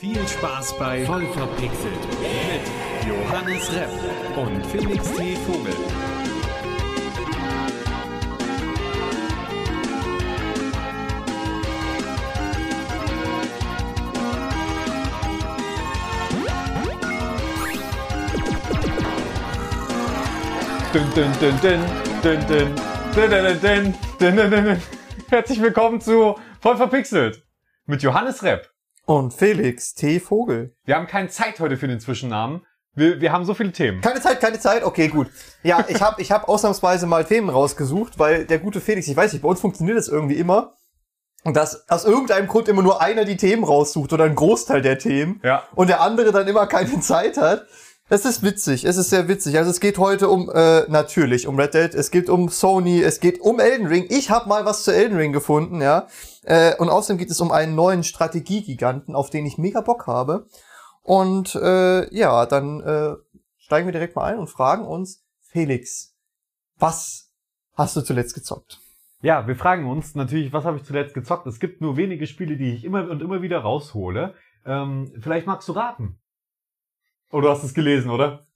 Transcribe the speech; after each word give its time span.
Viel 0.00 0.26
Spaß 0.26 0.78
bei 0.78 1.04
Voll 1.04 1.26
verpixelt 1.26 1.92
mit 2.22 3.06
Johannes 3.06 3.70
Repp 3.70 3.90
und 4.34 4.64
Felix 4.64 5.12
T. 5.12 5.36
Vogel. 5.46 5.74
Dün, 20.94 21.02
dün, 21.14 21.30
dün, 21.40 21.54
dün, 21.62 21.80
dün, 22.22 22.40
dün, 22.48 22.76
dün, 23.16 23.30
dün, 23.30 23.62
dün, 23.62 23.94
dün, 24.18 24.50
dün, 24.50 24.64
dün. 24.64 24.82
Herzlich 25.28 25.60
willkommen 25.60 26.00
zu 26.00 26.38
Voll 26.62 26.78
verpixelt 26.78 27.42
mit 27.86 28.00
Johannes 28.00 28.42
Repp. 28.42 28.79
Und 29.10 29.34
Felix 29.34 29.94
T. 29.94 30.20
Vogel. 30.20 30.72
Wir 30.84 30.94
haben 30.94 31.08
keine 31.08 31.28
Zeit 31.28 31.58
heute 31.58 31.76
für 31.76 31.88
den 31.88 31.98
Zwischennamen. 31.98 32.64
Wir, 32.94 33.20
wir 33.20 33.32
haben 33.32 33.44
so 33.44 33.54
viele 33.54 33.72
Themen. 33.72 34.00
Keine 34.02 34.20
Zeit, 34.20 34.38
keine 34.38 34.60
Zeit. 34.60 34.84
Okay, 34.84 35.08
gut. 35.08 35.26
Ja, 35.64 35.84
ich 35.88 36.00
habe 36.00 36.22
ich 36.22 36.30
hab 36.30 36.48
ausnahmsweise 36.48 37.08
mal 37.08 37.24
Themen 37.24 37.48
rausgesucht, 37.48 38.20
weil 38.20 38.44
der 38.44 38.60
gute 38.60 38.80
Felix, 38.80 39.08
ich 39.08 39.16
weiß 39.16 39.32
nicht, 39.32 39.42
bei 39.42 39.48
uns 39.48 39.60
funktioniert 39.60 39.98
das 39.98 40.06
irgendwie 40.06 40.36
immer. 40.36 40.76
Und 41.42 41.56
dass 41.56 41.90
aus 41.90 42.04
irgendeinem 42.04 42.46
Grund 42.46 42.68
immer 42.68 42.82
nur 42.82 43.02
einer 43.02 43.24
die 43.24 43.36
Themen 43.36 43.64
raussucht 43.64 44.12
oder 44.12 44.22
ein 44.22 44.36
Großteil 44.36 44.80
der 44.80 45.00
Themen. 45.00 45.40
Ja. 45.42 45.64
Und 45.74 45.88
der 45.88 46.02
andere 46.02 46.30
dann 46.30 46.46
immer 46.46 46.68
keine 46.68 47.00
Zeit 47.00 47.36
hat. 47.36 47.66
Es 48.10 48.24
ist 48.24 48.44
witzig, 48.44 48.84
es 48.84 48.96
ist 48.96 49.10
sehr 49.10 49.26
witzig. 49.26 49.58
Also 49.58 49.72
es 49.72 49.80
geht 49.80 49.98
heute 49.98 50.28
um, 50.28 50.48
äh, 50.54 50.82
natürlich 50.88 51.48
um 51.48 51.58
Red 51.58 51.74
Dead, 51.74 51.94
es 51.94 52.12
geht 52.12 52.28
um 52.28 52.48
Sony, 52.48 53.02
es 53.02 53.18
geht 53.18 53.40
um 53.40 53.58
Elden 53.58 53.88
Ring. 53.88 54.06
Ich 54.08 54.30
habe 54.30 54.48
mal 54.48 54.64
was 54.64 54.84
zu 54.84 54.92
Elden 54.92 55.16
Ring 55.16 55.32
gefunden, 55.32 55.82
ja. 55.82 56.06
Äh, 56.42 56.76
und 56.76 56.88
außerdem 56.88 57.18
geht 57.18 57.30
es 57.30 57.40
um 57.40 57.52
einen 57.52 57.74
neuen 57.74 58.02
Strategiegiganten, 58.02 59.14
auf 59.14 59.30
den 59.30 59.46
ich 59.46 59.58
mega 59.58 59.80
Bock 59.80 60.06
habe. 60.06 60.46
Und 61.02 61.54
äh, 61.54 62.14
ja, 62.14 62.46
dann 62.46 62.80
äh, 62.80 63.14
steigen 63.58 63.86
wir 63.86 63.92
direkt 63.92 64.16
mal 64.16 64.24
ein 64.24 64.38
und 64.38 64.48
fragen 64.48 64.84
uns, 64.84 65.24
Felix, 65.40 66.14
was 66.76 67.32
hast 67.74 67.96
du 67.96 68.00
zuletzt 68.02 68.34
gezockt? 68.34 68.80
Ja, 69.22 69.46
wir 69.46 69.56
fragen 69.56 69.88
uns 69.88 70.14
natürlich, 70.14 70.52
was 70.52 70.64
habe 70.64 70.78
ich 70.78 70.84
zuletzt 70.84 71.14
gezockt? 71.14 71.46
Es 71.46 71.60
gibt 71.60 71.80
nur 71.80 71.96
wenige 71.96 72.26
Spiele, 72.26 72.56
die 72.56 72.72
ich 72.72 72.84
immer 72.84 73.10
und 73.10 73.20
immer 73.20 73.42
wieder 73.42 73.58
raushole. 73.58 74.34
Ähm, 74.64 75.12
vielleicht 75.20 75.46
magst 75.46 75.68
du 75.68 75.72
raten. 75.72 76.18
Oh, 77.30 77.40
du 77.40 77.48
hast 77.48 77.62
es 77.62 77.74
gelesen, 77.74 78.10
oder? 78.10 78.46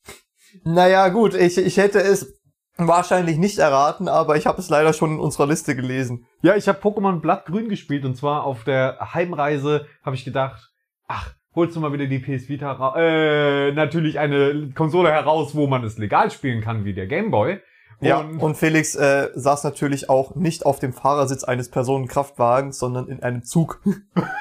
Naja, 0.63 1.09
gut, 1.09 1.35
ich, 1.35 1.59
ich 1.59 1.77
hätte 1.77 2.01
es 2.01 2.41
wahrscheinlich 2.77 3.39
nicht 3.39 3.59
erraten, 3.59 4.09
aber 4.09 4.37
ich 4.37 4.47
habe 4.47 4.61
es 4.61 4.69
leider 4.69 4.93
schon 4.93 5.13
in 5.13 5.21
unserer 5.21 5.47
Liste 5.47 5.77
gelesen. 5.77 6.27
Ja, 6.43 6.57
ich 6.57 6.69
habe 6.69 6.81
Pokémon 6.81 7.21
Blattgrün 7.21 7.69
gespielt 7.69 8.05
und 8.05 8.17
zwar 8.17 8.45
auf 8.45 8.65
der 8.65 8.99
Heimreise 9.15 9.87
habe 10.05 10.17
ich 10.17 10.25
gedacht, 10.25 10.73
ach, 11.07 11.35
holst 11.55 11.77
du 11.77 11.81
mal 11.81 11.93
wieder 11.93 12.07
die 12.07 12.19
PS 12.19 12.49
Vita 12.49 12.73
raus. 12.73 12.95
Äh, 12.97 13.73
natürlich 13.73 14.19
eine 14.19 14.71
Konsole 14.75 15.11
heraus, 15.11 15.55
wo 15.55 15.67
man 15.67 15.85
es 15.85 15.99
legal 15.99 16.31
spielen 16.31 16.61
kann, 16.61 16.85
wie 16.85 16.95
der 16.95 17.07
Game 17.07 17.31
Boy. 17.31 17.61
Ja, 18.01 18.19
und 18.19 18.57
Felix 18.57 18.95
äh, 18.97 19.29
saß 19.35 19.65
natürlich 19.65 20.11
auch 20.11 20.35
nicht 20.35 20.67
auf 20.67 20.79
dem 20.79 20.93
Fahrersitz 20.93 21.45
eines 21.45 21.71
Personenkraftwagens, 21.71 22.79
sondern 22.79 23.09
in 23.09 23.23
einem 23.23 23.45
Zug. 23.45 23.81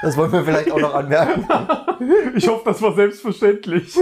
Das 0.02 0.18
wollen 0.18 0.34
wir 0.34 0.44
vielleicht 0.44 0.70
auch 0.70 0.82
noch 0.82 0.94
anmerken. 0.94 1.48
ich 2.36 2.48
hoffe, 2.48 2.64
das 2.66 2.82
war 2.82 2.94
selbstverständlich. 2.94 3.96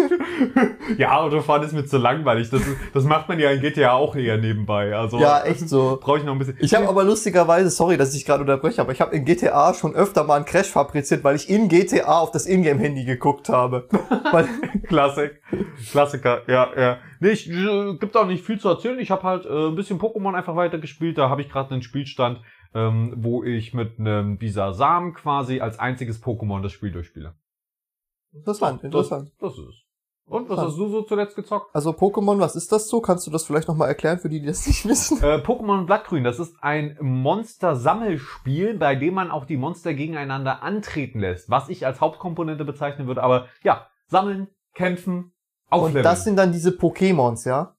ja, 0.98 1.18
Autofahren 1.18 1.64
ist 1.64 1.74
mir 1.74 1.86
zu 1.86 1.98
langweilig. 1.98 2.50
Das, 2.50 2.62
das 2.94 3.04
macht 3.04 3.30
man 3.30 3.40
ja 3.40 3.52
in 3.52 3.62
GTA 3.62 3.94
auch 3.94 4.16
eher 4.16 4.38
nebenbei. 4.38 4.96
Also 4.96 5.20
Ja, 5.20 5.44
echt 5.44 5.68
so. 5.68 6.00
brauche 6.02 6.20
ich 6.20 6.24
noch 6.24 6.34
ein 6.34 6.40
bisschen. 6.40 6.58
Ich 6.60 6.74
habe 6.74 6.88
aber 6.88 7.04
lustigerweise, 7.04 7.70
sorry, 7.70 7.98
dass 7.98 8.16
ich 8.16 8.26
gerade 8.26 8.42
unterbreche, 8.42 8.82
aber 8.82 8.92
ich 8.92 9.02
habe 9.02 9.16
in 9.16 9.26
GTA 9.26 9.74
schon 9.74 9.96
öfter 9.96 10.24
mal 10.24 10.36
einen 10.36 10.46
Crash 10.46 10.68
fabriziert, 10.68 11.24
weil 11.24 11.36
ich 11.36 11.50
in 11.50 11.68
GTA 11.68 12.20
auf 12.20 12.32
das 12.32 12.46
Ingame-Handy 12.46 13.06
geguckt 13.06 13.50
habe. 13.50 13.88
Klassik. 14.88 15.42
Klassiker, 15.92 16.42
ja, 16.48 16.70
ja. 16.78 16.98
Nee, 17.20 17.30
ich, 17.30 17.50
äh, 17.50 17.96
gibt 18.00 18.18
auch 18.18 18.26
nicht 18.26 18.44
viel 18.44 18.60
zu 18.60 18.70
erzählen. 18.70 19.00
Ich 19.00 19.12
habe 19.12 19.24
halt 19.24 19.46
äh, 19.46 19.68
ein 19.68 19.76
bisschen 19.76 20.00
Pokémon 20.00 20.34
einfach 20.34 20.56
weitergespielt. 20.56 21.18
Da 21.18 21.30
habe 21.30 21.42
ich 21.42 21.50
gerade 21.50 21.72
einen 21.72 21.84
Spielstand, 21.84 22.42
ähm, 22.74 23.14
wo 23.18 23.44
ich 23.44 23.74
mit 23.74 24.00
einem 24.00 24.38
Bisasam 24.38 25.14
quasi 25.14 25.60
als 25.60 25.80
einziges 25.80 26.24
Pokémon 26.24 26.62
das 26.62 26.72
Spiel 26.72 26.92
durchspiele. 26.92 27.34
Interessant, 28.34 28.84
interessant. 28.84 29.32
Das, 29.40 29.52
das 29.56 29.60
ist 29.60 29.70
es. 29.70 29.76
Und 30.26 30.48
was 30.50 30.60
hast 30.60 30.78
du 30.78 30.88
so 30.88 31.02
zuletzt 31.02 31.36
gezockt? 31.36 31.76
Also 31.76 31.90
Pokémon, 31.92 32.40
was 32.40 32.56
ist 32.56 32.72
das 32.72 32.88
so? 32.88 33.02
Kannst 33.02 33.28
du 33.28 33.32
das 33.32 33.46
vielleicht 33.46 33.68
nochmal 33.68 33.90
erklären 33.90 34.18
für 34.18 34.30
die, 34.30 34.40
die 34.40 34.46
das 34.48 34.66
nicht 34.66 34.88
wissen? 34.88 35.22
Äh, 35.22 35.38
Pokémon 35.38 35.86
Blattgrün, 35.86 36.24
das 36.24 36.40
ist 36.40 36.56
ein 36.62 36.98
Monster-Sammelspiel, 37.02 38.78
bei 38.78 38.96
dem 38.96 39.14
man 39.16 39.30
auch 39.32 39.46
die 39.46 39.58
Monster 39.58 39.94
gegeneinander 39.94 40.64
antreten 40.64 41.20
lässt, 41.20 41.50
was 41.50 41.68
ich 41.70 41.86
als 41.86 42.00
Hauptkomponente 42.00 42.64
bezeichnen 42.64 43.08
würde. 43.08 43.24
Aber 43.24 43.48
ja, 43.64 43.88
sammeln, 44.08 44.48
kämpfen, 44.74 45.34
Und 45.70 45.80
aufleveln. 45.80 46.04
das 46.04 46.24
sind 46.24 46.38
dann 46.38 46.54
diese 46.54 46.70
Pokémons, 46.72 47.48
ja? 47.48 47.76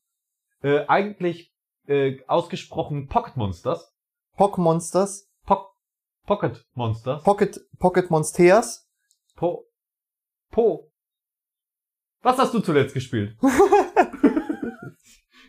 äh, 0.63 0.85
eigentlich 0.87 1.53
äh, 1.87 2.19
ausgesprochen 2.27 3.09
Pocket 3.09 3.37
Monsters. 3.37 3.95
Pockmonsters, 4.37 5.29
Po 5.45 5.67
Pocket 6.27 6.65
Monsters. 6.75 7.23
Pocket, 7.23 7.61
Pocket 7.79 8.11
Monsters. 8.11 8.89
Po. 9.37 9.65
Po. 10.53 10.93
Was 12.23 12.37
hast 12.37 12.53
du 12.53 12.61
zuletzt 12.61 12.93
gespielt? 12.93 13.37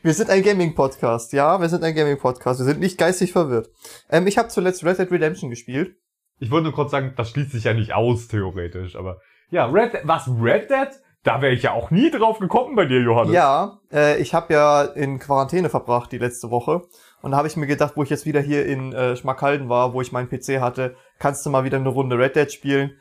Wir 0.01 0.13
sind 0.13 0.29
ein 0.29 0.43
Gaming-Podcast, 0.43 1.31
ja, 1.31 1.61
wir 1.61 1.69
sind 1.69 1.81
ein 1.81 1.95
Gaming-Podcast. 1.95 2.59
Wir 2.59 2.65
sind 2.65 2.81
nicht 2.81 2.97
geistig 2.97 3.31
verwirrt. 3.31 3.69
Ähm, 4.09 4.27
ich 4.27 4.37
habe 4.37 4.49
zuletzt 4.49 4.83
Red 4.83 4.99
Dead 4.99 5.09
Redemption 5.09 5.49
gespielt. 5.49 5.95
Ich 6.39 6.51
wollte 6.51 6.65
nur 6.65 6.73
kurz 6.73 6.91
sagen, 6.91 7.13
das 7.15 7.29
schließt 7.29 7.51
sich 7.51 7.63
ja 7.63 7.73
nicht 7.73 7.93
aus, 7.93 8.27
theoretisch, 8.27 8.97
aber 8.97 9.21
ja, 9.49 9.65
Red 9.65 9.93
Dead, 9.93 10.01
was, 10.03 10.27
Red 10.27 10.69
Dead? 10.69 10.89
Da 11.23 11.41
wäre 11.41 11.53
ich 11.53 11.63
ja 11.63 11.71
auch 11.71 11.89
nie 11.89 12.11
drauf 12.11 12.39
gekommen 12.39 12.75
bei 12.75 12.85
dir, 12.85 12.99
Johannes. 13.01 13.33
Ja, 13.33 13.79
äh, 13.93 14.21
ich 14.21 14.33
habe 14.33 14.53
ja 14.53 14.83
in 14.83 15.19
Quarantäne 15.19 15.69
verbracht 15.69 16.11
die 16.11 16.17
letzte 16.17 16.49
Woche. 16.49 16.81
Und 17.21 17.31
da 17.31 17.37
habe 17.37 17.47
ich 17.47 17.55
mir 17.55 17.67
gedacht, 17.67 17.93
wo 17.95 18.03
ich 18.03 18.09
jetzt 18.09 18.25
wieder 18.25 18.41
hier 18.41 18.65
in 18.65 18.91
äh, 18.91 19.15
Schmackhalden 19.15 19.69
war, 19.69 19.93
wo 19.93 20.01
ich 20.01 20.11
meinen 20.11 20.27
PC 20.27 20.59
hatte, 20.59 20.97
kannst 21.19 21.45
du 21.45 21.49
mal 21.49 21.63
wieder 21.63 21.77
eine 21.77 21.87
Runde 21.87 22.17
Red 22.17 22.35
Dead 22.35 22.51
spielen. 22.51 22.97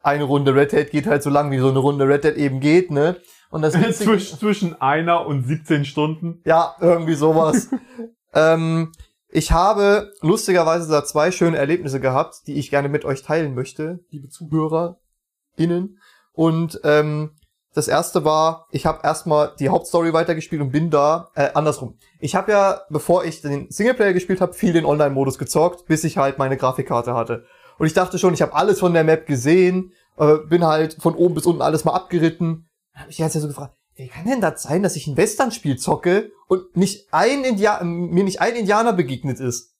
Eine 0.00 0.24
Runde 0.24 0.54
Red 0.54 0.72
Dead 0.72 0.90
geht 0.90 1.06
halt 1.06 1.22
so 1.22 1.30
lang, 1.30 1.50
wie 1.50 1.58
so 1.58 1.68
eine 1.68 1.78
Runde 1.78 2.06
Red 2.08 2.24
Dead 2.24 2.36
eben 2.36 2.60
geht, 2.60 2.90
ne? 2.90 3.16
Und 3.50 3.62
das 3.62 3.74
Zwisch, 3.98 4.36
zwischen 4.36 4.80
einer 4.80 5.26
und 5.26 5.44
17 5.44 5.84
Stunden. 5.84 6.40
Ja, 6.44 6.76
irgendwie 6.80 7.14
sowas. 7.14 7.70
ähm, 8.34 8.92
ich 9.30 9.52
habe 9.52 10.12
lustigerweise 10.20 10.90
da 10.90 11.04
zwei 11.04 11.30
schöne 11.30 11.58
Erlebnisse 11.58 12.00
gehabt, 12.00 12.46
die 12.46 12.54
ich 12.54 12.70
gerne 12.70 12.88
mit 12.88 13.04
euch 13.04 13.22
teilen 13.22 13.54
möchte, 13.54 14.00
liebe 14.10 14.28
ZuhörerInnen. 14.28 15.98
Und 16.32 16.80
ähm, 16.84 17.32
das 17.74 17.88
erste 17.88 18.24
war, 18.24 18.66
ich 18.70 18.86
habe 18.86 19.00
erstmal 19.04 19.52
die 19.58 19.68
Hauptstory 19.68 20.12
weitergespielt 20.12 20.62
und 20.62 20.70
bin 20.70 20.90
da, 20.90 21.30
äh, 21.34 21.50
andersrum. 21.54 21.98
Ich 22.18 22.34
habe 22.34 22.50
ja, 22.52 22.80
bevor 22.88 23.24
ich 23.24 23.42
den 23.42 23.70
Singleplayer 23.70 24.14
gespielt 24.14 24.40
habe, 24.40 24.54
viel 24.54 24.72
den 24.72 24.86
Online-Modus 24.86 25.38
gezockt, 25.38 25.86
bis 25.86 26.04
ich 26.04 26.16
halt 26.16 26.38
meine 26.38 26.56
Grafikkarte 26.56 27.14
hatte. 27.14 27.44
Und 27.78 27.86
ich 27.86 27.94
dachte 27.94 28.18
schon, 28.18 28.34
ich 28.34 28.42
habe 28.42 28.54
alles 28.54 28.80
von 28.80 28.92
der 28.92 29.04
Map 29.04 29.26
gesehen, 29.26 29.92
äh, 30.16 30.38
bin 30.48 30.64
halt 30.64 30.94
von 31.00 31.14
oben 31.14 31.34
bis 31.34 31.46
unten 31.46 31.62
alles 31.62 31.84
mal 31.84 31.94
abgeritten. 31.94 32.68
Da 32.92 33.00
habe 33.00 33.10
ich 33.10 33.18
jetzt 33.18 33.34
ja 33.34 33.40
so 33.40 33.48
gefragt, 33.48 33.74
wie 33.94 34.08
kann 34.08 34.26
denn 34.26 34.40
das 34.40 34.62
sein, 34.62 34.82
dass 34.82 34.96
ich 34.96 35.06
ein 35.06 35.16
Western-Spiel 35.16 35.76
zocke 35.76 36.30
und 36.46 36.76
nicht 36.76 37.12
ein 37.12 37.44
India 37.44 37.82
mir 37.82 38.24
nicht 38.24 38.40
ein 38.40 38.54
Indianer 38.54 38.92
begegnet 38.92 39.40
ist? 39.40 39.74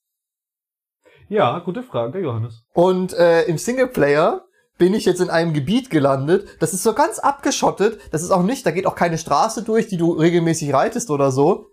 Ja, 1.28 1.58
gute 1.58 1.82
Frage, 1.82 2.20
Johannes. 2.20 2.64
Und 2.72 3.12
äh, 3.12 3.44
im 3.44 3.58
Singleplayer 3.58 4.44
bin 4.78 4.94
ich 4.94 5.04
jetzt 5.04 5.20
in 5.20 5.28
einem 5.28 5.52
Gebiet 5.52 5.90
gelandet. 5.90 6.48
Das 6.60 6.72
ist 6.72 6.82
so 6.82 6.94
ganz 6.94 7.18
abgeschottet. 7.18 8.00
Das 8.12 8.22
ist 8.22 8.30
auch 8.30 8.42
nicht, 8.42 8.64
da 8.64 8.70
geht 8.70 8.86
auch 8.86 8.94
keine 8.94 9.18
Straße 9.18 9.62
durch, 9.62 9.88
die 9.88 9.98
du 9.98 10.12
regelmäßig 10.12 10.72
reitest 10.72 11.10
oder 11.10 11.30
so. 11.30 11.66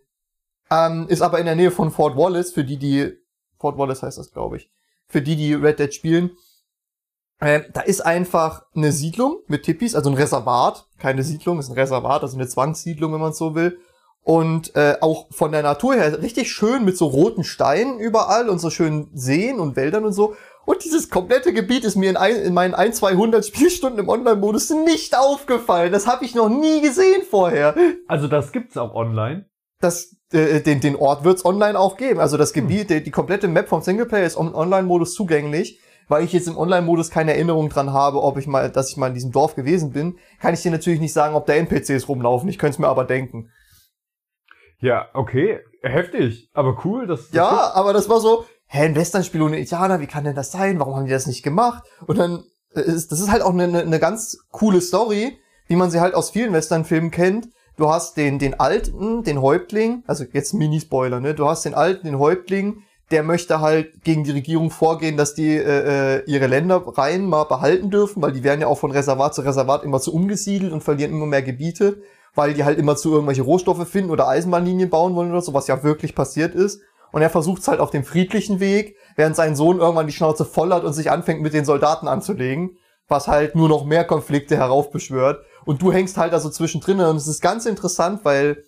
Ähm, 0.70 1.06
ist 1.08 1.22
aber 1.22 1.40
in 1.40 1.46
der 1.46 1.56
Nähe 1.56 1.72
von 1.72 1.92
Fort 1.92 2.18
Wallace, 2.18 2.52
für 2.52 2.64
die, 2.64 2.78
die, 2.78 3.14
Fort 3.60 3.78
Wallace 3.78 4.04
heißt 4.04 4.18
das, 4.18 4.32
glaube 4.32 4.58
ich. 4.58 4.70
Für 5.08 5.22
die, 5.22 5.36
die 5.36 5.54
Red 5.54 5.80
Dead 5.80 5.94
spielen. 5.94 6.32
Ähm, 7.42 7.66
da 7.74 7.82
ist 7.82 8.02
einfach 8.02 8.64
eine 8.76 8.92
Siedlung 8.92 9.40
mit 9.48 9.64
Tippis, 9.64 9.96
also 9.96 10.10
ein 10.10 10.16
Reservat. 10.16 10.88
Keine 10.98 11.24
Siedlung, 11.24 11.60
ist 11.60 11.70
ein 11.70 11.76
Reservat, 11.76 12.24
also 12.24 12.38
eine 12.38 12.48
Zwangssiedlung, 12.48 13.14
wenn 13.14 13.22
man 13.22 13.34
so 13.34 13.56
will. 13.56 13.80
Und 14.22 14.76
äh, 14.76 14.98
auch 15.02 15.28
von 15.32 15.52
der 15.52 15.62
Natur 15.62 15.94
her 15.94 16.22
richtig 16.22 16.52
schön 16.52 16.84
mit 16.84 16.98
so 16.98 17.06
roten 17.06 17.44
Steinen 17.44 18.00
überall 18.00 18.50
und 18.50 18.58
so 18.58 18.72
schönen 18.72 19.12
Seen 19.14 19.60
und 19.60 19.76
Wäldern 19.76 20.06
und 20.06 20.14
so. 20.14 20.36
Und 20.66 20.84
dieses 20.84 21.12
komplette 21.12 21.54
Gebiet 21.54 21.84
ist 21.84 21.96
mir 21.96 22.10
in, 22.10 22.18
ein, 22.18 22.36
in 22.38 22.54
meinen 22.54 22.74
1, 22.74 22.98
200 22.98 23.46
Spielstunden 23.46 24.00
im 24.00 24.10
Online-Modus 24.10 24.72
nicht 24.72 25.16
aufgefallen. 25.16 25.92
Das 25.92 26.08
habe 26.08 26.26
ich 26.26 26.34
noch 26.34 26.50
nie 26.50 26.82
gesehen 26.82 27.22
vorher. 27.30 27.76
Also 28.08 28.28
das 28.28 28.52
gibt's 28.52 28.78
auch 28.78 28.96
online. 28.96 29.46
Das, 29.80 30.15
äh, 30.32 30.62
den, 30.62 30.80
den 30.80 30.96
Ort 30.96 31.24
wird's 31.24 31.46
online 31.46 31.80
auch 31.80 31.98
geben. 31.98 32.20
Also 32.20 32.38
das 32.38 32.54
Gebiet, 32.54 32.90
die, 32.90 33.04
die 33.04 33.12
komplette 33.12 33.48
Map 33.48 33.70
vom 33.70 33.82
Singleplayer 33.82 34.26
ist 34.26 34.38
im 34.38 34.54
Online-Modus 34.54 35.14
zugänglich. 35.14 35.80
Weil 36.08 36.24
ich 36.24 36.34
jetzt 36.34 36.48
im 36.48 36.56
Online-Modus 36.56 37.10
keine 37.10 37.34
Erinnerung 37.34 37.70
dran 37.70 37.92
habe, 37.92 38.22
ob 38.22 38.38
ich 38.38 38.46
mal, 38.46 38.70
dass 38.70 38.92
ich 38.92 38.98
mal 38.98 39.08
in 39.08 39.16
diesem 39.16 39.32
Dorf 39.32 39.56
gewesen 39.56 39.92
bin, 39.92 40.20
kann 40.40 40.54
ich 40.54 40.62
dir 40.62 40.70
natürlich 40.70 41.00
nicht 41.00 41.14
sagen, 41.14 41.34
ob 41.34 41.48
da 41.48 41.54
NPCs 41.54 42.08
rumlaufen. 42.08 42.48
Ich 42.48 42.60
könnte 42.60 42.74
es 42.76 42.80
mir 42.80 42.90
aber 42.90 43.06
denken. 43.06 43.50
Ja, 44.80 45.08
okay, 45.14 45.62
heftig, 45.82 46.52
aber 46.54 46.78
cool. 46.86 47.08
Das, 47.08 47.22
das 47.22 47.32
Ja, 47.32 47.72
aber 47.74 47.92
das 47.92 48.08
war 48.08 48.20
so, 48.20 48.46
hä, 48.68 48.86
ein 48.86 48.96
Westernspiel 48.96 49.42
ohne 49.42 49.58
Indianer, 49.58 50.00
wie 50.00 50.06
kann 50.06 50.24
denn 50.24 50.36
das 50.36 50.52
sein? 50.52 50.80
Warum 50.80 50.96
haben 50.96 51.06
die 51.06 51.12
das 51.12 51.26
nicht 51.26 51.42
gemacht? 51.42 51.84
Und 52.06 52.20
dann 52.20 52.44
ist, 52.72 53.12
das 53.12 53.20
ist 53.20 53.32
halt 53.32 53.42
auch 53.42 53.54
eine, 53.54 53.80
eine 53.80 54.00
ganz 54.00 54.38
coole 54.52 54.82
Story, 54.82 55.40
wie 55.68 55.76
man 55.76 55.90
sie 55.90 56.02
halt 56.02 56.14
aus 56.14 56.30
vielen 56.30 56.54
Western-Filmen 56.54 57.10
kennt. 57.10 57.48
Du 57.78 57.90
hast 57.90 58.16
den, 58.16 58.40
den 58.40 58.60
Alten, 58.60 59.24
den 59.24 59.42
Häuptling, 59.42 60.04
also 60.08 60.24
jetzt 60.32 60.54
Mini-Spoiler, 60.54 61.20
ne? 61.20 61.34
Du 61.34 61.48
hast 61.48 61.66
den 61.66 61.74
Alten, 61.74 62.08
den 62.08 62.20
Häuptling, 62.20 62.84
der 63.12 63.22
möchte 63.22 63.60
halt 63.60 64.04
gegen 64.04 64.24
die 64.24 64.32
Regierung 64.32 64.72
vorgehen, 64.72 65.18
dass 65.18 65.36
die 65.36 65.56
äh, 65.56 66.20
äh 66.20 66.24
ihre 66.26 66.48
Ländereien 66.48 67.28
mal 67.28 67.44
behalten 67.44 67.92
dürfen, 67.92 68.22
weil 68.22 68.32
die 68.32 68.44
werden 68.44 68.62
ja 68.62 68.68
auch 68.68 68.80
von 68.80 68.92
Reservat 68.92 69.36
zu 69.36 69.42
Reservat 69.42 69.84
immer 69.84 70.00
zu 70.00 70.14
umgesiedelt 70.14 70.72
und 70.72 70.84
verlieren 70.84 71.12
immer 71.12 71.26
mehr 71.26 71.44
Gebiete, 71.44 72.02
weil 72.34 72.54
die 72.54 72.64
halt 72.64 72.80
immer 72.80 72.96
zu 72.96 73.12
irgendwelche 73.12 73.44
Rohstoffe 73.44 73.88
finden 73.88 74.10
oder 74.10 74.28
Eisenbahnlinien 74.28 74.90
bauen 74.90 75.16
wollen 75.16 75.32
oder 75.32 75.42
so, 75.42 75.54
was 75.54 75.68
ja 75.68 75.84
wirklich 75.84 76.16
passiert 76.16 76.56
ist. 76.56 76.82
Und 77.12 77.22
er 77.22 77.30
versucht 77.30 77.62
es 77.62 77.68
halt 77.68 77.80
auf 77.80 77.92
dem 77.92 78.04
friedlichen 78.04 78.60
Weg, 78.60 78.98
während 79.16 79.36
sein 79.36 79.56
Sohn 79.56 79.80
irgendwann 79.80 80.08
die 80.08 80.14
Schnauze 80.14 80.44
voll 80.44 80.74
hat 80.74 80.84
und 80.84 80.94
sich 80.94 81.12
anfängt 81.12 81.42
mit 81.42 81.54
den 81.54 81.64
Soldaten 81.64 82.08
anzulegen, 82.08 82.78
was 83.08 83.28
halt 83.28 83.56
nur 83.56 83.70
noch 83.70 83.86
mehr 83.86 84.04
Konflikte 84.04 84.58
heraufbeschwört. 84.58 85.46
Und 85.66 85.82
du 85.82 85.92
hängst 85.92 86.18
halt 86.18 86.34
also 86.34 86.50
zwischendrin 86.50 87.00
und 87.00 87.16
es 87.18 87.28
ist 87.28 87.42
ganz 87.42 87.66
interessant, 87.66 88.24
weil 88.24 88.64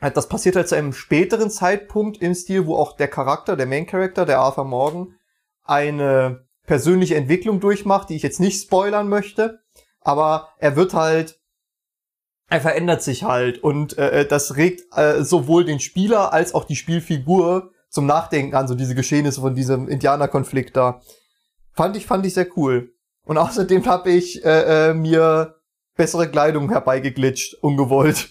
halt 0.00 0.16
das 0.16 0.28
passiert 0.28 0.56
halt 0.56 0.68
zu 0.68 0.74
einem 0.74 0.92
späteren 0.92 1.50
Zeitpunkt 1.50 2.20
im 2.20 2.34
Stil, 2.34 2.66
wo 2.66 2.76
auch 2.76 2.96
der 2.96 3.08
Charakter, 3.08 3.56
der 3.56 3.66
Main 3.66 3.86
Character, 3.86 4.26
der 4.26 4.40
Arthur 4.40 4.64
Morgan, 4.64 5.14
eine 5.62 6.46
persönliche 6.66 7.16
Entwicklung 7.16 7.60
durchmacht, 7.60 8.08
die 8.08 8.16
ich 8.16 8.22
jetzt 8.22 8.40
nicht 8.40 8.60
spoilern 8.60 9.08
möchte, 9.08 9.60
aber 10.00 10.48
er 10.58 10.76
wird 10.76 10.94
halt 10.94 11.40
er 12.50 12.60
verändert 12.60 13.00
sich 13.02 13.22
halt 13.22 13.62
und 13.62 13.96
äh, 13.96 14.22
äh, 14.22 14.26
das 14.26 14.56
regt 14.56 14.82
äh, 14.96 15.22
sowohl 15.22 15.64
den 15.64 15.78
Spieler 15.78 16.32
als 16.32 16.52
auch 16.52 16.64
die 16.64 16.74
Spielfigur 16.74 17.70
zum 17.88 18.06
Nachdenken 18.06 18.56
an, 18.56 18.66
so 18.66 18.74
diese 18.74 18.96
Geschehnisse 18.96 19.40
von 19.40 19.54
diesem 19.54 19.88
Indianerkonflikt 19.88 20.76
da. 20.76 21.00
Fand 21.72 21.96
ich, 21.96 22.06
fand 22.06 22.26
ich 22.26 22.34
sehr 22.34 22.48
cool. 22.56 22.92
Und 23.24 23.38
außerdem 23.38 23.86
habe 23.86 24.10
ich 24.10 24.44
äh, 24.44 24.90
äh, 24.90 24.94
mir 24.94 25.59
bessere 26.00 26.30
Kleidung 26.30 26.70
herbeigeglitscht, 26.70 27.56
ungewollt. 27.60 28.30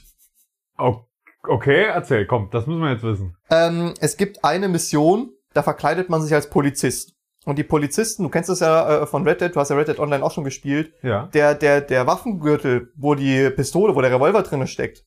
Okay, 1.48 1.83
erzähl, 1.83 2.25
komm, 2.25 2.50
das 2.50 2.66
müssen 2.66 2.81
wir 2.81 2.94
jetzt 2.94 3.04
wissen. 3.04 3.38
Ähm, 3.51 3.94
es 4.00 4.18
gibt 4.18 4.44
eine 4.44 4.68
Mission, 4.68 5.30
da 5.54 5.62
verkleidet 5.62 6.10
man 6.10 6.24
sich 6.24 6.33
als 6.33 6.50
Polizist. 6.50 7.13
Und 7.45 7.60
die 7.60 7.63
Polizisten, 7.63 8.24
du 8.24 8.30
kennst 8.30 8.50
das 8.50 8.62
ja 8.62 9.04
äh, 9.04 9.06
von 9.06 9.27
Red 9.27 9.42
Dead, 9.42 9.56
du 9.56 9.60
hast 9.60 9.69
ja 9.69 9.75
Red 9.75 9.88
Dead 9.88 10.00
Online 10.00 10.24
auch 10.24 10.31
schon 10.31 10.45
gespielt. 10.45 10.94
Ja. 11.04 11.27
Der, 11.27 11.54
der, 11.54 11.81
der 11.81 12.07
Waffengürtel, 12.07 12.92
wo 12.95 13.13
die 13.13 13.51
Pistole, 13.51 13.95
wo 13.95 14.01
der 14.01 14.12
Revolver 14.12 14.42
drinne 14.42 14.65
steckt, 14.65 15.06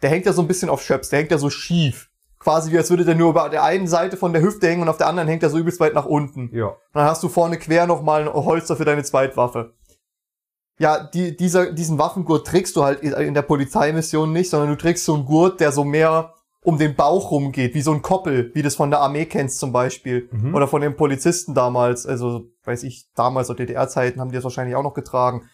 der 0.00 0.10
hängt 0.10 0.24
ja 0.24 0.32
so 0.32 0.42
ein 0.42 0.46
bisschen 0.46 0.70
auf 0.70 0.82
Schöps, 0.82 1.08
der 1.08 1.18
hängt 1.18 1.32
ja 1.32 1.38
so 1.38 1.50
schief. 1.50 2.10
Quasi 2.38 2.70
wie 2.70 2.78
als 2.78 2.90
würde 2.90 3.04
der 3.04 3.16
nur 3.16 3.30
über 3.30 3.48
der 3.48 3.64
einen 3.64 3.88
Seite 3.88 4.16
von 4.16 4.32
der 4.32 4.42
Hüfte 4.42 4.68
hängen 4.68 4.82
und 4.82 4.88
auf 4.88 4.98
der 4.98 5.08
anderen 5.08 5.28
hängt 5.28 5.42
er 5.42 5.50
so 5.50 5.58
übelst 5.58 5.80
weit 5.80 5.94
nach 5.94 6.06
unten. 6.06 6.50
Ja. 6.54 6.66
Und 6.66 6.76
dann 6.92 7.06
hast 7.06 7.24
du 7.24 7.28
vorne 7.28 7.58
quer 7.58 7.88
nochmal 7.88 8.22
ein 8.22 8.32
Holster 8.32 8.76
für 8.76 8.84
deine 8.84 9.02
Zweitwaffe. 9.02 9.74
Ja, 10.78 11.04
die, 11.04 11.36
dieser, 11.36 11.72
diesen 11.72 11.98
Waffengurt 11.98 12.46
trägst 12.46 12.74
du 12.76 12.82
halt 12.82 13.00
in 13.00 13.34
der 13.34 13.42
Polizeimission 13.42 14.32
nicht, 14.32 14.50
sondern 14.50 14.70
du 14.70 14.76
trägst 14.76 15.04
so 15.04 15.14
einen 15.14 15.24
Gurt, 15.24 15.60
der 15.60 15.70
so 15.70 15.84
mehr 15.84 16.34
um 16.64 16.78
den 16.78 16.96
Bauch 16.96 17.30
rumgeht, 17.30 17.74
wie 17.74 17.82
so 17.82 17.92
ein 17.92 18.02
Koppel, 18.02 18.50
wie 18.54 18.62
das 18.62 18.74
von 18.74 18.90
der 18.90 19.00
Armee 19.00 19.26
kennst 19.26 19.58
zum 19.58 19.70
Beispiel. 19.70 20.28
Mhm. 20.32 20.54
Oder 20.54 20.66
von 20.66 20.80
den 20.80 20.96
Polizisten 20.96 21.54
damals, 21.54 22.06
also 22.06 22.46
weiß 22.64 22.82
ich, 22.84 23.06
damals 23.14 23.50
oder 23.50 23.58
DDR-Zeiten 23.58 24.18
haben 24.18 24.30
die 24.30 24.36
das 24.36 24.44
wahrscheinlich 24.44 24.74
auch 24.74 24.82
noch 24.82 24.94
getragen. 24.94 25.48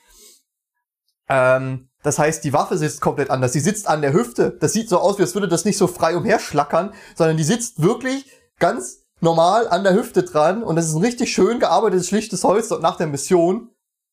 Ähm, 1.29 1.89
das 2.03 2.19
heißt, 2.19 2.45
die 2.45 2.53
Waffe 2.53 2.79
sitzt 2.79 3.01
komplett 3.01 3.29
anders. 3.29 3.53
Die 3.53 3.61
sitzt 3.61 3.89
an 3.89 4.03
der 4.03 4.13
Hüfte. 4.13 4.57
Das 4.61 4.73
sieht 4.73 4.89
so 4.89 4.99
aus, 4.99 5.19
wie 5.19 5.23
als 5.23 5.35
würde 5.35 5.49
das 5.49 5.65
nicht 5.65 5.77
so 5.77 5.89
frei 5.89 6.17
umherschlackern, 6.17 6.95
sondern 7.17 7.37
die 7.37 7.45
sitzt 7.45 7.83
wirklich 7.83 8.31
ganz 8.61 9.01
normal 9.21 9.69
an 9.69 9.83
der 9.83 9.95
Hüfte 9.95 10.23
dran 10.23 10.63
und 10.63 10.77
das 10.77 10.87
ist 10.87 10.95
ein 10.95 11.03
richtig 11.03 11.33
schön 11.33 11.59
gearbeitetes, 11.59 12.09
schlichtes 12.09 12.45
Holz 12.45 12.69
dort 12.69 12.83
nach 12.83 12.97
der 12.97 13.07
Mission 13.07 13.71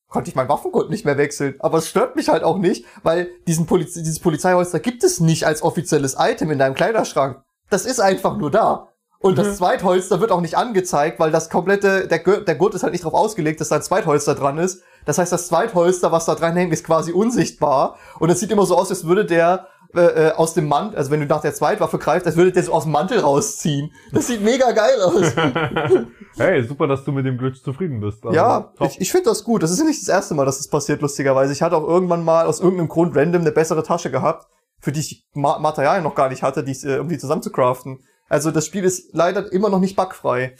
konnte 0.08 0.30
ich 0.30 0.36
meinen 0.36 0.48
Waffengurt 0.48 0.90
nicht 0.90 1.04
mehr 1.04 1.18
wechseln. 1.18 1.54
Aber 1.58 1.78
es 1.78 1.88
stört 1.88 2.16
mich 2.16 2.28
halt 2.28 2.42
auch 2.42 2.58
nicht, 2.58 2.84
weil 3.02 3.28
diesen 3.46 3.66
Poliz 3.66 3.94
dieses 3.94 4.20
Polizeiholster 4.20 4.80
gibt 4.80 5.04
es 5.04 5.20
nicht 5.20 5.44
als 5.46 5.62
offizielles 5.62 6.16
Item 6.18 6.50
in 6.50 6.58
deinem 6.58 6.74
Kleiderschrank. 6.74 7.42
Das 7.70 7.84
ist 7.84 8.00
einfach 8.00 8.36
nur 8.36 8.50
da. 8.50 8.88
Und 9.20 9.36
das 9.36 9.48
Mhm. 9.48 9.54
Zweitholster 9.54 10.20
wird 10.20 10.30
auch 10.30 10.40
nicht 10.40 10.56
angezeigt, 10.56 11.18
weil 11.18 11.32
das 11.32 11.50
komplette, 11.50 12.06
der, 12.06 12.20
Gurt, 12.20 12.46
der 12.46 12.54
Gurt 12.54 12.74
ist 12.74 12.84
halt 12.84 12.92
nicht 12.92 13.04
darauf 13.04 13.18
ausgelegt, 13.18 13.60
dass 13.60 13.68
da 13.68 13.76
ein 13.76 13.82
Zweitholster 13.82 14.36
dran 14.36 14.58
ist. 14.58 14.82
Das 15.06 15.18
heißt, 15.18 15.32
das 15.32 15.48
Zweitholster, 15.48 16.12
was 16.12 16.26
da 16.26 16.36
dran 16.36 16.54
hängt, 16.54 16.72
ist 16.72 16.84
quasi 16.84 17.12
unsichtbar. 17.12 17.96
Und 18.20 18.30
es 18.30 18.38
sieht 18.38 18.52
immer 18.52 18.64
so 18.64 18.76
aus, 18.76 18.90
als 18.90 19.06
würde 19.06 19.24
der 19.26 19.66
äh, 19.94 20.00
äh, 20.00 20.32
aus 20.32 20.52
dem 20.52 20.68
Mantel, 20.68 20.98
also 20.98 21.10
wenn 21.10 21.20
du 21.20 21.26
nach 21.26 21.40
der 21.40 21.54
Zweitwaffe 21.54 21.98
greifst, 21.98 22.26
als 22.26 22.36
würde 22.36 22.52
der 22.52 22.62
so 22.62 22.74
aus 22.74 22.82
dem 22.82 22.92
Mantel 22.92 23.20
rausziehen. 23.20 23.90
Das 24.12 24.26
sieht 24.26 24.42
mega 24.42 24.72
geil 24.72 25.00
aus. 25.00 25.34
hey, 26.36 26.62
super, 26.62 26.86
dass 26.86 27.04
du 27.04 27.12
mit 27.12 27.24
dem 27.24 27.38
Glitch 27.38 27.62
zufrieden 27.62 27.98
bist. 28.00 28.22
Also, 28.22 28.36
ja, 28.36 28.70
top. 28.76 28.88
ich, 28.90 29.00
ich 29.00 29.10
finde 29.10 29.30
das 29.30 29.44
gut. 29.44 29.62
Das 29.62 29.70
ist 29.70 29.78
ja 29.78 29.86
nicht 29.86 30.02
das 30.02 30.08
erste 30.08 30.34
Mal, 30.34 30.44
dass 30.44 30.58
das 30.58 30.68
passiert, 30.68 31.00
lustigerweise. 31.00 31.54
Ich 31.54 31.62
hatte 31.62 31.74
auch 31.74 31.88
irgendwann 31.88 32.22
mal 32.22 32.44
aus 32.44 32.60
irgendeinem 32.60 32.88
Grund 32.88 33.16
random 33.16 33.40
eine 33.40 33.50
bessere 33.52 33.82
Tasche 33.82 34.10
gehabt, 34.10 34.46
für 34.78 34.92
die 34.92 35.00
ich 35.00 35.26
Ma 35.32 35.58
Materialien 35.58 36.04
noch 36.04 36.14
gar 36.14 36.28
nicht 36.28 36.42
hatte, 36.42 36.62
die, 36.62 36.76
äh, 36.86 36.98
um 36.98 37.08
die 37.08 37.16
zusammenzucraften. 37.16 38.00
Also 38.28 38.50
das 38.50 38.66
Spiel 38.66 38.84
ist 38.84 39.14
leider 39.14 39.50
immer 39.52 39.70
noch 39.70 39.80
nicht 39.80 39.96
bugfrei. 39.96 40.54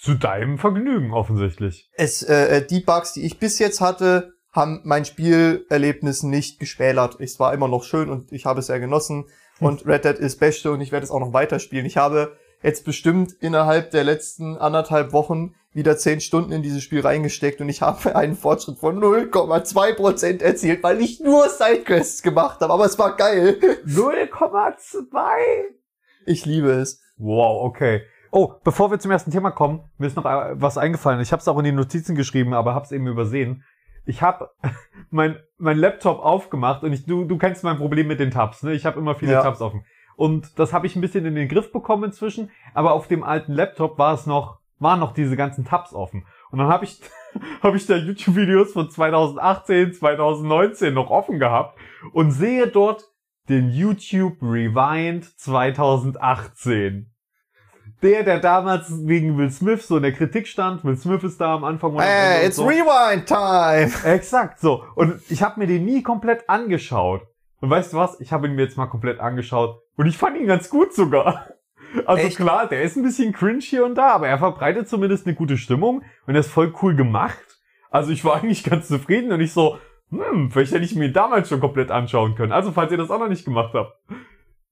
Zu 0.00 0.14
deinem 0.14 0.58
Vergnügen 0.58 1.12
offensichtlich. 1.12 1.88
Es, 1.92 2.24
äh, 2.24 2.56
äh, 2.56 2.66
die 2.66 2.80
Bugs, 2.80 3.12
die 3.12 3.24
ich 3.24 3.38
bis 3.38 3.60
jetzt 3.60 3.80
hatte, 3.80 4.32
haben 4.52 4.80
mein 4.84 5.04
Spielerlebnis 5.04 6.22
nicht 6.22 6.60
geschmälert. 6.60 7.16
Es 7.18 7.40
war 7.40 7.54
immer 7.54 7.68
noch 7.68 7.84
schön 7.84 8.10
und 8.10 8.32
ich 8.32 8.44
habe 8.44 8.60
es 8.60 8.66
sehr 8.66 8.80
genossen. 8.80 9.24
Und 9.60 9.86
Red 9.86 10.04
Dead 10.04 10.18
ist 10.18 10.40
Beste 10.40 10.72
und 10.72 10.80
ich 10.80 10.92
werde 10.92 11.04
es 11.04 11.10
auch 11.10 11.20
noch 11.20 11.32
weiterspielen. 11.32 11.86
Ich 11.86 11.96
habe 11.96 12.36
jetzt 12.62 12.84
bestimmt 12.84 13.32
innerhalb 13.40 13.90
der 13.90 14.04
letzten 14.04 14.56
anderthalb 14.56 15.12
Wochen 15.12 15.54
wieder 15.72 15.96
zehn 15.96 16.20
Stunden 16.20 16.52
in 16.52 16.62
dieses 16.62 16.82
Spiel 16.82 17.00
reingesteckt 17.00 17.60
und 17.60 17.68
ich 17.68 17.80
habe 17.80 18.14
einen 18.16 18.36
Fortschritt 18.36 18.78
von 18.78 19.00
0,2% 19.00 20.42
erzielt, 20.42 20.82
weil 20.82 21.00
ich 21.00 21.20
nur 21.20 21.48
Sidequests 21.48 22.22
gemacht 22.22 22.60
habe. 22.60 22.72
Aber 22.72 22.84
es 22.84 22.98
war 22.98 23.16
geil. 23.16 23.58
0,2? 23.86 25.16
Ich 26.26 26.44
liebe 26.44 26.70
es. 26.70 27.00
Wow, 27.16 27.64
okay. 27.64 28.02
Oh, 28.30 28.54
bevor 28.64 28.90
wir 28.90 28.98
zum 28.98 29.10
ersten 29.10 29.30
Thema 29.30 29.50
kommen, 29.50 29.90
mir 29.98 30.06
ist 30.06 30.16
noch 30.16 30.24
äh, 30.24 30.60
was 30.60 30.78
eingefallen. 30.78 31.20
Ich 31.20 31.32
habe 31.32 31.40
es 31.40 31.48
auch 31.48 31.58
in 31.58 31.64
die 31.64 31.72
Notizen 31.72 32.14
geschrieben, 32.14 32.54
aber 32.54 32.74
habe 32.74 32.86
es 32.86 32.92
eben 32.92 33.06
übersehen. 33.06 33.62
Ich 34.04 34.22
habe 34.22 34.50
mein, 35.10 35.38
mein 35.58 35.78
Laptop 35.78 36.18
aufgemacht 36.18 36.82
und 36.82 36.92
ich, 36.92 37.06
du, 37.06 37.24
du 37.24 37.38
kennst 37.38 37.64
mein 37.64 37.78
Problem 37.78 38.08
mit 38.08 38.20
den 38.20 38.30
Tabs, 38.30 38.62
ne? 38.62 38.72
Ich 38.72 38.86
habe 38.86 38.98
immer 38.98 39.14
viele 39.14 39.32
Ja. 39.32 39.42
Tabs 39.42 39.60
offen. 39.60 39.84
Und 40.16 40.58
das 40.58 40.72
habe 40.72 40.86
ich 40.86 40.94
ein 40.96 41.00
bisschen 41.00 41.24
in 41.24 41.34
den 41.34 41.48
Griff 41.48 41.72
bekommen 41.72 42.04
inzwischen, 42.04 42.50
aber 42.74 42.92
auf 42.92 43.08
dem 43.08 43.24
alten 43.24 43.52
Laptop 43.52 43.98
war 43.98 44.14
es 44.14 44.26
noch, 44.26 44.58
waren 44.78 45.00
noch 45.00 45.12
diese 45.12 45.36
ganzen 45.36 45.64
Tabs 45.64 45.94
offen. 45.94 46.26
Und 46.50 46.58
dann 46.58 46.68
habe 46.68 46.84
ich, 46.84 47.00
habe 47.62 47.76
ich 47.76 47.86
da 47.86 47.96
YouTube-Videos 47.96 48.72
von 48.72 48.90
2018, 48.90 49.94
2019 49.94 50.92
noch 50.92 51.10
offen 51.10 51.38
gehabt 51.38 51.78
und 52.12 52.30
sehe 52.30 52.66
dort 52.66 53.08
den 53.48 53.70
YouTube 53.70 54.40
Rewind 54.42 55.24
2018. 55.38 57.11
Der, 58.02 58.24
der 58.24 58.40
damals 58.40 59.06
wegen 59.06 59.38
Will 59.38 59.50
Smith 59.50 59.86
so 59.86 59.96
in 59.96 60.02
der 60.02 60.12
Kritik 60.12 60.48
stand. 60.48 60.84
Will 60.84 60.96
Smith 60.96 61.22
ist 61.22 61.40
da 61.40 61.54
am 61.54 61.62
Anfang. 61.62 61.98
Hey, 62.00 62.46
it's 62.46 62.56
so. 62.56 62.66
Rewind 62.66 63.26
Time! 63.26 63.92
Exakt, 64.12 64.58
so. 64.58 64.84
Und 64.96 65.20
ich 65.28 65.42
habe 65.42 65.60
mir 65.60 65.68
den 65.68 65.84
nie 65.84 66.02
komplett 66.02 66.48
angeschaut. 66.48 67.22
Und 67.60 67.70
weißt 67.70 67.92
du 67.92 67.98
was? 67.98 68.20
Ich 68.20 68.32
habe 68.32 68.48
ihn 68.48 68.56
mir 68.56 68.62
jetzt 68.62 68.76
mal 68.76 68.86
komplett 68.86 69.20
angeschaut. 69.20 69.80
Und 69.96 70.06
ich 70.06 70.18
fand 70.18 70.36
ihn 70.36 70.48
ganz 70.48 70.68
gut 70.68 70.92
sogar. 70.92 71.46
Also 72.06 72.26
Echt? 72.26 72.36
klar, 72.38 72.66
der 72.66 72.82
ist 72.82 72.96
ein 72.96 73.02
bisschen 73.02 73.32
cringe 73.32 73.60
hier 73.60 73.84
und 73.84 73.96
da, 73.96 74.08
aber 74.08 74.26
er 74.26 74.38
verbreitet 74.38 74.88
zumindest 74.88 75.26
eine 75.26 75.36
gute 75.36 75.58
Stimmung 75.58 76.02
und 76.26 76.34
er 76.34 76.40
ist 76.40 76.50
voll 76.50 76.72
cool 76.82 76.96
gemacht. 76.96 77.60
Also 77.90 78.10
ich 78.12 78.24
war 78.24 78.36
eigentlich 78.42 78.64
ganz 78.64 78.88
zufrieden 78.88 79.30
und 79.30 79.40
ich 79.40 79.52
so, 79.52 79.78
hm, 80.10 80.50
vielleicht 80.50 80.72
hätte 80.72 80.84
ich 80.84 80.94
mir 80.94 81.06
ihn 81.06 81.12
damals 81.12 81.48
schon 81.48 81.60
komplett 81.60 81.90
anschauen 81.90 82.34
können. 82.34 82.52
Also 82.52 82.72
falls 82.72 82.90
ihr 82.92 82.98
das 82.98 83.10
auch 83.10 83.18
noch 83.18 83.28
nicht 83.28 83.44
gemacht 83.44 83.74
habt, 83.74 83.92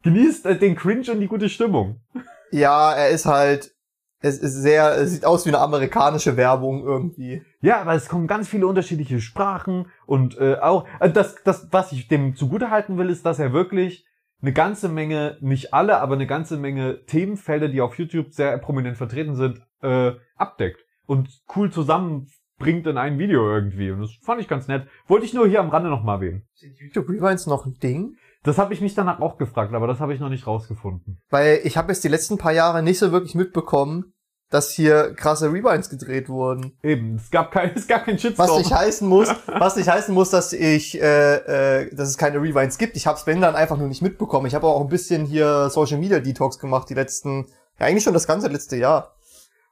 genießt 0.03 0.47
äh, 0.47 0.59
den 0.59 0.77
Cringe 0.77 1.13
und 1.13 1.21
die 1.21 1.29
gute 1.29 1.49
Stimmung. 1.49 2.01
Ja, 2.50 2.92
er 2.92 3.11
ist 3.11 3.26
halt, 3.26 3.73
es 4.21 4.38
ist 4.38 4.54
sehr, 4.54 4.97
es 4.99 5.12
sieht 5.12 5.25
aus 5.25 5.47
wie 5.47 5.50
eine 5.50 5.61
amerikanische 5.61 6.37
Werbung 6.37 6.85
irgendwie. 6.85 7.42
Ja, 7.61 7.80
aber 7.80 7.95
es 7.95 8.09
kommen 8.09 8.26
ganz 8.26 8.49
viele 8.49 8.66
unterschiedliche 8.66 9.21
Sprachen 9.21 9.87
und 10.07 10.38
äh, 10.38 10.57
auch 10.61 10.87
äh, 11.00 11.11
das, 11.11 11.37
das, 11.45 11.69
was 11.71 11.92
ich 11.92 12.09
dem 12.09 12.37
zugutehalten 12.37 12.99
will, 12.99 13.11
ist, 13.11 13.25
dass 13.25 13.38
er 13.38 13.52
wirklich 13.52 14.04
eine 14.42 14.52
ganze 14.52 14.88
Menge, 14.88 15.37
nicht 15.40 15.75
alle, 15.75 16.00
aber 16.00 16.14
eine 16.14 16.26
ganze 16.26 16.57
Menge 16.57 17.04
Themenfelder, 17.07 17.69
die 17.69 17.80
auf 17.80 17.99
YouTube 17.99 18.33
sehr 18.33 18.57
prominent 18.59 18.97
vertreten 18.97 19.37
sind, 19.37 19.61
äh, 19.83 20.12
abdeckt 20.37 20.85
und 21.07 21.28
cool 21.54 21.71
zusammenbringt 21.71 22.87
in 22.87 22.97
ein 22.97 23.19
Video 23.19 23.49
irgendwie. 23.49 23.90
Und 23.90 24.00
das 24.00 24.12
fand 24.23 24.40
ich 24.40 24.49
ganz 24.49 24.69
nett. 24.69 24.87
Wollte 25.07 25.26
ich 25.26 25.35
nur 25.35 25.47
hier 25.47 25.61
am 25.61 25.71
Rande 25.71 25.90
noch 25.90 26.02
mal 26.02 26.14
erwähnen. 26.14 26.47
Sind 26.54 26.78
YouTube 26.78 27.09
Rewinds 27.09 27.47
noch 27.47 27.66
ein 27.66 27.78
Ding? 27.83 28.16
Das 28.42 28.56
habe 28.56 28.73
ich 28.73 28.80
mich 28.80 28.94
danach 28.94 29.20
auch 29.20 29.37
gefragt, 29.37 29.75
aber 29.75 29.87
das 29.87 30.00
habe 30.00 30.14
ich 30.14 30.20
noch 30.20 30.30
nicht 30.30 30.47
rausgefunden. 30.47 31.20
Weil 31.28 31.61
ich 31.64 31.76
habe 31.76 31.92
jetzt 31.92 32.02
die 32.04 32.09
letzten 32.09 32.38
paar 32.38 32.52
Jahre 32.52 32.82
nicht 32.82 32.99
so 32.99 33.12
wirklich 33.12 33.35
mitbekommen, 33.35 34.14
dass 34.49 34.73
hier 34.73 35.14
krasse 35.14 35.52
Rewinds 35.52 35.90
gedreht 35.90 36.28
wurden. 36.28 36.76
Eben, 36.82 37.16
es 37.16 37.30
gab 37.30 37.52
kein, 37.52 37.73
es 37.75 37.87
gab 37.87 38.04
kein 38.04 38.18
Shitstorm. 38.18 38.49
Was 38.49 38.59
nicht 38.59 38.73
heißen 38.73 39.09
muss, 39.09 39.28
was 39.47 39.76
nicht 39.76 39.88
heißen 39.88 40.14
muss, 40.14 40.30
dass 40.30 40.52
ich, 40.52 41.00
äh, 41.00 41.82
äh, 41.82 41.94
dass 41.94 42.09
es 42.09 42.18
keine 42.18 42.38
Rewinds 42.38 42.78
gibt. 42.78 42.97
Ich 42.97 43.06
habe 43.06 43.16
es 43.16 43.26
wenn 43.26 43.40
dann 43.40 43.54
einfach 43.54 43.76
nur 43.76 43.88
nicht 43.88 44.02
mitbekommen. 44.02 44.47
Ich 44.47 44.54
habe 44.54 44.66
auch 44.66 44.80
ein 44.80 44.88
bisschen 44.88 45.25
hier 45.25 45.70
Social 45.70 45.99
Media 45.99 46.18
Detox 46.18 46.59
gemacht 46.59 46.88
die 46.90 46.94
letzten, 46.94 47.47
ja 47.78 47.87
eigentlich 47.87 48.04
schon 48.04 48.14
das 48.14 48.26
ganze 48.26 48.49
letzte 48.49 48.76
Jahr. 48.76 49.14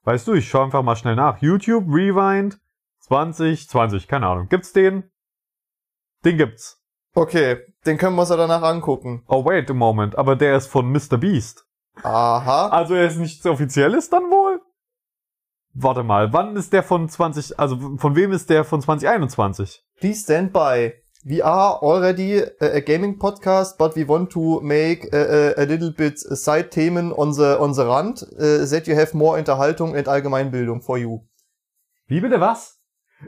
Weißt 0.05 0.27
du, 0.27 0.35
ich 0.35 0.49
schaue 0.49 0.65
einfach 0.65 0.83
mal 0.83 0.97
schnell 0.97 1.17
nach. 1.17 1.43
YouTube 1.43 1.85
Rewind 1.89 2.59
20, 3.01 3.69
20, 3.69 4.07
keine 4.07 4.27
Ahnung. 4.27 4.49
Gibt's 4.49 4.73
den? 4.73 5.11
Den 6.25 6.37
gibt's. 6.37 6.81
Okay, 7.15 7.59
den 7.87 7.99
können 7.99 8.17
wir 8.17 8.23
uns 8.23 8.31
ja 8.31 8.37
danach 8.37 8.63
angucken. 8.63 9.23
Oh, 9.29 9.45
wait 9.45 9.71
a 9.71 9.75
moment. 9.75 10.17
Aber 10.19 10.37
der 10.37 10.57
ist 10.57 10.67
von 10.67 10.91
Mr. 10.91 11.17
Beast. 11.19 11.67
Aha. 12.03 12.69
Also 12.69 12.95
er 12.95 13.07
ist 13.07 13.19
nichts 13.19 13.45
Offizielles 13.47 14.11
dann 14.11 14.25
wohl? 14.25 14.61
Warte 15.75 16.03
mal, 16.03 16.33
wann 16.33 16.57
ist 16.57 16.73
der 16.73 16.83
von 16.83 17.09
20, 17.09 17.59
also 17.59 17.97
von 17.99 18.17
wem 18.17 18.33
ist 18.33 18.51
der 18.51 18.65
von 18.65 18.81
2021? 18.81 19.85
Please 20.01 20.23
stand 20.23 20.53
by. 20.53 20.95
We 21.25 21.45
are 21.45 21.83
already 21.83 22.43
a, 22.61 22.81
gaming 22.81 23.19
podcast, 23.19 23.77
but 23.77 23.97
we 23.97 24.07
want 24.07 24.31
to 24.33 24.61
make 24.61 25.09
a, 25.13 25.53
a, 25.59 25.63
a 25.63 25.65
little 25.65 25.93
bit 25.93 26.19
side 26.19 26.71
Themen 26.71 27.13
on 27.13 27.33
the 27.33 27.59
on 27.61 27.75
the 27.75 27.85
rand, 27.85 28.23
uh, 28.39 28.65
that 28.71 28.87
you 28.87 28.95
have 28.95 29.15
more 29.15 29.37
Unterhaltung 29.37 29.97
and 29.97 30.07
Allgemeinbildung 30.07 30.83
for 30.83 30.97
you. 30.97 31.27
Wie 32.07 32.21
bitte 32.21 32.41
was? 32.41 32.78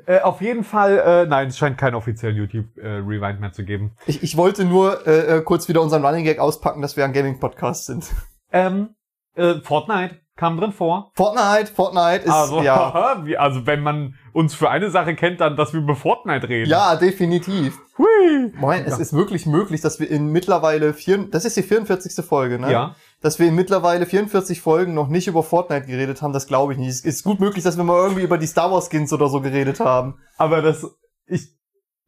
Äh, 0.07 0.21
auf 0.21 0.41
jeden 0.41 0.65
Fall, 0.65 0.99
äh, 0.99 1.27
nein, 1.27 1.49
es 1.49 1.59
scheint 1.59 1.77
keinen 1.77 1.95
offiziellen 1.95 2.37
YouTube-Rewind 2.37 3.41
mehr 3.41 3.53
zu 3.53 3.65
geben. 3.65 3.93
Ich, 4.07 4.23
ich 4.23 4.37
wollte 4.37 4.65
nur 4.65 5.07
äh, 5.07 5.39
äh, 5.39 5.43
kurz 5.43 5.69
wieder 5.69 5.83
unseren 5.83 6.05
Running 6.05 6.25
Gag 6.25 6.39
auspacken, 6.39 6.81
dass 6.81 6.97
wir 6.97 7.05
ein 7.05 7.13
Gaming 7.13 7.41
Podcast 7.41 7.87
sind. 7.87 8.09
Ähm, 8.53 8.95
äh, 9.35 9.61
Fortnite 9.61 10.21
kam 10.41 10.57
drin 10.57 10.73
vor. 10.73 11.13
Fortnite, 11.15 11.71
Fortnite 11.71 12.25
ist 12.25 12.31
Also, 12.31 12.63
ja 12.63 12.91
also 13.39 13.67
wenn 13.67 13.83
man 13.83 14.15
uns 14.33 14.55
für 14.55 14.71
eine 14.71 14.91
Sache 14.91 15.15
kennt, 15.15 15.43
dann, 15.43 15.55
dass 15.55 15.75
wir 15.75 15.81
über 15.81 15.95
Fortnite 15.95 16.49
reden. 16.49 16.71
ja 16.71 16.97
definitiv. 16.97 17.79
Hui. 17.99 18.51
Moin, 18.57 18.85
es 18.87 18.99
ist 18.99 19.13
wirklich 19.13 19.45
möglich, 19.45 19.83
dass 19.83 20.01
wir 20.01 20.11
in 20.11 20.33
mittlerweile 20.33 20.95
vier, 20.95 21.19
das 21.31 21.45
ist 21.45 21.59
die 21.59 21.63
44. 21.63 22.25
Folge, 22.25 22.59
ne? 22.59 22.73
Ja. 22.73 22.95
Dass 23.21 23.39
wir 23.39 23.49
in 23.49 23.55
mittlerweile 23.55 24.07
44 24.07 24.63
Folgen 24.63 24.95
noch 24.95 25.09
nicht 25.09 25.29
über 25.29 25.43
Fortnite 25.43 25.87
geredet 25.87 26.23
haben, 26.23 26.33
das 26.33 26.47
glaube 26.47 26.73
ich 26.73 26.79
nicht. 26.79 26.89
Es 26.89 27.05
ist 27.05 27.23
gut 27.23 27.39
möglich, 27.39 27.63
dass 27.63 27.77
wir 27.77 27.85
mal 27.85 28.03
irgendwie 28.03 28.23
über 28.23 28.39
die 28.39 28.47
Star 28.47 28.73
Wars 28.73 28.89
Skins 28.89 29.13
oder 29.13 29.29
so 29.29 29.43
geredet 29.43 29.79
haben. 29.79 30.17
Aber 30.39 30.63
das, 30.63 30.87
ich, 31.27 31.49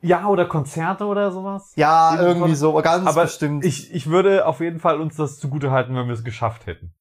ja, 0.00 0.26
oder 0.26 0.46
Konzerte 0.46 1.04
oder 1.04 1.30
sowas. 1.32 1.72
Ja, 1.76 2.12
Irgendwie 2.14 2.28
irgendwie 2.30 2.54
so, 2.54 2.72
ganz 2.80 3.06
Aber 3.06 3.24
bestimmt. 3.24 3.62
Ich, 3.66 3.92
ich 3.92 4.08
würde 4.08 4.46
auf 4.46 4.60
jeden 4.60 4.80
Fall 4.80 5.02
uns 5.02 5.16
das 5.16 5.38
zugute 5.38 5.70
halten, 5.70 5.94
wenn 5.94 6.06
wir 6.06 6.14
es 6.14 6.24
geschafft 6.24 6.64
hätten. 6.66 6.94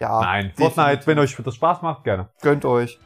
Ja, 0.00 0.20
Nein. 0.20 0.52
Fortnite, 0.56 1.06
wenn 1.06 1.18
euch 1.18 1.36
das 1.36 1.54
Spaß 1.54 1.82
macht, 1.82 2.04
gerne. 2.04 2.28
Gönnt 2.42 2.64
euch. 2.64 2.98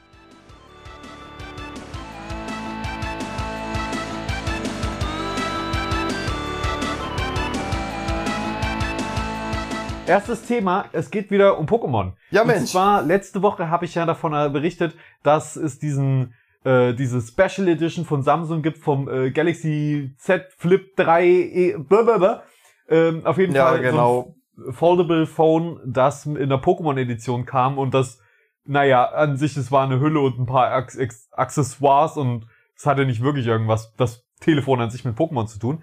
Erstes 10.06 10.42
Thema, 10.42 10.86
es 10.92 11.10
geht 11.12 11.30
wieder 11.30 11.56
um 11.58 11.66
Pokémon. 11.66 12.12
Ja, 12.30 12.40
Und 12.42 12.48
Mensch. 12.48 12.70
zwar, 12.72 13.02
letzte 13.02 13.42
Woche 13.42 13.70
habe 13.70 13.84
ich 13.84 13.94
ja 13.94 14.04
davon 14.06 14.32
äh, 14.34 14.48
berichtet, 14.50 14.96
dass 15.22 15.54
es 15.54 15.78
diesen, 15.78 16.34
äh, 16.64 16.94
diese 16.94 17.20
Special 17.20 17.68
Edition 17.68 18.04
von 18.04 18.22
Samsung 18.24 18.60
gibt 18.62 18.78
vom 18.78 19.08
äh, 19.08 19.30
Galaxy 19.30 20.12
Z 20.18 20.48
Flip 20.58 20.96
3 20.96 21.24
e 21.28 21.76
blablabla. 21.78 22.42
ähm, 22.88 23.24
Auf 23.24 23.38
jeden 23.38 23.54
Ja, 23.54 23.66
Fall 23.68 23.82
genau. 23.82 24.22
so 24.22 24.34
Foldable 24.70 25.26
Phone, 25.26 25.80
das 25.84 26.26
in 26.26 26.48
der 26.48 26.60
Pokémon 26.60 26.98
Edition 26.98 27.46
kam 27.46 27.78
und 27.78 27.94
das, 27.94 28.20
naja, 28.64 29.04
an 29.04 29.36
sich, 29.36 29.56
es 29.56 29.72
war 29.72 29.84
eine 29.84 30.00
Hülle 30.00 30.20
und 30.20 30.38
ein 30.38 30.46
paar 30.46 30.74
Acc 30.74 30.96
Acc 30.96 31.14
Accessoires 31.32 32.16
und 32.16 32.46
es 32.76 32.86
hatte 32.86 33.06
nicht 33.06 33.22
wirklich 33.22 33.46
irgendwas, 33.46 33.94
das 33.96 34.26
Telefon 34.40 34.80
an 34.80 34.90
sich 34.90 35.04
mit 35.04 35.16
Pokémon 35.16 35.46
zu 35.46 35.58
tun. 35.58 35.82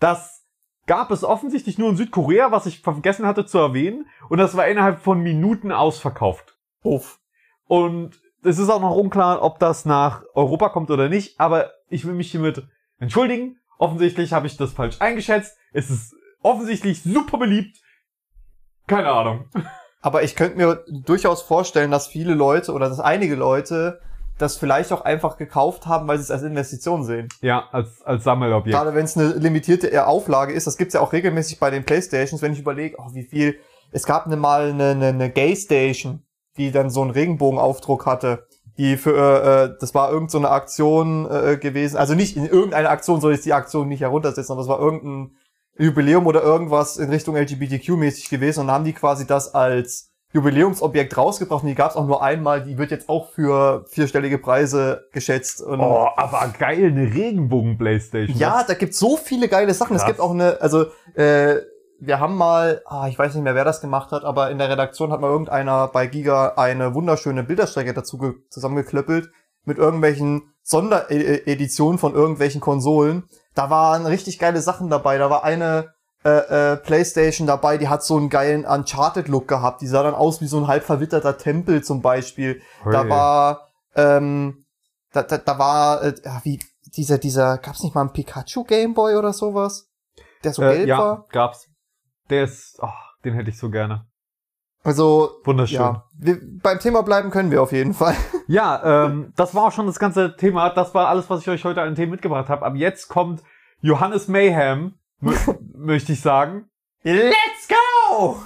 Das 0.00 0.46
gab 0.86 1.10
es 1.10 1.24
offensichtlich 1.24 1.78
nur 1.78 1.90
in 1.90 1.96
Südkorea, 1.96 2.52
was 2.52 2.66
ich 2.66 2.80
vergessen 2.80 3.26
hatte 3.26 3.46
zu 3.46 3.58
erwähnen. 3.58 4.06
Und 4.28 4.38
das 4.38 4.56
war 4.56 4.66
innerhalb 4.66 5.00
von 5.00 5.20
Minuten 5.20 5.72
ausverkauft. 5.72 6.56
Uff. 6.82 7.18
Und 7.66 8.20
es 8.42 8.58
ist 8.58 8.68
auch 8.68 8.80
noch 8.80 8.94
unklar, 8.94 9.42
ob 9.42 9.58
das 9.58 9.84
nach 9.84 10.22
Europa 10.34 10.68
kommt 10.68 10.90
oder 10.90 11.08
nicht. 11.08 11.40
Aber 11.40 11.72
ich 11.88 12.06
will 12.06 12.14
mich 12.14 12.30
hiermit 12.30 12.66
entschuldigen. 12.98 13.58
Offensichtlich 13.78 14.32
habe 14.32 14.46
ich 14.46 14.56
das 14.56 14.72
falsch 14.72 15.00
eingeschätzt. 15.00 15.58
Es 15.72 15.90
ist 15.90 16.14
offensichtlich 16.42 17.02
super 17.02 17.38
beliebt. 17.38 17.78
Keine 18.86 19.10
Ahnung. 19.10 19.46
Aber 20.00 20.22
ich 20.22 20.36
könnte 20.36 20.56
mir 20.56 20.84
durchaus 21.04 21.42
vorstellen, 21.42 21.90
dass 21.90 22.06
viele 22.06 22.34
Leute 22.34 22.72
oder 22.72 22.88
dass 22.88 23.00
einige 23.00 23.34
Leute 23.34 24.00
das 24.38 24.56
vielleicht 24.56 24.92
auch 24.92 25.00
einfach 25.00 25.38
gekauft 25.38 25.86
haben, 25.86 26.06
weil 26.08 26.18
sie 26.18 26.24
es 26.24 26.30
als 26.30 26.42
Investition 26.42 27.04
sehen. 27.04 27.28
Ja, 27.40 27.68
als, 27.72 28.02
als 28.02 28.24
Sammelobjekt. 28.24 28.76
Gerade 28.76 28.94
wenn 28.94 29.04
es 29.04 29.16
eine 29.16 29.28
limitierte 29.30 29.86
eher 29.86 30.08
Auflage 30.08 30.52
ist, 30.52 30.66
das 30.66 30.76
gibt's 30.76 30.94
ja 30.94 31.00
auch 31.00 31.12
regelmäßig 31.12 31.58
bei 31.58 31.70
den 31.70 31.84
Playstations, 31.84 32.42
wenn 32.42 32.52
ich 32.52 32.60
überlege, 32.60 32.96
oh, 32.98 33.14
wie 33.14 33.24
viel. 33.24 33.58
Es 33.92 34.04
gab 34.04 34.26
ne 34.26 34.36
mal 34.36 34.70
eine, 34.70 34.90
eine, 34.90 35.06
eine 35.06 35.30
Gay 35.30 35.56
Station, 35.56 36.22
die 36.58 36.70
dann 36.70 36.90
so 36.90 37.02
einen 37.02 37.12
Regenbogenaufdruck 37.12 38.04
hatte. 38.04 38.46
Die 38.78 38.98
für, 38.98 39.16
äh, 39.16 39.64
äh, 39.64 39.76
das 39.80 39.94
war 39.94 40.10
irgendeine 40.10 40.30
so 40.30 40.38
eine 40.38 40.50
Aktion 40.50 41.30
äh, 41.30 41.56
gewesen. 41.56 41.96
Also 41.96 42.14
nicht 42.14 42.36
in 42.36 42.46
irgendeiner 42.46 42.90
Aktion 42.90 43.22
soll 43.22 43.32
ich 43.32 43.40
die 43.40 43.54
Aktion 43.54 43.88
nicht 43.88 44.02
heruntersetzen, 44.02 44.52
aber 44.52 44.60
es 44.60 44.68
war 44.68 44.78
irgendein 44.78 45.36
Jubiläum 45.78 46.26
oder 46.26 46.42
irgendwas 46.42 46.96
in 46.96 47.10
Richtung 47.10 47.36
LGBTQ-mäßig 47.36 48.28
gewesen 48.30 48.60
und 48.60 48.70
haben 48.70 48.84
die 48.84 48.92
quasi 48.92 49.26
das 49.26 49.54
als 49.54 50.10
Jubiläumsobjekt 50.32 51.16
rausgebracht 51.16 51.62
und 51.62 51.68
die 51.68 51.74
gab's 51.74 51.96
auch 51.96 52.06
nur 52.06 52.22
einmal, 52.22 52.62
die 52.62 52.76
wird 52.78 52.90
jetzt 52.90 53.08
auch 53.08 53.30
für 53.30 53.84
vierstellige 53.88 54.38
Preise 54.38 55.06
geschätzt. 55.12 55.62
Und 55.62 55.80
Oh, 55.80 56.08
aber 56.16 56.52
geil, 56.58 56.86
eine 56.86 57.14
Regenbogen-Playstation. 57.14 58.36
ja, 58.38 58.64
da 58.66 58.74
gibt's 58.74 58.98
so 58.98 59.16
viele 59.16 59.48
geile 59.48 59.72
Sachen. 59.72 59.96
Es 59.96 60.02
Krass. 60.02 60.10
gibt 60.10 60.20
auch 60.20 60.32
eine, 60.32 60.60
also 60.60 60.86
äh, 61.14 61.56
wir 61.98 62.20
haben 62.20 62.36
mal, 62.36 62.82
ah, 62.84 63.08
ich 63.08 63.18
weiß 63.18 63.34
nicht 63.34 63.44
mehr, 63.44 63.54
wer 63.54 63.64
das 63.64 63.80
gemacht 63.80 64.10
hat, 64.12 64.24
aber 64.24 64.50
in 64.50 64.58
der 64.58 64.68
Redaktion 64.68 65.10
hat 65.12 65.20
mal 65.20 65.30
irgendeiner 65.30 65.88
bei 65.88 66.06
Giga 66.06 66.54
eine 66.56 66.94
wunderschöne 66.94 67.42
Bilderstrecke 67.42 67.94
dazu 67.94 68.18
ge- 68.18 68.34
zusammengeklöppelt 68.50 69.30
mit 69.64 69.78
irgendwelchen 69.78 70.52
Sondereditionen 70.62 71.98
von 71.98 72.14
irgendwelchen 72.14 72.60
Konsolen. 72.60 73.24
Da 73.56 73.70
waren 73.70 74.06
richtig 74.06 74.38
geile 74.38 74.60
Sachen 74.60 74.90
dabei. 74.90 75.18
Da 75.18 75.30
war 75.30 75.42
eine 75.42 75.94
äh, 76.24 76.72
äh, 76.72 76.76
Playstation 76.76 77.46
dabei, 77.46 77.78
die 77.78 77.88
hat 77.88 78.04
so 78.04 78.16
einen 78.16 78.28
geilen 78.28 78.66
Uncharted-Look 78.66 79.48
gehabt. 79.48 79.80
Die 79.80 79.86
sah 79.86 80.02
dann 80.02 80.14
aus 80.14 80.40
wie 80.40 80.46
so 80.46 80.58
ein 80.58 80.66
halb 80.66 80.84
verwitterter 80.84 81.38
Tempel 81.38 81.82
zum 81.82 82.02
Beispiel. 82.02 82.60
Da 82.84 83.04
Hui. 83.04 83.10
war, 83.10 83.68
ähm, 83.94 84.66
da, 85.12 85.22
da, 85.22 85.38
da 85.38 85.58
war, 85.58 86.02
äh, 86.02 86.14
wie, 86.42 86.60
dieser, 86.96 87.18
dieser, 87.18 87.56
gab's 87.58 87.82
nicht 87.82 87.94
mal 87.94 88.02
einen 88.02 88.12
Pikachu 88.12 88.64
Gameboy 88.64 89.16
oder 89.16 89.32
sowas? 89.32 89.88
Der 90.44 90.52
so 90.52 90.62
äh, 90.62 90.76
gelb 90.76 90.88
ja, 90.88 90.98
war? 90.98 91.26
gab's. 91.30 91.66
Der 92.28 92.44
ist, 92.44 92.78
oh, 92.82 92.88
den 93.24 93.34
hätte 93.34 93.50
ich 93.50 93.58
so 93.58 93.70
gerne. 93.70 94.06
Also, 94.86 95.40
Wunderschön. 95.44 95.80
ja, 95.80 96.04
wir, 96.16 96.38
beim 96.62 96.78
Thema 96.78 97.02
bleiben 97.02 97.30
können 97.30 97.50
wir 97.50 97.60
auf 97.62 97.72
jeden 97.72 97.92
Fall. 97.94 98.14
Ja, 98.48 99.06
ähm, 99.06 99.32
das 99.34 99.56
war 99.56 99.64
auch 99.64 99.72
schon 99.72 99.86
das 99.86 99.98
ganze 99.98 100.36
Thema. 100.36 100.70
Das 100.70 100.94
war 100.94 101.08
alles, 101.08 101.28
was 101.28 101.40
ich 101.40 101.48
euch 101.48 101.64
heute 101.64 101.82
an 101.82 101.96
Themen 101.96 102.12
mitgebracht 102.12 102.48
habe. 102.48 102.64
Ab 102.64 102.76
jetzt 102.76 103.08
kommt 103.08 103.42
Johannes 103.80 104.28
Mayhem, 104.28 104.94
mö- 105.20 105.58
möchte 105.76 106.12
ich 106.12 106.20
sagen. 106.20 106.66
Let's 107.02 107.66
go! 107.68 108.36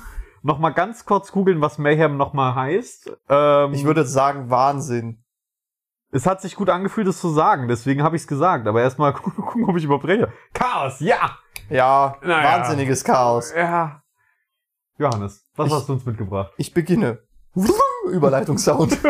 Nochmal 0.43 0.73
ganz 0.73 1.05
kurz 1.05 1.33
googeln, 1.33 1.61
was 1.61 1.77
Mayhem 1.77 2.17
nochmal 2.17 2.55
heißt. 2.55 3.13
Ähm, 3.29 3.75
Ich 3.75 3.85
würde 3.85 4.07
sagen, 4.07 4.49
Wahnsinn. 4.49 5.23
es 6.13 6.27
hat 6.27 6.41
sich 6.41 6.57
gut 6.57 6.71
angefühlt, 6.71 7.07
es 7.07 7.21
zu 7.21 7.29
sagen, 7.29 7.69
deswegen 7.69 8.03
habe 8.03 8.17
ich 8.17 8.23
es 8.23 8.29
gesagt. 8.29 8.67
Aber 8.67 8.81
erstmal 8.81 9.13
gucken, 9.13 9.67
ob 9.69 9.77
ich 9.77 9.87
rede. 9.87 10.33
Chaos, 10.55 11.01
ja! 11.01 11.37
Ja, 11.69 12.17
Naja. 12.23 12.43
wahnsinniges 12.59 13.05
Chaos. 13.05 13.53
Ja. 13.55 14.00
Johannes, 15.01 15.47
was 15.57 15.69
Ich- 15.69 15.73
hast 15.73 15.89
du 15.89 15.95
uns 15.95 16.05
mitgebracht? 16.05 16.53
Ich 16.59 16.75
beginne. 16.75 17.19
Überleitungssound. 18.11 18.99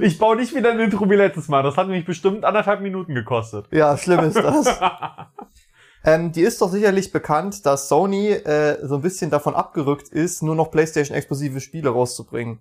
Ich 0.00 0.18
baue 0.18 0.36
nicht 0.36 0.54
wieder 0.54 0.70
ein 0.70 0.80
Intro 0.80 1.10
wie 1.10 1.16
letztes 1.16 1.48
Mal. 1.48 1.62
Das 1.62 1.76
hat 1.76 1.88
mich 1.88 2.06
bestimmt 2.06 2.44
anderthalb 2.46 2.80
Minuten 2.80 3.14
gekostet. 3.14 3.66
Ja, 3.72 3.98
schlimm 3.98 4.20
ist 4.20 4.36
das. 4.36 4.80
ähm, 6.04 6.32
die 6.32 6.40
ist 6.40 6.62
doch 6.62 6.70
sicherlich 6.70 7.12
bekannt, 7.12 7.66
dass 7.66 7.88
Sony 7.88 8.28
äh, 8.30 8.78
so 8.86 8.94
ein 8.94 9.02
bisschen 9.02 9.30
davon 9.30 9.54
abgerückt 9.54 10.08
ist, 10.08 10.42
nur 10.42 10.54
noch 10.54 10.70
PlayStation-exklusive 10.70 11.60
Spiele 11.60 11.90
rauszubringen. 11.90 12.60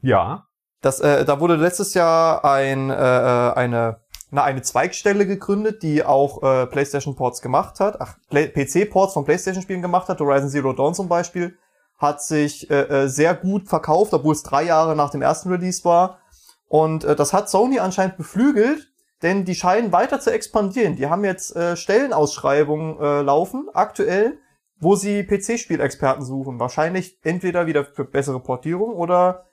Ja. 0.00 0.46
Das, 0.82 1.00
äh, 1.00 1.24
da 1.24 1.40
wurde 1.40 1.56
letztes 1.56 1.94
Jahr 1.94 2.44
ein, 2.44 2.90
äh, 2.90 2.94
äh, 2.94 3.94
eine, 4.30 4.42
eine 4.42 4.62
Zweigstelle 4.62 5.26
gegründet, 5.26 5.82
die 5.82 6.04
auch 6.04 6.42
äh, 6.42 6.66
PlayStation-Ports 6.66 7.40
gemacht 7.42 7.80
hat, 7.80 8.00
ach, 8.00 8.16
PC-Ports 8.30 9.14
von 9.14 9.24
PlayStation-Spielen 9.24 9.82
gemacht 9.82 10.08
hat, 10.08 10.20
Horizon 10.20 10.50
Zero 10.50 10.72
Dawn 10.72 10.94
zum 10.94 11.08
Beispiel, 11.08 11.56
hat 11.98 12.22
sich 12.22 12.70
äh, 12.70 13.04
äh, 13.04 13.08
sehr 13.08 13.34
gut 13.34 13.68
verkauft, 13.68 14.14
obwohl 14.14 14.32
es 14.32 14.42
drei 14.42 14.62
Jahre 14.62 14.94
nach 14.94 15.10
dem 15.10 15.22
ersten 15.22 15.50
Release 15.50 15.84
war. 15.84 16.20
Und 16.68 17.04
äh, 17.04 17.16
das 17.16 17.32
hat 17.32 17.50
Sony 17.50 17.80
anscheinend 17.80 18.16
beflügelt, 18.16 18.92
denn 19.22 19.44
die 19.44 19.56
scheinen 19.56 19.92
weiter 19.92 20.20
zu 20.20 20.32
expandieren. 20.32 20.96
Die 20.96 21.08
haben 21.08 21.24
jetzt 21.24 21.56
äh, 21.56 21.76
Stellenausschreibungen 21.76 23.00
äh, 23.00 23.22
laufen, 23.22 23.68
aktuell, 23.74 24.38
wo 24.78 24.94
sie 24.94 25.24
PC-Spielexperten 25.24 26.24
suchen. 26.24 26.60
Wahrscheinlich 26.60 27.18
entweder 27.24 27.66
wieder 27.66 27.84
für 27.84 28.04
bessere 28.04 28.40
Portierung 28.40 28.94
oder 28.94 29.46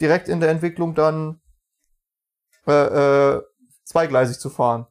direkt 0.00 0.28
in 0.28 0.40
der 0.40 0.50
Entwicklung 0.50 0.94
dann 0.94 1.40
äh, 2.66 2.72
äh, 3.36 3.42
zweigleisig 3.96 4.38
zu 4.38 4.50
fahren. 4.50 4.86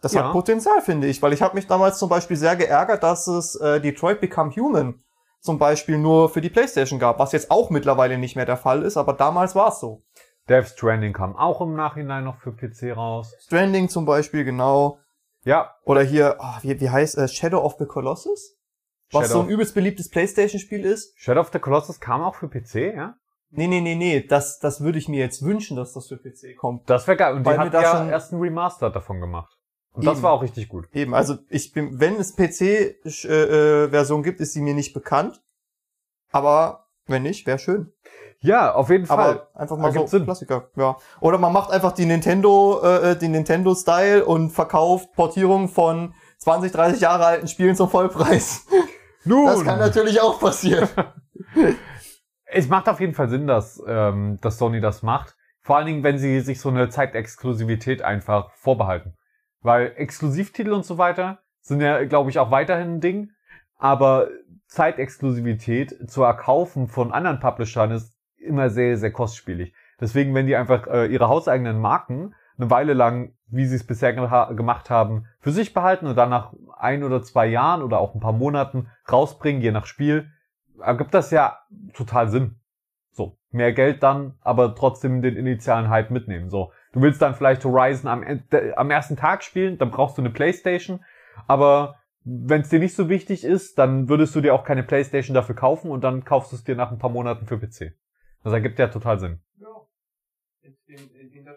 Das 0.00 0.12
Ja. 0.12 0.24
hat 0.24 0.32
Potenzial, 0.32 0.80
finde 0.80 1.08
ich, 1.08 1.20
weil 1.22 1.32
ich 1.32 1.42
habe 1.42 1.54
mich 1.56 1.66
damals 1.66 1.98
zum 1.98 2.08
Beispiel 2.08 2.36
sehr 2.36 2.56
geärgert, 2.56 3.02
dass 3.02 3.26
es 3.26 3.56
äh, 3.56 3.80
Detroit 3.80 4.20
Become 4.20 4.54
Human 4.56 5.02
zum 5.40 5.58
Beispiel 5.58 5.98
nur 5.98 6.28
für 6.30 6.40
die 6.40 6.50
PlayStation 6.50 6.98
gab, 6.98 7.18
was 7.18 7.32
jetzt 7.32 7.50
auch 7.50 7.70
mittlerweile 7.70 8.16
nicht 8.18 8.34
mehr 8.36 8.46
der 8.46 8.56
Fall 8.56 8.82
ist, 8.82 8.96
aber 8.96 9.12
damals 9.12 9.54
war 9.54 9.68
es 9.68 9.80
so. 9.80 10.02
Death 10.48 10.68
Stranding 10.68 11.12
kam 11.12 11.36
auch 11.36 11.60
im 11.60 11.74
Nachhinein 11.74 12.24
noch 12.24 12.38
für 12.38 12.52
PC 12.52 12.96
raus. 12.96 13.34
Stranding 13.40 13.88
zum 13.88 14.04
Beispiel, 14.06 14.44
genau. 14.44 14.98
Ja, 15.44 15.74
Oder 15.84 16.02
hier, 16.02 16.36
ah, 16.40 16.58
wie, 16.62 16.80
wie 16.80 16.90
heißt 16.90 17.18
äh, 17.18 17.28
Shadow 17.28 17.58
of 17.62 17.76
the 17.78 17.86
Colossus? 17.86 18.56
Was 19.12 19.26
Shadow- 19.28 19.32
so 19.34 19.40
ein 19.42 19.48
übelst 19.48 19.74
beliebtes 19.74 20.08
Playstation-Spiel 20.10 20.84
ist. 20.84 21.12
Shadow 21.18 21.40
of 21.40 21.50
the 21.52 21.58
Colossus 21.58 22.00
kam 22.00 22.22
auch 22.22 22.34
für 22.34 22.48
PC, 22.48 22.94
ja? 22.96 23.14
Nee, 23.50 23.66
nee, 23.66 23.80
nee, 23.80 23.94
nee, 23.94 24.20
das, 24.26 24.58
das 24.58 24.82
würde 24.82 24.98
ich 24.98 25.08
mir 25.08 25.18
jetzt 25.20 25.42
wünschen, 25.42 25.76
dass 25.76 25.94
das 25.94 26.08
für 26.08 26.16
PC 26.18 26.56
kommt. 26.58 26.88
Das 26.90 27.06
wäre 27.06 27.16
geil. 27.16 27.32
Und 27.34 27.40
die 27.40 27.46
Weil 27.46 27.58
mir 27.58 27.64
hat 27.64 27.74
da 27.74 27.80
ja 27.82 27.96
schon- 27.96 28.08
erst 28.10 28.32
ein 28.32 28.40
Remaster 28.40 28.90
davon 28.90 29.20
gemacht. 29.20 29.56
Und 29.92 30.04
das 30.06 30.14
Eben. 30.18 30.22
war 30.22 30.32
auch 30.32 30.42
richtig 30.42 30.68
gut. 30.68 30.86
Eben, 30.92 31.14
also 31.14 31.36
ich 31.48 31.72
bin, 31.72 31.98
wenn 31.98 32.16
es 32.16 32.36
PC-Version 32.36 34.22
gibt, 34.22 34.40
ist 34.40 34.52
sie 34.52 34.60
mir 34.60 34.74
nicht 34.74 34.92
bekannt. 34.92 35.40
Aber 36.30 36.86
wenn 37.06 37.22
nicht, 37.22 37.46
wäre 37.46 37.58
schön. 37.58 37.92
Ja, 38.40 38.74
auf 38.74 38.90
jeden 38.90 39.06
Fall. 39.06 39.18
Aber 39.18 39.48
einfach 39.54 39.76
mal 39.78 39.90
so 39.90 39.96
Ergibt 40.00 40.10
Sinn. 40.10 40.24
Klassiker, 40.24 40.68
ja. 40.76 40.96
Oder 41.20 41.38
man 41.38 41.52
macht 41.52 41.70
einfach 41.70 41.92
die 41.92 42.06
Nintendo, 42.06 42.80
äh, 42.82 43.16
den 43.16 43.32
Nintendo-Style 43.32 44.24
und 44.24 44.50
verkauft 44.50 45.12
Portierungen 45.14 45.68
von 45.68 46.14
20, 46.38 46.70
30 46.70 47.00
Jahre 47.00 47.24
alten 47.26 47.48
Spielen 47.48 47.74
zum 47.74 47.88
Vollpreis. 47.90 48.66
Nun, 49.24 49.46
Das 49.46 49.64
kann 49.64 49.78
natürlich 49.80 50.20
auch 50.20 50.38
passieren. 50.38 50.88
es 52.50 52.68
macht 52.68 52.88
auf 52.88 53.00
jeden 53.00 53.14
Fall 53.14 53.28
Sinn, 53.28 53.46
dass, 53.46 53.82
ähm, 53.86 54.38
dass 54.40 54.58
Sony 54.58 54.80
das 54.80 55.02
macht. 55.02 55.36
Vor 55.60 55.76
allen 55.76 55.86
Dingen, 55.86 56.02
wenn 56.02 56.18
sie 56.18 56.40
sich 56.40 56.60
so 56.60 56.70
eine 56.70 56.88
Zeitexklusivität 56.88 58.02
einfach 58.02 58.50
vorbehalten. 58.52 59.14
Weil 59.60 59.92
Exklusivtitel 59.96 60.72
und 60.72 60.84
so 60.84 60.98
weiter 60.98 61.38
sind 61.60 61.80
ja, 61.80 62.04
glaube 62.04 62.30
ich, 62.30 62.38
auch 62.38 62.50
weiterhin 62.50 62.94
ein 62.94 63.00
Ding. 63.00 63.32
Aber 63.76 64.28
Zeitexklusivität 64.66 66.10
zu 66.10 66.22
erkaufen 66.22 66.88
von 66.88 67.12
anderen 67.12 67.40
Publishern 67.40 67.90
ist 67.90 68.16
immer 68.36 68.70
sehr, 68.70 68.96
sehr 68.96 69.12
kostspielig. 69.12 69.74
Deswegen, 70.00 70.34
wenn 70.34 70.46
die 70.46 70.56
einfach 70.56 70.86
äh, 70.86 71.06
ihre 71.06 71.28
hauseigenen 71.28 71.80
Marken 71.80 72.34
eine 72.56 72.70
Weile 72.70 72.94
lang, 72.94 73.34
wie 73.46 73.66
sie 73.66 73.76
es 73.76 73.86
bisher 73.86 74.12
geha 74.12 74.52
gemacht 74.52 74.90
haben, 74.90 75.26
für 75.40 75.52
sich 75.52 75.74
behalten 75.74 76.06
und 76.06 76.16
dann 76.16 76.30
nach 76.30 76.52
ein 76.76 77.04
oder 77.04 77.22
zwei 77.22 77.46
Jahren 77.46 77.82
oder 77.82 77.98
auch 77.98 78.14
ein 78.14 78.20
paar 78.20 78.32
Monaten 78.32 78.88
rausbringen, 79.10 79.62
je 79.62 79.70
nach 79.70 79.86
Spiel, 79.86 80.30
ergibt 80.80 81.14
das 81.14 81.30
ja 81.30 81.58
total 81.94 82.28
Sinn. 82.28 82.56
So, 83.12 83.38
mehr 83.50 83.72
Geld 83.72 84.02
dann, 84.02 84.34
aber 84.40 84.74
trotzdem 84.74 85.22
den 85.22 85.36
initialen 85.36 85.88
Hype 85.88 86.10
mitnehmen. 86.10 86.50
So, 86.50 86.72
du 86.92 87.00
willst 87.00 87.20
dann 87.20 87.34
vielleicht 87.34 87.64
Horizon 87.64 88.08
am, 88.08 88.24
am 88.76 88.90
ersten 88.90 89.16
Tag 89.16 89.42
spielen, 89.42 89.78
dann 89.78 89.90
brauchst 89.90 90.18
du 90.18 90.22
eine 90.22 90.30
Playstation, 90.30 91.04
aber 91.46 91.96
wenn 92.24 92.60
es 92.60 92.68
dir 92.68 92.78
nicht 92.78 92.94
so 92.94 93.08
wichtig 93.08 93.44
ist, 93.44 93.78
dann 93.78 94.08
würdest 94.08 94.34
du 94.34 94.40
dir 94.40 94.54
auch 94.54 94.64
keine 94.64 94.82
Playstation 94.82 95.34
dafür 95.34 95.54
kaufen 95.54 95.90
und 95.90 96.02
dann 96.02 96.24
kaufst 96.24 96.52
du 96.52 96.56
es 96.56 96.64
dir 96.64 96.76
nach 96.76 96.92
ein 96.92 96.98
paar 96.98 97.10
Monaten 97.10 97.46
für 97.46 97.58
PC. 97.58 97.94
Das 98.44 98.52
ergibt 98.52 98.78
ja 98.78 98.88
total 98.88 99.18
Sinn. 99.18 99.40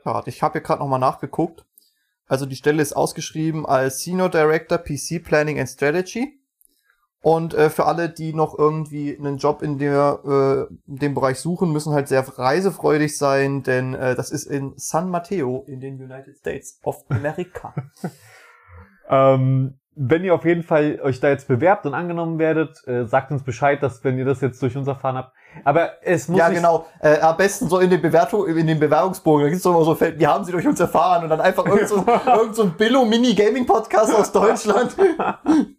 Tat. 0.04 0.28
Ich 0.28 0.42
habe 0.42 0.54
hier 0.54 0.62
gerade 0.62 0.82
nochmal 0.82 1.00
nachgeguckt. 1.00 1.66
Also 2.26 2.46
die 2.46 2.56
Stelle 2.56 2.82
ist 2.82 2.94
ausgeschrieben 2.94 3.66
als 3.66 4.04
Senior 4.04 4.30
Director 4.30 4.78
PC 4.78 5.24
Planning 5.24 5.60
and 5.60 5.70
Strategy. 5.70 6.41
Und 7.22 7.54
äh, 7.54 7.70
für 7.70 7.86
alle, 7.86 8.10
die 8.10 8.34
noch 8.34 8.58
irgendwie 8.58 9.16
einen 9.16 9.38
Job 9.38 9.62
in, 9.62 9.78
der, 9.78 10.20
äh, 10.26 10.74
in 10.90 10.98
dem 10.98 11.14
Bereich 11.14 11.40
suchen, 11.40 11.72
müssen 11.72 11.94
halt 11.94 12.08
sehr 12.08 12.28
reisefreudig 12.28 13.16
sein, 13.18 13.62
denn 13.62 13.94
äh, 13.94 14.16
das 14.16 14.32
ist 14.32 14.46
in 14.46 14.74
San 14.76 15.10
Mateo 15.10 15.64
in 15.68 15.80
den 15.80 16.02
United 16.02 16.36
States 16.38 16.80
of 16.84 17.04
America. 17.10 17.74
Ähm, 19.14 19.78
wenn 19.96 20.24
ihr 20.24 20.34
auf 20.34 20.46
jeden 20.46 20.64
Fall 20.64 21.00
euch 21.04 21.20
da 21.20 21.30
jetzt 21.30 21.48
bewerbt 21.50 21.86
und 21.86 21.94
angenommen 21.94 22.40
werdet, 22.40 22.78
äh, 22.88 23.06
sagt 23.06 23.30
uns 23.32 23.44
Bescheid, 23.44 23.84
dass 23.84 24.04
wenn 24.06 24.18
ihr 24.18 24.24
das 24.24 24.40
jetzt 24.40 24.62
durch 24.62 24.78
uns 24.78 24.88
erfahren 24.88 25.18
habt. 25.18 25.34
Aber 25.66 25.92
es 26.02 26.30
muss 26.30 26.40
ja, 26.40 26.50
genau. 26.50 26.86
Äh, 27.02 27.20
am 27.20 27.36
besten 27.36 27.68
so 27.68 27.80
in 27.80 27.90
den 27.90 28.02
Bewertung, 28.02 28.48
in 28.48 28.68
den 28.68 28.80
Bewerbungsbogen. 28.80 29.44
Da 29.44 29.50
gibt's 29.50 29.64
doch 29.64 29.76
immer 29.76 29.84
so 29.84 29.96
Feld, 29.96 30.18
wie 30.18 30.26
haben 30.26 30.46
sie 30.46 30.54
durch 30.54 30.66
uns 30.66 30.80
erfahren? 30.80 31.24
Und 31.24 31.30
dann 31.30 31.42
einfach 31.42 31.66
irgend 31.66 31.90
so, 31.90 31.98
irgend 32.26 32.56
so 32.56 32.64
ein 32.64 32.72
Billo-Mini-Gaming-Podcast 32.78 34.16
aus 34.16 34.32
Deutschland. 34.32 34.96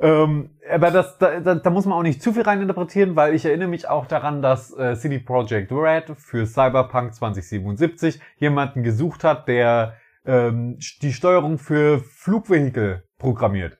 Ähm, 0.00 0.50
aber 0.70 0.90
das, 0.90 1.18
da, 1.18 1.40
da, 1.40 1.70
muss 1.70 1.86
man 1.86 1.98
auch 1.98 2.02
nicht 2.02 2.22
zu 2.22 2.32
viel 2.32 2.42
reininterpretieren, 2.42 3.16
weil 3.16 3.34
ich 3.34 3.44
erinnere 3.44 3.68
mich 3.68 3.88
auch 3.88 4.06
daran, 4.06 4.42
dass 4.42 4.76
äh, 4.76 4.96
CD 4.96 5.18
Projekt 5.18 5.72
Red 5.72 6.12
für 6.16 6.46
Cyberpunk 6.46 7.14
2077 7.14 8.20
jemanden 8.36 8.82
gesucht 8.82 9.24
hat, 9.24 9.48
der 9.48 9.96
ähm, 10.24 10.78
die 11.02 11.12
Steuerung 11.12 11.58
für 11.58 12.00
Flugvehikel 12.00 13.04
programmiert. 13.18 13.78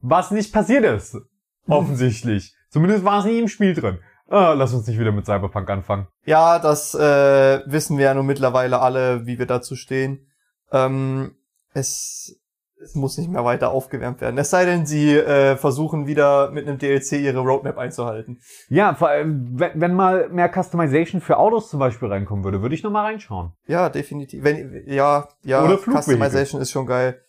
Was 0.00 0.30
nicht 0.30 0.52
passiert 0.52 0.84
ist. 0.84 1.18
Offensichtlich. 1.66 2.54
Zumindest 2.68 3.04
war 3.04 3.20
es 3.20 3.24
nie 3.26 3.38
im 3.38 3.48
Spiel 3.48 3.74
drin. 3.74 3.98
Ah, 4.28 4.52
lass 4.52 4.72
uns 4.72 4.86
nicht 4.86 4.98
wieder 4.98 5.10
mit 5.10 5.26
Cyberpunk 5.26 5.68
anfangen. 5.68 6.06
Ja, 6.24 6.60
das 6.60 6.94
äh, 6.94 7.60
wissen 7.66 7.98
wir 7.98 8.04
ja 8.06 8.14
nun 8.14 8.26
mittlerweile 8.26 8.80
alle, 8.80 9.26
wie 9.26 9.40
wir 9.40 9.46
dazu 9.46 9.74
stehen. 9.74 10.30
Ähm, 10.70 11.34
es, 11.74 12.39
es 12.82 12.94
muss 12.94 13.18
nicht 13.18 13.30
mehr 13.30 13.44
weiter 13.44 13.70
aufgewärmt 13.70 14.20
werden. 14.20 14.38
Es 14.38 14.50
sei 14.50 14.64
denn, 14.64 14.86
sie 14.86 15.14
äh, 15.14 15.56
versuchen 15.56 16.06
wieder 16.06 16.50
mit 16.50 16.66
einem 16.66 16.78
DLC 16.78 17.12
ihre 17.12 17.40
Roadmap 17.40 17.78
einzuhalten. 17.78 18.40
Ja, 18.68 18.94
vor 18.94 19.08
allem, 19.08 19.58
wenn, 19.58 19.80
wenn 19.80 19.94
mal 19.94 20.28
mehr 20.30 20.50
Customization 20.50 21.20
für 21.20 21.36
Autos 21.36 21.68
zum 21.68 21.78
Beispiel 21.78 22.08
reinkommen 22.08 22.44
würde, 22.44 22.62
würde 22.62 22.74
ich 22.74 22.82
noch 22.82 22.90
mal 22.90 23.04
reinschauen. 23.04 23.52
Ja, 23.66 23.88
definitiv. 23.88 24.42
Wenn, 24.44 24.82
ja, 24.86 25.28
ja, 25.42 25.64
Oder. 25.64 25.78
Customization 25.78 26.60
ist 26.60 26.70
schon 26.70 26.86
geil. 26.86 27.20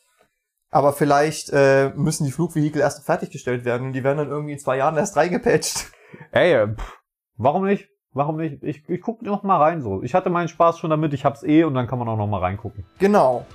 Aber 0.69 0.93
vielleicht 0.93 1.49
äh, 1.51 1.89
müssen 1.95 2.23
die 2.23 2.31
Flugvehikel 2.31 2.81
erst 2.81 3.05
fertiggestellt 3.05 3.65
werden 3.65 3.87
und 3.87 3.93
die 3.93 4.05
werden 4.05 4.19
dann 4.19 4.29
irgendwie 4.29 4.53
in 4.53 4.59
zwei 4.59 4.77
Jahren 4.77 4.95
erst 4.95 5.17
reingepatcht. 5.17 5.91
Ey, 6.31 6.53
äh, 6.53 6.67
pff, 6.67 6.99
warum 7.35 7.65
nicht? 7.65 7.89
Warum 8.13 8.37
nicht? 8.37 8.63
Ich, 8.63 8.87
ich 8.89 9.01
guck 9.01 9.21
noch 9.21 9.43
mal 9.43 9.57
rein 9.57 9.81
so. 9.81 10.01
Ich 10.03 10.13
hatte 10.13 10.29
meinen 10.29 10.47
Spaß 10.47 10.79
schon 10.79 10.89
damit, 10.89 11.13
ich 11.13 11.25
hab's 11.25 11.43
eh 11.43 11.63
und 11.65 11.73
dann 11.73 11.87
kann 11.87 11.99
man 11.99 12.07
auch 12.07 12.17
noch 12.17 12.27
mal 12.27 12.39
reingucken. 12.39 12.85
Genau. 12.99 13.45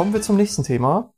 Kommen 0.00 0.14
wir 0.14 0.22
zum 0.22 0.36
nächsten 0.36 0.64
Thema. 0.64 1.12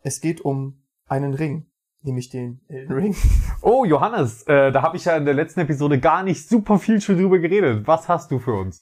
Es 0.00 0.22
geht 0.22 0.40
um 0.40 0.82
einen 1.08 1.34
Ring, 1.34 1.66
nämlich 2.00 2.30
den 2.30 2.62
Elden 2.66 2.94
Ring. 2.94 3.16
Oh, 3.60 3.84
Johannes, 3.84 4.44
äh, 4.44 4.72
da 4.72 4.80
habe 4.80 4.96
ich 4.96 5.04
ja 5.04 5.14
in 5.14 5.26
der 5.26 5.34
letzten 5.34 5.60
Episode 5.60 6.00
gar 6.00 6.22
nicht 6.22 6.48
super 6.48 6.78
viel 6.78 7.02
schon 7.02 7.18
drüber 7.18 7.38
geredet. 7.38 7.86
Was 7.86 8.08
hast 8.08 8.30
du 8.30 8.38
für 8.38 8.54
uns? 8.54 8.80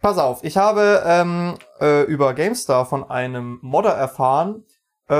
Pass 0.00 0.16
auf, 0.16 0.44
ich 0.44 0.58
habe 0.58 1.02
ähm, 1.04 1.54
äh, 1.80 2.04
über 2.04 2.34
GameStar 2.34 2.86
von 2.86 3.02
einem 3.02 3.58
Modder 3.62 3.94
erfahren, 3.94 4.64
äh, 5.08 5.14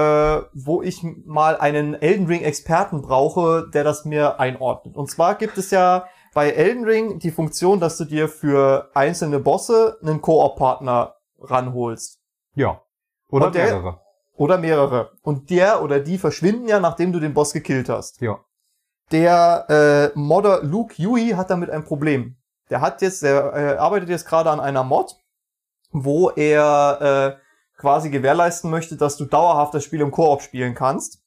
wo 0.54 0.80
ich 0.80 1.02
mal 1.24 1.56
einen 1.56 1.94
Elden 1.94 2.28
Ring 2.28 2.42
Experten 2.42 3.02
brauche, 3.02 3.68
der 3.74 3.82
das 3.82 4.04
mir 4.04 4.38
einordnet. 4.38 4.96
Und 4.96 5.10
zwar 5.10 5.34
gibt 5.34 5.58
es 5.58 5.72
ja 5.72 6.06
bei 6.32 6.50
Elden 6.50 6.84
Ring 6.84 7.18
die 7.18 7.32
Funktion, 7.32 7.80
dass 7.80 7.98
du 7.98 8.04
dir 8.04 8.28
für 8.28 8.92
einzelne 8.94 9.40
Bosse 9.40 9.98
einen 10.00 10.20
Koop-Partner 10.20 11.16
ranholst. 11.40 12.20
Ja. 12.54 12.82
Oder 13.30 13.50
der- 13.50 13.64
mehrere. 13.66 14.00
Oder 14.36 14.58
mehrere. 14.58 15.10
Und 15.22 15.50
der 15.50 15.82
oder 15.82 15.98
die 15.98 16.16
verschwinden 16.16 16.68
ja, 16.68 16.78
nachdem 16.78 17.12
du 17.12 17.18
den 17.18 17.34
Boss 17.34 17.52
gekillt 17.52 17.88
hast. 17.88 18.20
Ja. 18.20 18.38
Der 19.10 20.12
äh, 20.14 20.18
Modder 20.18 20.62
Luke 20.62 20.94
Yui 20.96 21.30
hat 21.30 21.50
damit 21.50 21.70
ein 21.70 21.84
Problem. 21.84 22.36
Der 22.70 22.80
hat 22.80 23.02
jetzt, 23.02 23.22
der 23.22 23.52
äh, 23.54 23.76
arbeitet 23.78 24.10
jetzt 24.10 24.26
gerade 24.26 24.50
an 24.50 24.60
einer 24.60 24.84
Mod, 24.84 25.16
wo 25.90 26.30
er 26.30 27.36
äh, 27.36 27.80
quasi 27.80 28.10
gewährleisten 28.10 28.70
möchte, 28.70 28.96
dass 28.96 29.16
du 29.16 29.24
dauerhaft 29.24 29.74
das 29.74 29.82
Spiel 29.84 30.00
im 30.02 30.10
Koop 30.10 30.42
spielen 30.42 30.74
kannst. 30.74 31.20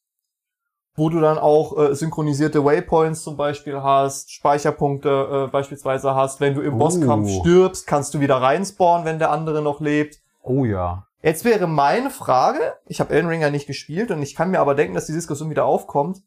Wo 0.95 1.09
du 1.09 1.19
dann 1.19 1.37
auch 1.39 1.77
äh, 1.79 1.95
synchronisierte 1.95 2.63
Waypoints 2.63 3.23
zum 3.23 3.35
Beispiel 3.37 3.81
hast, 3.81 4.31
Speicherpunkte 4.31 5.45
äh, 5.47 5.51
beispielsweise 5.51 6.13
hast. 6.15 6.39
Wenn 6.39 6.53
du 6.53 6.61
im 6.61 6.75
Oh. 6.75 6.77
Bosskampf 6.77 7.29
stirbst, 7.39 7.87
kannst 7.87 8.13
du 8.13 8.19
wieder 8.19 8.35
reinspawnen, 8.41 9.05
wenn 9.05 9.17
der 9.19 9.31
andere 9.31 9.61
noch 9.61 9.79
lebt. 9.81 10.19
Oh 10.41 10.65
ja. 10.65 11.07
Jetzt 11.21 11.45
wäre 11.45 11.67
meine 11.67 12.09
Frage, 12.09 12.59
ich 12.87 12.99
habe 12.99 13.13
Elden 13.13 13.27
Ring 13.27 13.41
ja 13.41 13.51
nicht 13.51 13.67
gespielt 13.67 14.09
und 14.11 14.21
ich 14.21 14.35
kann 14.35 14.49
mir 14.51 14.59
aber 14.59 14.73
denken, 14.75 14.95
dass 14.95 15.05
die 15.05 15.13
Diskussion 15.13 15.49
wieder 15.49 15.65
aufkommt, 15.65 16.19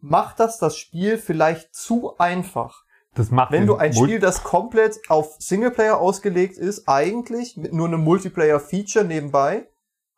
macht 0.00 0.40
das 0.40 0.58
das 0.58 0.76
Spiel 0.76 1.18
vielleicht 1.18 1.74
zu 1.74 2.16
einfach? 2.18 2.84
Das 3.14 3.30
macht 3.30 3.52
Wenn 3.52 3.66
du 3.66 3.76
ein 3.76 3.92
Mul- 3.92 4.06
Spiel, 4.08 4.18
das 4.20 4.42
komplett 4.44 4.98
auf 5.08 5.36
Singleplayer 5.38 5.98
ausgelegt 5.98 6.56
ist, 6.58 6.88
eigentlich 6.88 7.56
mit 7.56 7.72
nur 7.72 7.86
einem 7.88 8.02
Multiplayer-Feature 8.02 9.04
nebenbei, 9.04 9.66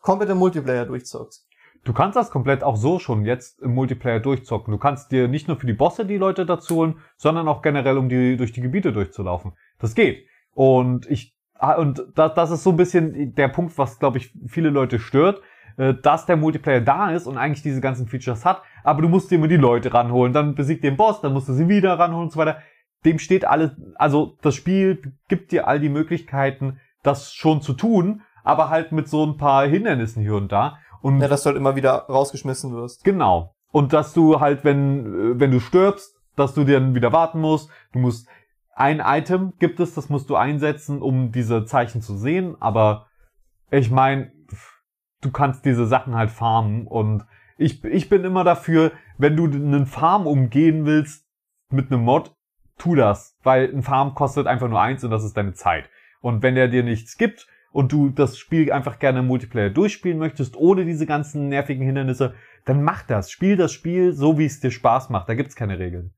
komplett 0.00 0.30
im 0.30 0.38
Multiplayer 0.38 0.86
durchzockst. 0.86 1.46
Du 1.84 1.92
kannst 1.92 2.16
das 2.16 2.30
komplett 2.30 2.62
auch 2.62 2.76
so 2.76 2.98
schon 2.98 3.24
jetzt 3.24 3.60
im 3.60 3.74
Multiplayer 3.74 4.20
durchzocken. 4.20 4.70
Du 4.70 4.78
kannst 4.78 5.10
dir 5.10 5.26
nicht 5.26 5.48
nur 5.48 5.58
für 5.58 5.66
die 5.66 5.72
Bosse 5.72 6.06
die 6.06 6.16
Leute 6.16 6.46
dazu 6.46 6.76
holen, 6.76 7.00
sondern 7.16 7.48
auch 7.48 7.60
generell, 7.60 7.98
um 7.98 8.08
die 8.08 8.36
durch 8.36 8.52
die 8.52 8.60
Gebiete 8.60 8.92
durchzulaufen. 8.92 9.52
Das 9.80 9.94
geht. 9.94 10.26
Und 10.54 11.10
ich 11.10 11.34
und 11.62 12.04
das, 12.14 12.34
das 12.34 12.50
ist 12.50 12.64
so 12.64 12.70
ein 12.70 12.76
bisschen 12.76 13.34
der 13.34 13.48
Punkt, 13.48 13.76
was 13.78 13.98
glaube 13.98 14.18
ich 14.18 14.32
viele 14.46 14.70
Leute 14.70 14.98
stört, 14.98 15.40
äh, 15.76 15.94
dass 15.94 16.26
der 16.26 16.36
Multiplayer 16.36 16.80
da 16.80 17.10
ist 17.10 17.26
und 17.26 17.38
eigentlich 17.38 17.62
diese 17.62 17.80
ganzen 17.80 18.06
Features 18.08 18.44
hat, 18.44 18.62
aber 18.84 19.02
du 19.02 19.08
musst 19.08 19.30
dir 19.30 19.36
immer 19.36 19.48
die 19.48 19.56
Leute 19.56 19.94
ranholen, 19.94 20.32
dann 20.32 20.54
besiegt 20.54 20.84
den 20.84 20.96
Boss, 20.96 21.20
dann 21.20 21.32
musst 21.32 21.48
du 21.48 21.52
sie 21.52 21.68
wieder 21.68 21.98
ranholen 21.98 22.24
und 22.24 22.32
so 22.32 22.38
weiter. 22.38 22.58
Dem 23.04 23.18
steht 23.18 23.44
alles, 23.44 23.72
also 23.96 24.36
das 24.42 24.54
Spiel 24.54 25.14
gibt 25.28 25.52
dir 25.52 25.66
all 25.66 25.80
die 25.80 25.88
Möglichkeiten, 25.88 26.80
das 27.02 27.32
schon 27.32 27.62
zu 27.62 27.72
tun, 27.72 28.22
aber 28.44 28.68
halt 28.68 28.92
mit 28.92 29.08
so 29.08 29.24
ein 29.24 29.36
paar 29.36 29.66
Hindernissen 29.66 30.22
hier 30.22 30.36
und 30.36 30.52
da. 30.52 30.78
Und 31.00 31.20
Ja, 31.20 31.28
dass 31.28 31.42
du 31.42 31.48
halt 31.48 31.56
immer 31.56 31.74
wieder 31.74 32.06
rausgeschmissen 32.08 32.72
wirst. 32.74 33.02
Genau. 33.02 33.54
Und 33.72 33.92
dass 33.92 34.12
du 34.12 34.40
halt, 34.40 34.64
wenn, 34.64 35.06
äh, 35.06 35.40
wenn 35.40 35.50
du 35.50 35.58
stirbst, 35.58 36.14
dass 36.36 36.54
du 36.54 36.64
dann 36.64 36.94
wieder 36.94 37.12
warten 37.12 37.40
musst. 37.40 37.70
Du 37.92 37.98
musst 37.98 38.28
ein 38.74 39.00
Item 39.04 39.52
gibt 39.58 39.80
es, 39.80 39.94
das 39.94 40.08
musst 40.08 40.30
du 40.30 40.36
einsetzen, 40.36 41.02
um 41.02 41.32
diese 41.32 41.64
Zeichen 41.64 42.00
zu 42.00 42.16
sehen. 42.16 42.56
Aber 42.60 43.06
ich 43.70 43.90
meine, 43.90 44.32
du 45.20 45.30
kannst 45.30 45.64
diese 45.64 45.86
Sachen 45.86 46.14
halt 46.14 46.30
farmen. 46.30 46.86
Und 46.86 47.24
ich, 47.58 47.84
ich 47.84 48.08
bin 48.08 48.24
immer 48.24 48.44
dafür, 48.44 48.92
wenn 49.18 49.36
du 49.36 49.44
einen 49.44 49.86
Farm 49.86 50.26
umgehen 50.26 50.86
willst 50.86 51.26
mit 51.70 51.90
einem 51.92 52.02
Mod, 52.02 52.34
tu 52.78 52.94
das. 52.94 53.38
Weil 53.42 53.72
ein 53.72 53.82
Farm 53.82 54.14
kostet 54.14 54.46
einfach 54.46 54.68
nur 54.68 54.80
eins 54.80 55.04
und 55.04 55.10
das 55.10 55.24
ist 55.24 55.36
deine 55.36 55.54
Zeit. 55.54 55.90
Und 56.20 56.42
wenn 56.42 56.54
der 56.54 56.68
dir 56.68 56.82
nichts 56.82 57.18
gibt 57.18 57.46
und 57.72 57.92
du 57.92 58.10
das 58.10 58.38
Spiel 58.38 58.72
einfach 58.72 58.98
gerne 58.98 59.20
im 59.20 59.26
Multiplayer 59.26 59.70
durchspielen 59.70 60.18
möchtest, 60.18 60.56
ohne 60.56 60.84
diese 60.84 61.06
ganzen 61.06 61.48
nervigen 61.48 61.84
Hindernisse, 61.84 62.34
dann 62.64 62.82
mach 62.82 63.02
das. 63.02 63.30
Spiel 63.30 63.56
das 63.56 63.72
Spiel 63.72 64.12
so, 64.12 64.38
wie 64.38 64.46
es 64.46 64.60
dir 64.60 64.70
Spaß 64.70 65.10
macht. 65.10 65.28
Da 65.28 65.34
gibt's 65.34 65.56
keine 65.56 65.78
Regeln. 65.78 66.12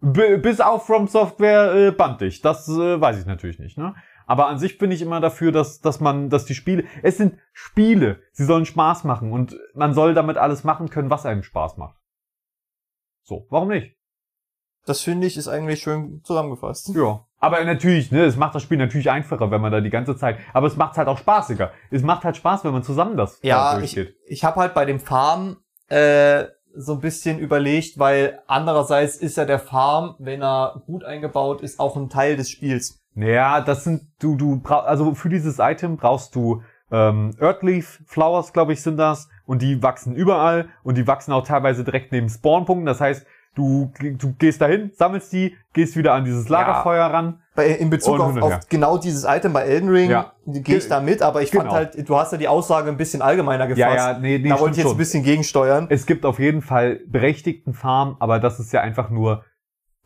B 0.00 0.36
bis 0.36 0.60
auf 0.60 0.86
From 0.86 1.08
Software 1.08 1.74
äh, 1.74 1.90
band 1.90 2.20
dich. 2.20 2.42
Das 2.42 2.68
äh, 2.68 3.00
weiß 3.00 3.18
ich 3.18 3.26
natürlich 3.26 3.58
nicht, 3.58 3.78
ne? 3.78 3.94
Aber 4.26 4.48
an 4.48 4.58
sich 4.58 4.78
bin 4.78 4.90
ich 4.90 5.02
immer 5.02 5.20
dafür, 5.20 5.52
dass, 5.52 5.80
dass 5.80 6.00
man, 6.00 6.30
dass 6.30 6.44
die 6.44 6.54
Spiele, 6.56 6.84
es 7.02 7.16
sind 7.16 7.38
Spiele. 7.52 8.20
Sie 8.32 8.44
sollen 8.44 8.66
Spaß 8.66 9.04
machen 9.04 9.32
und 9.32 9.56
man 9.74 9.94
soll 9.94 10.14
damit 10.14 10.36
alles 10.36 10.64
machen 10.64 10.90
können, 10.90 11.10
was 11.10 11.24
einem 11.24 11.44
Spaß 11.44 11.76
macht. 11.76 11.96
So, 13.22 13.46
warum 13.50 13.68
nicht? 13.68 13.96
Das 14.84 15.00
finde 15.00 15.26
ich 15.26 15.36
ist 15.36 15.48
eigentlich 15.48 15.80
schön 15.80 16.22
zusammengefasst. 16.24 16.94
Ja. 16.94 17.24
Aber 17.38 17.62
natürlich, 17.64 18.10
ne, 18.12 18.24
es 18.24 18.36
macht 18.36 18.54
das 18.54 18.62
Spiel 18.62 18.78
natürlich 18.78 19.10
einfacher, 19.10 19.50
wenn 19.50 19.60
man 19.60 19.70
da 19.72 19.80
die 19.80 19.90
ganze 19.90 20.16
Zeit, 20.16 20.38
aber 20.52 20.66
es 20.66 20.76
macht 20.76 20.96
halt 20.96 21.08
auch 21.08 21.18
spaßiger. 21.18 21.72
Es 21.90 22.02
macht 22.02 22.24
halt 22.24 22.36
Spaß, 22.36 22.64
wenn 22.64 22.72
man 22.72 22.82
zusammen 22.82 23.16
das 23.16 23.38
Ja, 23.42 23.78
ich, 23.80 23.94
durchgeht. 23.94 24.16
ich 24.26 24.44
habe 24.44 24.60
halt 24.60 24.74
bei 24.74 24.84
dem 24.84 24.98
Farm 25.00 25.58
äh, 25.88 26.44
so 26.76 26.94
ein 26.94 27.00
bisschen 27.00 27.38
überlegt, 27.38 27.98
weil 27.98 28.40
andererseits 28.46 29.16
ist 29.16 29.36
ja 29.36 29.44
der 29.44 29.58
Farm, 29.58 30.14
wenn 30.18 30.42
er 30.42 30.82
gut 30.86 31.04
eingebaut 31.04 31.62
ist, 31.62 31.80
auch 31.80 31.96
ein 31.96 32.08
Teil 32.08 32.36
des 32.36 32.50
Spiels. 32.50 33.02
Naja, 33.14 33.60
das 33.62 33.84
sind, 33.84 34.02
du, 34.18 34.36
du 34.36 34.60
brauchst, 34.60 34.86
also 34.86 35.14
für 35.14 35.28
dieses 35.28 35.58
Item 35.58 35.96
brauchst 35.96 36.34
du 36.34 36.62
ähm, 36.90 37.34
Earthleaf 37.40 38.00
Flowers, 38.06 38.52
glaube 38.52 38.72
ich, 38.72 38.82
sind 38.82 38.98
das. 38.98 39.28
Und 39.46 39.62
die 39.62 39.82
wachsen 39.82 40.14
überall 40.14 40.68
und 40.82 40.98
die 40.98 41.06
wachsen 41.06 41.32
auch 41.32 41.46
teilweise 41.46 41.84
direkt 41.84 42.12
neben 42.12 42.28
Spawnpunkten. 42.28 42.86
Das 42.86 43.00
heißt, 43.00 43.26
du, 43.56 43.90
du 44.00 44.34
gehst 44.38 44.60
dahin, 44.60 44.92
sammelst 44.94 45.32
die, 45.32 45.56
gehst 45.72 45.96
wieder 45.96 46.12
an 46.14 46.24
dieses 46.24 46.48
Lagerfeuer 46.48 47.06
ran. 47.06 47.40
Bei, 47.56 47.68
in 47.68 47.88
Bezug 47.90 48.20
auf, 48.20 48.36
auf 48.40 48.68
genau 48.68 48.98
dieses 48.98 49.24
Item 49.24 49.52
bei 49.54 49.62
Elden 49.62 49.88
Ring 49.88 50.10
Ja. 50.10 50.32
gehe 50.44 50.76
ich 50.76 50.88
da 50.88 51.00
mit, 51.00 51.22
aber 51.22 51.40
ich 51.42 51.50
fand 51.50 51.62
Genau. 51.64 51.74
halt, 51.74 52.08
du 52.08 52.16
hast 52.16 52.30
ja 52.32 52.38
die 52.38 52.48
Aussage 52.48 52.88
ein 52.90 52.98
bisschen 52.98 53.22
allgemeiner 53.22 53.66
gefasst. 53.66 53.96
Ja, 53.96 54.12
ja, 54.12 54.18
nee, 54.18 54.38
nee, 54.38 54.48
da 54.50 54.60
wollte 54.60 54.72
ich 54.72 54.76
jetzt 54.76 54.86
ein 54.86 54.90
schon. 54.90 54.98
bisschen 54.98 55.22
gegensteuern. 55.24 55.86
Es 55.88 56.04
gibt 56.06 56.24
auf 56.26 56.38
jeden 56.38 56.60
Fall 56.62 57.00
berechtigten 57.08 57.72
Farm, 57.72 58.16
aber 58.20 58.38
das 58.38 58.60
ist 58.60 58.72
ja 58.74 58.82
einfach 58.82 59.08
nur, 59.10 59.42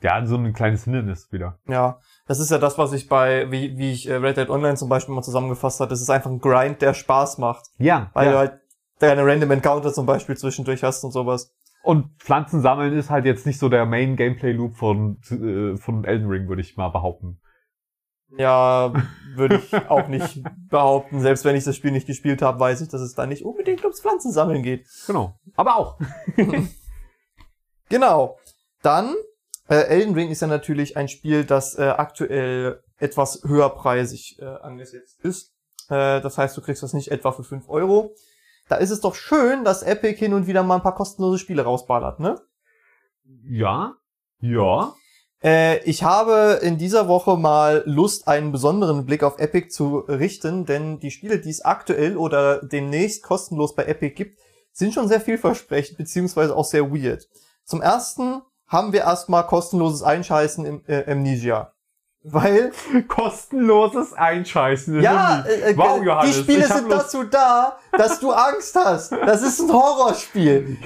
ja, 0.00 0.24
so 0.24 0.36
ein 0.36 0.52
kleines 0.52 0.84
Hindernis 0.84 1.30
wieder. 1.32 1.58
Ja, 1.68 1.98
das 2.26 2.38
ist 2.38 2.50
ja 2.52 2.58
das, 2.58 2.78
was 2.78 2.92
ich 2.92 3.08
bei, 3.08 3.50
wie, 3.50 3.76
wie 3.76 3.90
ich 3.92 4.08
äh, 4.08 4.14
Red 4.14 4.36
Dead 4.36 4.48
Online 4.48 4.76
zum 4.76 4.88
Beispiel 4.88 5.14
mal 5.14 5.22
zusammengefasst 5.22 5.80
habe. 5.80 5.90
Das 5.90 6.00
ist 6.00 6.08
einfach 6.08 6.30
ein 6.30 6.38
Grind, 6.38 6.80
der 6.80 6.94
Spaß 6.94 7.38
macht. 7.38 7.66
Ja, 7.78 8.10
Weil 8.14 8.26
ja. 8.26 8.32
du 8.32 8.38
halt 8.38 8.52
deine 9.00 9.26
Random 9.26 9.50
Encounter 9.50 9.92
zum 9.92 10.06
Beispiel 10.06 10.36
zwischendurch 10.36 10.84
hast 10.84 11.02
und 11.04 11.10
sowas. 11.10 11.52
Und 11.82 12.10
Pflanzen 12.18 12.60
sammeln 12.60 12.96
ist 12.96 13.10
halt 13.10 13.24
jetzt 13.24 13.46
nicht 13.46 13.58
so 13.58 13.68
der 13.68 13.86
Main 13.86 14.16
Gameplay 14.16 14.52
Loop 14.52 14.76
von, 14.76 15.18
äh, 15.30 15.76
von 15.76 16.04
Elden 16.04 16.28
Ring, 16.28 16.48
würde 16.48 16.62
ich 16.62 16.76
mal 16.76 16.90
behaupten. 16.90 17.40
Ja, 18.36 18.92
würde 19.34 19.56
ich 19.56 19.74
auch 19.88 20.06
nicht 20.06 20.42
behaupten. 20.68 21.20
Selbst 21.20 21.44
wenn 21.44 21.56
ich 21.56 21.64
das 21.64 21.76
Spiel 21.76 21.90
nicht 21.90 22.06
gespielt 22.06 22.42
habe, 22.42 22.60
weiß 22.60 22.80
ich, 22.82 22.88
dass 22.88 23.00
es 23.00 23.14
da 23.14 23.26
nicht 23.26 23.44
unbedingt 23.44 23.82
ums 23.82 24.00
Pflanzensammeln 24.00 24.62
geht. 24.62 24.86
Genau. 25.06 25.38
Aber 25.56 25.76
auch. 25.76 25.98
Genau. 27.90 28.38
Dann, 28.82 29.14
äh, 29.68 29.82
Elden 29.82 30.14
Ring 30.14 30.30
ist 30.30 30.40
ja 30.40 30.46
natürlich 30.46 30.96
ein 30.96 31.08
Spiel, 31.08 31.44
das 31.44 31.76
äh, 31.76 31.82
aktuell 31.82 32.82
etwas 32.96 33.42
höherpreisig 33.44 34.38
äh, 34.40 34.44
angesetzt 34.44 35.18
ist. 35.22 35.52
Äh, 35.88 36.20
das 36.22 36.38
heißt, 36.38 36.56
du 36.56 36.62
kriegst 36.62 36.82
das 36.82 36.94
nicht 36.94 37.10
etwa 37.10 37.32
für 37.32 37.44
5 37.44 37.68
Euro. 37.68 38.14
Da 38.70 38.76
ist 38.76 38.90
es 38.90 39.00
doch 39.00 39.16
schön, 39.16 39.64
dass 39.64 39.82
Epic 39.82 40.16
hin 40.16 40.32
und 40.32 40.46
wieder 40.46 40.62
mal 40.62 40.76
ein 40.76 40.82
paar 40.82 40.94
kostenlose 40.94 41.38
Spiele 41.38 41.62
rausballert, 41.62 42.20
ne? 42.20 42.40
Ja. 43.42 43.96
Ja. 44.40 44.94
Äh, 45.42 45.82
ich 45.82 46.04
habe 46.04 46.60
in 46.62 46.78
dieser 46.78 47.08
Woche 47.08 47.36
mal 47.36 47.82
Lust, 47.84 48.28
einen 48.28 48.52
besonderen 48.52 49.06
Blick 49.06 49.24
auf 49.24 49.40
Epic 49.40 49.70
zu 49.70 49.98
richten, 49.98 50.66
denn 50.66 51.00
die 51.00 51.10
Spiele, 51.10 51.40
die 51.40 51.50
es 51.50 51.64
aktuell 51.64 52.16
oder 52.16 52.62
demnächst 52.62 53.24
kostenlos 53.24 53.74
bei 53.74 53.86
Epic 53.86 54.14
gibt, 54.14 54.38
sind 54.72 54.94
schon 54.94 55.08
sehr 55.08 55.20
vielversprechend, 55.20 55.98
beziehungsweise 55.98 56.54
auch 56.54 56.64
sehr 56.64 56.92
weird. 56.92 57.28
Zum 57.64 57.82
ersten 57.82 58.42
haben 58.68 58.92
wir 58.92 59.00
erstmal 59.00 59.48
kostenloses 59.48 60.04
Einscheißen 60.04 60.64
im 60.64 60.84
äh, 60.86 61.10
Amnesia. 61.10 61.72
Weil, 62.22 62.72
Kostenloses 63.08 64.12
Einscheißen. 64.12 64.96
in 64.96 65.02
ja, 65.02 65.42
äh, 65.46 65.70
äh, 65.70 65.76
wow, 65.76 65.98
die 65.98 66.06
Johannes, 66.06 66.36
Spiele 66.36 66.58
ich 66.58 66.68
hab 66.68 66.78
sind 66.78 66.92
dazu 66.92 67.24
da, 67.24 67.78
dass 67.92 68.20
du 68.20 68.30
Angst 68.30 68.76
hast. 68.76 69.12
Das 69.12 69.42
ist 69.42 69.58
ein 69.60 69.72
Horrorspiel. 69.72 70.76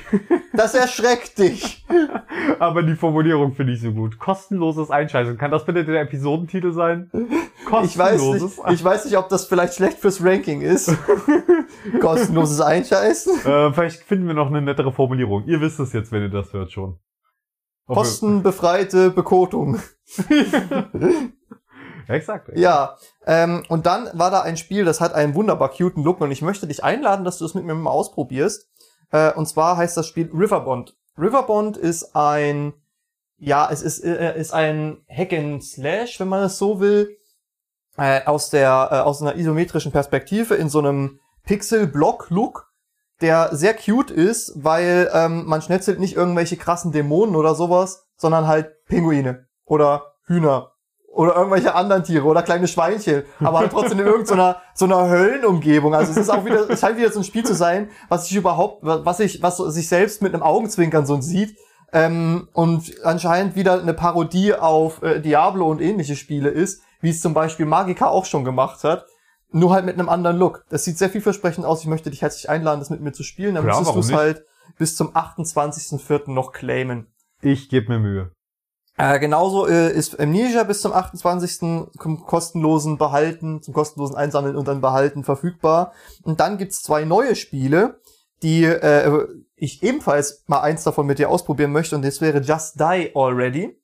Das 0.52 0.76
erschreckt 0.76 1.36
dich. 1.38 1.84
Aber 2.60 2.84
die 2.84 2.94
Formulierung 2.94 3.52
finde 3.52 3.72
ich 3.72 3.80
so 3.80 3.90
gut. 3.90 4.20
Kostenloses 4.20 4.90
Einscheißen. 4.90 5.36
Kann 5.36 5.50
das 5.50 5.64
bitte 5.64 5.84
der 5.84 6.02
Episodentitel 6.02 6.72
sein? 6.72 7.10
Ich 7.82 7.98
weiß 7.98 8.20
nicht, 8.20 8.60
ich 8.70 8.84
weiß 8.84 9.06
nicht, 9.06 9.16
ob 9.16 9.28
das 9.28 9.46
vielleicht 9.46 9.74
schlecht 9.74 9.98
fürs 9.98 10.24
Ranking 10.24 10.60
ist. 10.60 10.96
Kostenloses 12.00 12.60
Einscheißen. 12.60 13.38
Äh, 13.44 13.72
vielleicht 13.72 14.04
finden 14.04 14.28
wir 14.28 14.34
noch 14.34 14.46
eine 14.46 14.62
nettere 14.62 14.92
Formulierung. 14.92 15.44
Ihr 15.46 15.60
wisst 15.60 15.80
es 15.80 15.92
jetzt, 15.92 16.12
wenn 16.12 16.22
ihr 16.22 16.30
das 16.30 16.52
hört 16.52 16.70
schon. 16.70 17.00
Kostenbefreite 17.86 19.10
Bekotung. 19.10 19.80
Exakt. 22.08 22.50
Ja, 22.54 22.96
ähm, 23.26 23.64
und 23.68 23.86
dann 23.86 24.10
war 24.12 24.30
da 24.30 24.42
ein 24.42 24.56
Spiel, 24.56 24.84
das 24.84 25.00
hat 25.00 25.14
einen 25.14 25.34
wunderbar 25.34 25.70
cuten 25.70 26.04
Look 26.04 26.20
und 26.20 26.30
ich 26.30 26.42
möchte 26.42 26.66
dich 26.66 26.84
einladen, 26.84 27.24
dass 27.24 27.38
du 27.38 27.44
es 27.44 27.54
mit 27.54 27.64
mir 27.64 27.74
mal 27.74 27.90
ausprobierst. 27.90 28.68
Äh, 29.10 29.32
und 29.32 29.46
zwar 29.46 29.76
heißt 29.76 29.96
das 29.96 30.06
Spiel 30.06 30.30
Riverbond. 30.32 30.96
Riverbond 31.18 31.76
ist 31.76 32.14
ein, 32.14 32.74
ja, 33.38 33.68
es 33.70 33.82
ist, 33.82 34.04
äh, 34.04 34.38
ist 34.38 34.52
ein 34.52 35.04
Hack 35.08 35.32
and 35.32 35.64
Slash, 35.64 36.20
wenn 36.20 36.28
man 36.28 36.44
es 36.44 36.58
so 36.58 36.80
will, 36.80 37.16
äh, 37.96 38.24
aus 38.24 38.50
der, 38.50 38.88
äh, 38.90 38.96
aus 38.96 39.22
einer 39.22 39.36
isometrischen 39.36 39.92
Perspektive 39.92 40.54
in 40.54 40.68
so 40.68 40.80
einem 40.80 41.20
Pixel-Block-Look, 41.44 42.72
der 43.20 43.54
sehr 43.54 43.74
cute 43.74 44.10
ist, 44.10 44.52
weil 44.56 45.10
ähm, 45.12 45.44
man 45.46 45.62
schnetzelt 45.62 46.00
nicht 46.00 46.16
irgendwelche 46.16 46.56
krassen 46.56 46.92
Dämonen 46.92 47.36
oder 47.36 47.54
sowas, 47.54 48.06
sondern 48.16 48.46
halt 48.46 48.84
Pinguine 48.86 49.46
oder 49.64 50.14
Hühner 50.26 50.72
oder 51.14 51.36
irgendwelche 51.36 51.74
anderen 51.74 52.02
Tiere 52.02 52.24
oder 52.26 52.42
kleine 52.42 52.66
Schweinchen, 52.66 53.22
aber 53.40 53.60
halt 53.60 53.70
trotzdem 53.70 54.00
in 54.00 54.06
irgendeiner 54.06 54.56
so 54.74 54.84
einer 54.84 55.08
Höllenumgebung. 55.08 55.94
Also 55.94 56.10
es 56.10 56.16
ist 56.16 56.28
auch 56.28 56.44
wieder, 56.44 56.68
es 56.68 56.80
scheint 56.80 56.98
wieder 56.98 57.12
so 57.12 57.20
ein 57.20 57.24
Spiel 57.24 57.44
zu 57.44 57.54
sein, 57.54 57.88
was 58.08 58.26
sich 58.26 58.36
überhaupt, 58.36 58.80
was 58.82 59.18
sich, 59.18 59.42
was 59.42 59.58
sich 59.58 59.88
selbst 59.88 60.22
mit 60.22 60.34
einem 60.34 60.42
Augenzwinkern 60.42 61.06
so 61.06 61.20
sieht. 61.20 61.56
Ähm, 61.92 62.48
und 62.52 62.92
anscheinend 63.04 63.54
wieder 63.54 63.80
eine 63.80 63.94
Parodie 63.94 64.54
auf 64.54 65.02
äh, 65.02 65.20
Diablo 65.20 65.70
und 65.70 65.80
ähnliche 65.80 66.16
Spiele 66.16 66.48
ist, 66.48 66.82
wie 67.00 67.10
es 67.10 67.20
zum 67.20 67.34
Beispiel 67.34 67.66
Magica 67.66 68.08
auch 68.08 68.24
schon 68.24 68.44
gemacht 68.44 68.82
hat. 68.82 69.06
Nur 69.54 69.72
halt 69.72 69.84
mit 69.84 69.94
einem 69.94 70.08
anderen 70.08 70.36
Look. 70.36 70.64
Das 70.68 70.82
sieht 70.82 70.98
sehr 70.98 71.08
vielversprechend 71.08 71.64
aus. 71.64 71.80
Ich 71.80 71.86
möchte 71.86 72.10
dich 72.10 72.22
herzlich 72.22 72.50
einladen, 72.50 72.80
das 72.80 72.90
mit 72.90 73.00
mir 73.00 73.12
zu 73.12 73.22
spielen. 73.22 73.54
Dann 73.54 73.62
Klar, 73.62 73.78
müsstest 73.78 73.96
du 73.96 74.00
es 74.00 74.12
halt 74.12 74.44
bis 74.78 74.96
zum 74.96 75.14
28.04. 75.14 76.32
noch 76.32 76.50
claimen. 76.52 77.06
Ich 77.40 77.68
gebe 77.68 77.92
mir 77.92 78.00
Mühe. 78.00 78.32
Äh, 78.96 79.20
genauso 79.20 79.68
äh, 79.68 79.92
ist 79.92 80.18
Amnesia 80.18 80.64
bis 80.64 80.80
zum 80.80 80.92
28. 80.92 81.58
zum 81.58 82.24
kostenlosen 82.26 82.98
Behalten, 82.98 83.62
zum 83.62 83.74
kostenlosen 83.74 84.16
Einsammeln 84.16 84.56
und 84.56 84.66
dann 84.66 84.80
Behalten 84.80 85.22
verfügbar. 85.22 85.92
Und 86.24 86.40
dann 86.40 86.58
gibt's 86.58 86.82
zwei 86.82 87.04
neue 87.04 87.36
Spiele, 87.36 88.00
die 88.42 88.64
äh, 88.64 89.28
ich 89.54 89.84
ebenfalls 89.84 90.42
mal 90.48 90.62
eins 90.62 90.82
davon 90.82 91.06
mit 91.06 91.20
dir 91.20 91.30
ausprobieren 91.30 91.70
möchte 91.70 91.94
und 91.94 92.04
das 92.04 92.20
wäre 92.20 92.40
Just 92.40 92.80
Die 92.80 93.12
Already. 93.14 93.80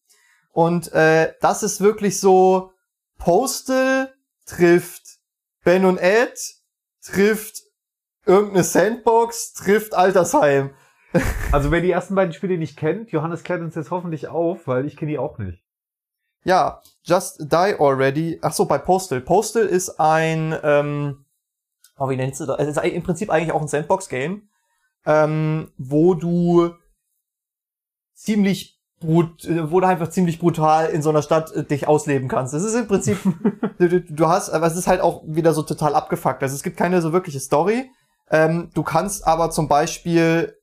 Und 0.50 0.92
äh, 0.92 1.33
das 1.40 1.62
ist 1.62 1.80
wirklich 1.80 2.18
so 2.18 2.72
Postal 3.18 4.12
trifft 4.50 4.99
Ben 5.70 5.85
und 5.85 5.98
Ed, 5.98 6.37
trifft 7.00 7.62
irgendeine 8.26 8.64
Sandbox, 8.64 9.54
trifft 9.54 9.94
Altersheim. 9.94 10.74
Also 11.52 11.70
wer 11.70 11.80
die 11.80 11.92
ersten 11.92 12.16
beiden 12.16 12.33
Spiele 12.33 12.59
nicht 12.59 12.76
kennt, 12.76 13.12
Johannes 13.12 13.44
klärt 13.44 13.61
uns 13.61 13.76
jetzt 13.76 13.92
hoffentlich 13.92 14.26
auf, 14.26 14.66
weil 14.66 14.85
ich 14.87 14.96
kenne 14.96 15.12
die 15.12 15.18
auch 15.18 15.38
nicht. 15.38 15.64
Ja, 16.42 16.83
Just 17.04 17.52
Die 17.52 17.76
Already. 17.78 18.38
Ach 18.42 18.52
so, 18.52 18.64
bei 18.64 18.78
Postal. 18.78 19.20
Postal 19.20 19.66
ist 19.66 20.00
ein, 20.00 20.56
ähm, 20.64 21.24
oh, 21.98 22.09
wie 22.09 22.16
nennst 22.16 22.40
du 22.40 22.46
das? 22.46 22.59
Es 22.59 22.76
ist 22.76 22.85
im 22.85 23.02
Prinzip 23.04 23.30
eigentlich 23.30 23.52
auch 23.52 23.61
ein 23.61 23.68
Sandbox-Game, 23.68 24.48
ähm, 25.06 25.72
wo 25.78 26.14
du 26.14 26.74
ziemlich 28.14 28.79
brut, 29.00 29.44
äh, 29.46 29.70
wo 29.70 29.80
du 29.80 29.86
einfach 29.86 30.10
ziemlich 30.10 30.38
brutal 30.38 30.90
in 30.90 31.02
so 31.02 31.10
einer 31.10 31.22
Stadt 31.22 31.52
äh, 31.52 31.64
dich 31.64 31.88
ausleben 31.88 32.28
kannst. 32.28 32.54
Das 32.54 32.62
ist 32.62 32.74
im 32.74 32.86
Prinzip, 32.86 33.18
du, 33.78 33.88
du, 33.88 34.00
du 34.00 34.28
hast, 34.28 34.50
aber 34.50 34.66
es 34.66 34.76
ist 34.76 34.86
halt 34.86 35.00
auch 35.00 35.22
wieder 35.26 35.52
so 35.52 35.62
total 35.62 35.94
abgefuckt. 35.94 36.42
Also 36.42 36.54
es 36.54 36.62
gibt 36.62 36.76
keine 36.76 37.00
so 37.02 37.12
wirkliche 37.12 37.40
Story. 37.40 37.90
Ähm, 38.30 38.70
du 38.74 38.82
kannst 38.82 39.26
aber 39.26 39.50
zum 39.50 39.66
Beispiel 39.66 40.56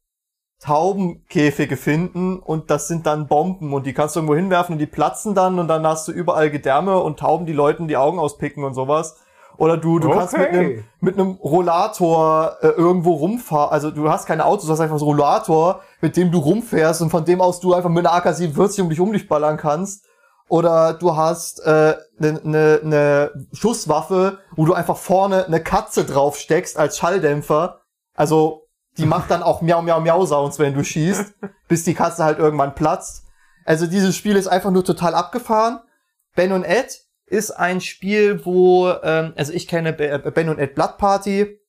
Taubenkäfige 0.60 1.78
finden 1.78 2.40
und 2.40 2.72
das 2.72 2.88
sind 2.88 3.06
dann 3.06 3.28
Bomben 3.28 3.74
und 3.74 3.86
die 3.86 3.94
kannst 3.94 4.16
du 4.16 4.20
irgendwo 4.20 4.36
hinwerfen 4.36 4.74
und 4.74 4.80
die 4.80 4.88
platzen 4.88 5.36
dann 5.36 5.60
und 5.60 5.68
dann 5.68 5.86
hast 5.86 6.08
du 6.08 6.12
überall 6.12 6.50
Gedärme 6.50 7.00
und 7.00 7.20
Tauben, 7.20 7.46
die 7.46 7.54
Leuten 7.54 7.88
die 7.88 7.98
Augen 7.98 8.18
auspicken 8.18 8.64
und 8.64 8.74
sowas. 8.74 9.18
Oder 9.58 9.78
du, 9.78 10.00
du 10.00 10.10
kannst 10.12 10.38
mit 10.38 10.48
Okay. 10.48 10.58
einem 10.58 10.84
mit 11.00 11.16
einem 11.16 11.32
Rollator 11.44 12.58
äh, 12.62 12.68
irgendwo 12.68 13.14
rumfahren. 13.14 13.72
Also 13.72 13.92
du 13.92 14.10
hast 14.10 14.26
keine 14.26 14.46
Autos, 14.46 14.66
du 14.66 14.72
hast 14.72 14.80
einfach 14.80 15.00
so 15.00 15.06
einen 15.10 15.20
Rollator, 15.20 15.82
mit 16.02 16.16
dem 16.16 16.32
du 16.32 16.40
rumfährst 16.40 17.02
und 17.02 17.10
von 17.10 17.26
dem 17.26 17.42
aus 17.42 17.60
du 17.60 17.74
einfach 17.74 17.90
mit 17.90 18.06
einer 18.06 18.16
AK-47 18.16 18.82
um 18.82 18.90
dich 18.90 19.00
um 19.00 19.14
dich 19.14 19.28
ballern 19.28 19.58
kannst. 19.58 20.06
Oder 20.50 20.94
du 20.94 21.16
hast 21.16 21.66
eine 21.66 22.00
äh, 22.20 22.32
ne, 22.32 22.40
ne, 22.44 22.80
ne 22.84 23.48
Schusswaffe, 23.52 24.40
wo 24.56 24.66
du 24.66 24.74
einfach 24.74 24.96
vorne 24.98 25.46
eine 25.46 25.62
Katze 25.62 26.06
drauf 26.06 26.38
steckst 26.38 26.78
als 26.78 26.98
Schalldämpfer. 26.98 27.82
Also 28.16 28.68
die 28.98 29.06
macht 29.14 29.30
dann 29.30 29.44
auch 29.44 29.62
Miau 29.62 29.82
Miau 29.82 30.00
Miau 30.00 30.26
Sounds, 30.26 30.60
wenn 30.60 30.74
du 30.74 30.84
schießt, 30.84 31.34
bis 31.68 31.84
die 31.84 31.94
Katze 31.94 32.24
halt 32.24 32.40
irgendwann 32.40 32.76
platzt. 32.76 33.24
Also 33.66 33.88
dieses 33.88 34.16
Spiel 34.16 34.38
ist 34.38 34.48
einfach 34.48 34.72
nur 34.72 34.86
total 34.86 35.14
abgefahren. 35.16 35.80
Ben 36.36 36.54
und 36.54 36.64
Ed 36.64 37.07
ist 37.28 37.52
ein 37.52 37.82
Spiel, 37.82 38.46
wo, 38.46 38.90
ähm, 39.04 39.34
also 39.36 39.54
ich 39.54 39.68
kenne 39.68 39.98
äh, 40.00 40.32
Ben 40.32 40.50
und 40.50 40.60
Ed 40.60 40.76
Blood 40.76 40.98
Party, 40.98 41.60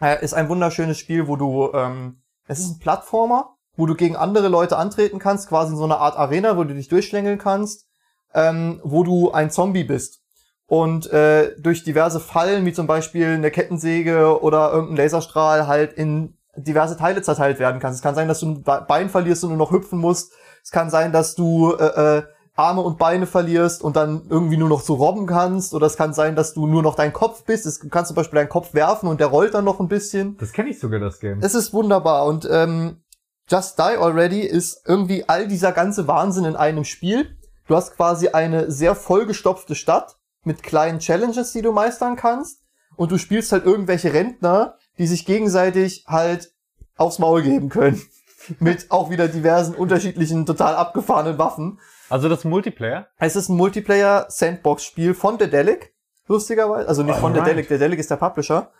äh, 0.00 0.24
ist 0.24 0.34
ein 0.34 0.48
wunderschönes 0.48 0.98
Spiel, 0.98 1.28
wo 1.28 1.36
du, 1.36 1.72
ähm, 1.74 2.22
es 2.46 2.60
ist 2.60 2.70
ein 2.70 2.78
Plattformer, 2.78 3.56
wo 3.76 3.86
du 3.86 3.94
gegen 3.94 4.16
andere 4.16 4.48
Leute 4.48 4.76
antreten 4.76 5.18
kannst, 5.18 5.48
quasi 5.48 5.72
in 5.72 5.78
so 5.78 5.84
einer 5.84 5.98
Art 5.98 6.16
Arena, 6.16 6.56
wo 6.56 6.64
du 6.64 6.74
dich 6.74 6.88
durchschlängeln 6.88 7.38
kannst, 7.38 7.86
ähm, 8.32 8.80
wo 8.84 9.02
du 9.02 9.32
ein 9.32 9.50
Zombie 9.50 9.84
bist. 9.84 10.20
Und 10.66 11.10
äh, 11.12 11.54
durch 11.58 11.84
diverse 11.84 12.20
Fallen, 12.20 12.64
wie 12.64 12.72
zum 12.72 12.86
Beispiel 12.86 13.26
eine 13.28 13.50
Kettensäge 13.50 14.40
oder 14.40 14.72
irgendein 14.72 14.96
Laserstrahl, 14.96 15.66
halt 15.66 15.92
in 15.92 16.38
diverse 16.56 16.96
Teile 16.96 17.20
zerteilt 17.20 17.58
werden 17.58 17.80
kannst. 17.80 17.96
Es 17.96 18.02
kann 18.02 18.14
sein, 18.14 18.28
dass 18.28 18.40
du 18.40 18.46
ein 18.46 18.62
Be- 18.62 18.84
Bein 18.86 19.10
verlierst 19.10 19.42
und 19.42 19.50
nur 19.50 19.58
noch 19.58 19.72
hüpfen 19.72 19.98
musst. 19.98 20.32
Es 20.62 20.70
kann 20.70 20.88
sein, 20.88 21.12
dass 21.12 21.34
du 21.34 21.74
äh, 21.74 22.18
äh, 22.18 22.22
Arme 22.56 22.82
und 22.82 22.98
Beine 22.98 23.26
verlierst 23.26 23.82
und 23.82 23.96
dann 23.96 24.26
irgendwie 24.28 24.56
nur 24.56 24.68
noch 24.68 24.80
so 24.80 24.94
robben 24.94 25.26
kannst. 25.26 25.74
Oder 25.74 25.86
es 25.86 25.96
kann 25.96 26.14
sein, 26.14 26.36
dass 26.36 26.54
du 26.54 26.66
nur 26.66 26.82
noch 26.82 26.94
dein 26.94 27.12
Kopf 27.12 27.44
bist. 27.44 27.66
Es, 27.66 27.80
du 27.80 27.88
kannst 27.88 28.08
zum 28.08 28.14
Beispiel 28.14 28.36
deinen 28.36 28.48
Kopf 28.48 28.74
werfen 28.74 29.08
und 29.08 29.20
der 29.20 29.26
rollt 29.26 29.54
dann 29.54 29.64
noch 29.64 29.80
ein 29.80 29.88
bisschen. 29.88 30.36
Das 30.38 30.52
kenne 30.52 30.70
ich 30.70 30.78
sogar, 30.78 31.00
das 31.00 31.18
Game. 31.18 31.40
Es 31.40 31.54
ist 31.54 31.72
wunderbar 31.72 32.26
und 32.26 32.48
ähm, 32.50 33.02
Just 33.50 33.78
Die 33.78 33.98
Already 33.98 34.40
ist 34.40 34.82
irgendwie 34.86 35.28
all 35.28 35.48
dieser 35.48 35.72
ganze 35.72 36.06
Wahnsinn 36.06 36.44
in 36.44 36.56
einem 36.56 36.84
Spiel. 36.84 37.36
Du 37.66 37.74
hast 37.74 37.96
quasi 37.96 38.28
eine 38.28 38.70
sehr 38.70 38.94
vollgestopfte 38.94 39.74
Stadt 39.74 40.16
mit 40.44 40.62
kleinen 40.62 41.00
Challenges, 41.00 41.52
die 41.52 41.62
du 41.62 41.72
meistern 41.72 42.16
kannst. 42.16 42.60
Und 42.96 43.10
du 43.10 43.18
spielst 43.18 43.50
halt 43.50 43.64
irgendwelche 43.64 44.12
Rentner, 44.12 44.76
die 44.98 45.06
sich 45.06 45.26
gegenseitig 45.26 46.04
halt 46.06 46.52
aufs 46.96 47.18
Maul 47.18 47.42
geben 47.42 47.68
können. 47.68 48.00
mit 48.60 48.90
auch 48.90 49.10
wieder 49.10 49.28
diversen 49.28 49.74
unterschiedlichen, 49.74 50.46
total 50.46 50.76
abgefahrenen 50.76 51.38
Waffen. 51.38 51.80
Also 52.14 52.28
das 52.28 52.44
Multiplayer? 52.44 53.08
Es 53.18 53.34
ist 53.34 53.48
ein 53.48 53.56
Multiplayer-Sandbox-Spiel 53.56 55.14
von 55.14 55.36
Dedelic, 55.36 55.96
lustigerweise. 56.28 56.86
Also 56.86 57.02
nicht 57.02 57.18
von 57.18 57.32
Alright. 57.32 57.48
Dedelic, 57.48 57.68
Dedelic 57.68 57.98
ist 57.98 58.08
der 58.08 58.18
Publisher. 58.18 58.70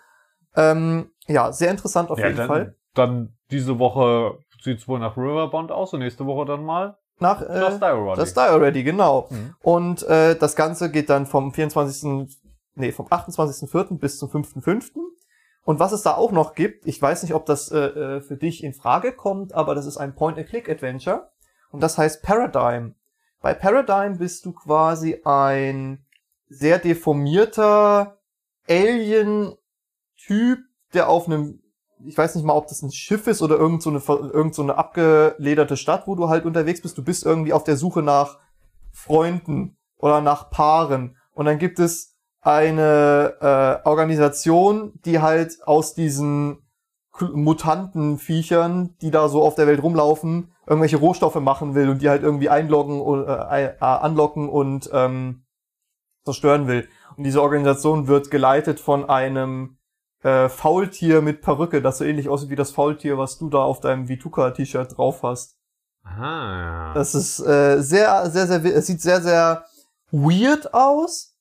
Ähm, 0.55 1.11
ja, 1.27 1.51
sehr 1.51 1.73
interessant 1.73 2.11
auf 2.11 2.19
jeden 2.19 2.37
dann, 2.37 2.47
Fall. 2.47 2.77
dann 2.95 3.37
diese 3.51 3.81
Woche 3.81 4.39
sieht's 4.63 4.87
wohl 4.87 5.01
nach 5.01 5.17
Riverbond 5.17 5.73
aus 5.73 5.93
und 5.93 5.99
nächste 5.99 6.27
Woche 6.27 6.47
dann 6.47 6.65
mal 6.65 6.97
Nach, 7.19 7.43
äh, 7.43 7.77
Die 7.77 7.83
Already. 7.85 8.21
Just 8.21 8.37
Die 8.37 8.41
Already, 8.41 8.85
genau. 8.85 9.27
Mhm. 9.31 9.57
Und 9.63 10.05
äh, 10.05 10.37
das 10.37 10.55
Ganze 10.55 10.93
geht 10.93 11.11
dann 11.11 11.27
vom 11.27 11.53
24. 11.53 12.29
Nee, 12.77 12.93
vom 12.93 13.07
28.04. 13.07 13.99
bis 13.99 14.21
zum 14.21 14.29
5.05. 14.31 14.93
Und 15.65 15.81
was 15.81 15.91
es 15.91 16.03
da 16.03 16.15
auch 16.15 16.31
noch 16.31 16.55
gibt, 16.55 16.87
ich 16.87 17.03
weiß 17.03 17.25
nicht, 17.25 17.35
ob 17.35 17.47
das 17.47 17.73
äh, 17.73 17.79
äh, 17.79 18.21
für 18.21 18.37
dich 18.37 18.63
in 18.63 18.75
Frage 18.75 19.11
kommt, 19.11 19.55
aber 19.55 19.75
das 19.75 19.87
ist 19.87 19.97
ein 19.97 20.15
Point-and-Click-Adventure. 20.15 21.33
Und 21.73 21.83
das 21.83 21.99
heißt 21.99 22.23
Paradigm. 22.23 22.95
Bei 23.45 23.53
Paradigm 23.53 24.17
bist 24.17 24.47
du 24.47 24.53
quasi 24.53 25.21
ein 25.23 26.03
sehr 26.49 26.79
deformierter 26.79 28.17
Alien-Typ, 28.67 30.61
der 30.95 31.11
auf 31.11 31.27
einem, 31.27 31.61
ich 32.07 32.17
weiß 32.17 32.37
nicht 32.37 32.45
mal, 32.47 32.55
ob 32.55 32.69
das 32.69 32.81
ein 32.81 32.91
Schiff 32.91 33.27
ist 33.27 33.43
oder 33.43 33.57
irgend 33.57 33.83
so 33.83 33.91
eine, 33.91 34.01
irgend 34.33 34.55
so 34.55 34.67
abgelederte 34.71 35.77
Stadt, 35.77 36.07
wo 36.07 36.15
du 36.15 36.31
halt 36.31 36.47
unterwegs 36.47 36.81
bist. 36.81 36.97
Du 36.97 37.05
bist 37.05 37.27
irgendwie 37.27 37.53
auf 37.53 37.65
der 37.65 37.77
Suche 37.77 38.01
nach 38.01 38.39
Freunden 38.93 39.77
oder 39.99 40.23
nach 40.23 40.49
Paaren. 40.49 41.19
Und 41.35 41.45
dann 41.45 41.59
gibt 41.59 41.79
es 41.79 42.17
eine 42.41 43.35
äh, 43.43 43.87
Organisation, 43.87 44.99
die 45.05 45.21
halt 45.21 45.59
aus 45.67 45.93
diesen 45.93 46.64
Mutantenviechern, 47.21 48.97
die 49.01 49.11
da 49.11 49.29
so 49.29 49.43
auf 49.43 49.55
der 49.55 49.67
Welt 49.67 49.83
rumlaufen, 49.83 50.53
irgendwelche 50.67 50.97
Rohstoffe 50.97 51.37
machen 51.37 51.75
will 51.75 51.89
und 51.89 52.03
die 52.03 52.09
halt 52.09 52.23
irgendwie 52.23 52.49
einloggen 52.49 53.01
und, 53.01 53.27
äh, 53.27 53.67
äh, 53.67 53.75
anlocken 53.81 54.49
und 54.49 54.91
ähm, 54.93 55.45
zerstören 56.25 56.67
will. 56.67 56.89
Und 57.17 57.25
diese 57.25 57.43
Organisation 57.43 58.09
wird 58.09 58.31
geleitet 58.31 58.81
von 58.81 59.09
einem 59.09 59.79
äh, 60.23 60.49
Faultier 60.49 61.23
mit 61.23 61.43
Perücke, 61.43 61.83
das 61.83 61.99
so 61.99 62.05
ähnlich 62.05 62.29
aussieht 62.29 62.51
wie 62.51 62.57
das 62.57 62.73
Faultier, 62.73 63.19
was 63.19 63.39
du 63.39 63.49
da 63.49 63.59
auf 63.59 63.81
deinem 63.81 64.09
Vituka-T-Shirt 64.09 64.97
drauf 64.97 65.23
hast. 65.23 65.57
Aha. 66.03 66.93
Das 66.95 67.15
ist 67.15 67.41
äh, 67.41 67.81
sehr, 67.81 68.29
sehr, 68.31 68.47
sehr, 68.47 68.65
es 68.65 68.87
sieht 68.87 69.01
sehr, 69.01 69.21
sehr 69.21 69.65
weird 70.11 70.75
aus. 70.75 71.37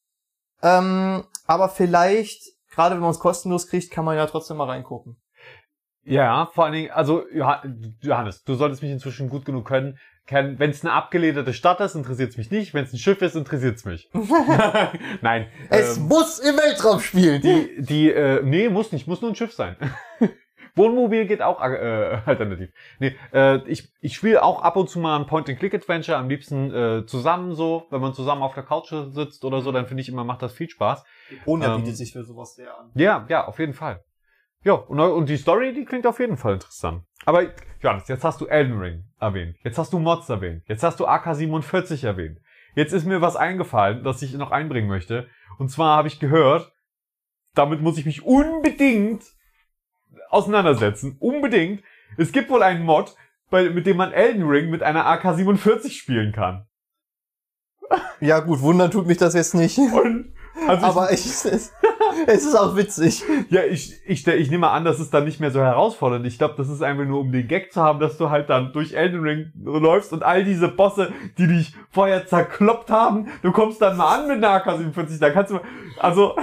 Ähm, 0.62 1.24
aber 1.46 1.70
vielleicht, 1.70 2.44
gerade 2.70 2.96
wenn 2.96 3.02
man 3.02 3.12
es 3.12 3.20
kostenlos 3.20 3.68
kriegt, 3.68 3.92
kann 3.92 4.06
man 4.06 4.16
ja 4.16 4.26
trotzdem 4.28 4.58
mal 4.58 4.70
reingucken. 4.70 5.18
Ja, 6.06 6.48
vor 6.54 6.66
allen 6.66 6.74
Dingen, 6.74 6.92
also 6.92 7.24
Joha- 7.34 7.64
Johannes, 8.02 8.44
du 8.44 8.56
solltest 8.56 8.82
mich 8.82 8.92
inzwischen 8.92 9.30
gut 9.30 9.46
genug 9.46 9.66
können. 9.66 9.98
kennen. 10.26 10.60
Wenn 10.60 10.70
es 10.70 10.84
eine 10.84 10.94
abgelederte 10.94 11.54
Stadt 11.54 11.80
ist, 11.80 11.96
interessiert 11.96 12.32
es 12.32 12.38
mich 12.38 12.52
nicht. 12.52 12.74
Wenn 12.74 12.84
es 12.84 12.94
ein 12.94 12.98
Schiff 13.00 13.22
ist, 13.22 13.36
interessiert 13.36 13.76
es 13.78 13.86
mich. 13.86 14.10
Nein. 15.22 15.48
Es 15.70 15.98
ähm, 15.98 16.08
muss 16.08 16.40
im 16.40 16.56
Weltraum 16.58 17.00
spielen. 17.00 17.42
die, 17.42 17.82
die, 17.82 18.10
äh, 18.12 18.42
nee, 18.44 18.70
muss 18.70 18.92
nicht, 18.92 19.08
muss 19.08 19.22
nur 19.22 19.32
ein 19.32 19.36
Schiff 19.36 19.54
sein. 19.54 19.76
Wohnmobil 20.76 21.28
geht 21.28 21.42
auch 21.44 21.62
äh, 21.62 22.20
alternativ. 22.26 22.70
Nee, 23.00 23.16
äh, 23.32 23.60
ich, 23.70 23.90
ich 24.02 24.16
spiele 24.16 24.42
auch 24.42 24.64
ab 24.64 24.76
und 24.76 24.90
zu 24.90 24.98
mal 25.00 25.18
ein 25.20 25.28
Point-and-Click-Adventure, 25.28 26.18
am 26.18 26.30
liebsten 26.30 26.74
äh, 26.74 27.06
zusammen 27.06 27.54
so, 27.54 27.86
wenn 27.92 28.02
man 28.02 28.14
zusammen 28.16 28.42
auf 28.42 28.56
der 28.56 28.64
Couch 28.64 28.92
sitzt 29.10 29.46
oder 29.46 29.62
so, 29.62 29.72
dann 29.72 29.86
finde 29.86 30.02
ich 30.02 30.10
immer, 30.10 30.24
macht 30.24 30.42
das 30.42 30.54
viel 30.54 30.68
Spaß. 30.70 31.04
Ohne 31.46 31.66
ähm, 31.68 31.76
bietet 31.82 31.98
sich 31.98 32.12
für 32.12 32.24
sowas 32.24 32.56
sehr 32.56 32.76
an. 32.76 32.90
Ja, 32.96 33.26
ja, 33.30 33.46
auf 33.46 33.60
jeden 33.60 33.74
Fall. 33.74 34.02
Ja, 34.64 34.74
und, 34.74 35.00
und 35.00 35.30
die 35.30 35.38
Story, 35.38 35.74
die 35.74 35.86
klingt 35.86 36.08
auf 36.08 36.20
jeden 36.20 36.38
Fall 36.38 36.54
interessant. 36.54 37.04
Aber, 37.26 37.44
Johannes, 37.82 38.08
jetzt 38.08 38.24
hast 38.24 38.42
du 38.42 38.48
Elden 38.48 38.80
Ring 38.80 39.06
erwähnt. 39.20 39.58
Jetzt 39.64 39.78
hast 39.78 39.94
du 39.94 40.00
Mods 40.00 40.30
erwähnt. 40.30 40.64
Jetzt 40.68 40.84
hast 40.84 41.00
du 41.00 41.08
AK-47 41.08 42.06
erwähnt. 42.06 42.40
Jetzt 42.76 42.94
ist 42.94 43.06
mir 43.06 43.22
was 43.22 43.36
eingefallen, 43.36 44.04
das 44.04 44.22
ich 44.22 44.34
noch 44.34 44.52
einbringen 44.52 44.88
möchte. 44.88 45.28
Und 45.58 45.70
zwar 45.70 45.98
habe 45.98 46.08
ich 46.08 46.20
gehört, 46.20 46.72
damit 47.54 47.82
muss 47.82 47.98
ich 47.98 48.06
mich 48.06 48.24
unbedingt 48.24 49.24
auseinandersetzen. 50.30 51.18
Unbedingt. 51.20 51.84
Es 52.18 52.32
gibt 52.32 52.50
wohl 52.50 52.64
einen 52.64 52.84
Mod, 52.84 53.16
bei, 53.50 53.70
mit 53.70 53.86
dem 53.86 53.98
man 53.98 54.12
Elden 54.12 54.48
Ring 54.48 54.70
mit 54.70 54.82
einer 54.82 55.06
AK-47 55.06 55.92
spielen 55.92 56.32
kann. 56.32 56.68
Ja 58.20 58.40
gut, 58.40 58.62
wundern 58.62 58.90
tut 58.90 59.06
mich 59.06 59.18
das 59.18 59.36
jetzt 59.36 59.54
nicht. 59.54 59.78
Und, 59.78 60.34
also 60.68 60.86
Aber 60.86 61.12
ich, 61.12 61.24
es 62.28 62.46
ist 62.46 62.56
auch 62.56 62.76
witzig. 62.76 63.24
Ja, 63.50 63.64
ich, 63.64 64.00
ich, 64.06 64.26
ich 64.28 64.50
nehme 64.52 64.70
an, 64.70 64.86
das 64.86 65.00
ist 65.00 65.14
dann 65.14 65.26
nicht 65.26 65.40
mehr 65.40 65.52
so 65.52 65.60
herausfordernd. 65.62 66.26
Ich 66.26 66.38
glaube, 66.38 66.56
das 66.58 66.70
ist 66.70 66.82
einfach 66.82 67.06
nur, 67.06 67.20
um 67.20 67.32
den 67.32 67.48
Gag 67.48 67.72
zu 67.74 67.82
haben, 67.82 68.00
dass 68.00 68.18
du 68.18 68.30
halt 68.30 68.50
dann 68.50 68.74
durch 68.74 68.94
Elden 68.94 69.22
Ring 69.22 69.52
läufst 69.64 70.14
und 70.14 70.24
all 70.24 70.44
diese 70.44 70.68
Bosse, 70.68 71.12
die 71.38 71.48
dich 71.48 71.74
vorher 71.90 72.26
zerkloppt 72.28 72.90
haben, 72.90 73.28
du 73.42 73.52
kommst 73.52 73.82
dann 73.82 73.98
mal 73.98 74.20
an 74.20 74.28
mit 74.28 74.38
einer 74.44 74.64
AK-47, 74.66 75.20
da 75.20 75.30
kannst 75.30 75.52
du, 75.52 75.60
also, 76.00 76.36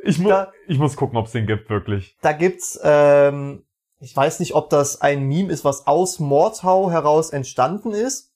ich, 0.00 0.18
mu 0.18 0.28
Da- 0.28 0.52
ich 0.66 0.78
muss 0.78 0.96
gucken, 0.96 1.16
ob 1.18 1.26
es 1.26 1.32
den 1.32 1.46
gibt, 1.46 1.68
wirklich. 1.70 2.16
Da 2.22 2.32
gibt's, 2.32 2.78
ähm, 2.82 3.64
ich 4.00 4.16
weiß 4.16 4.40
nicht, 4.40 4.54
ob 4.54 4.70
das 4.70 5.00
ein 5.00 5.24
Meme 5.24 5.52
ist, 5.52 5.64
was 5.64 5.86
aus 5.86 6.18
Mordhau 6.20 6.90
heraus 6.90 7.30
entstanden 7.30 7.92
ist. 7.92 8.32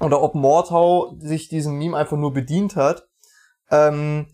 Oder 0.00 0.20
ob 0.22 0.34
Mordhau 0.34 1.14
sich 1.20 1.48
diesem 1.48 1.78
Meme 1.78 1.96
einfach 1.96 2.16
nur 2.16 2.32
bedient 2.32 2.74
hat. 2.74 3.06
Ähm, 3.70 4.26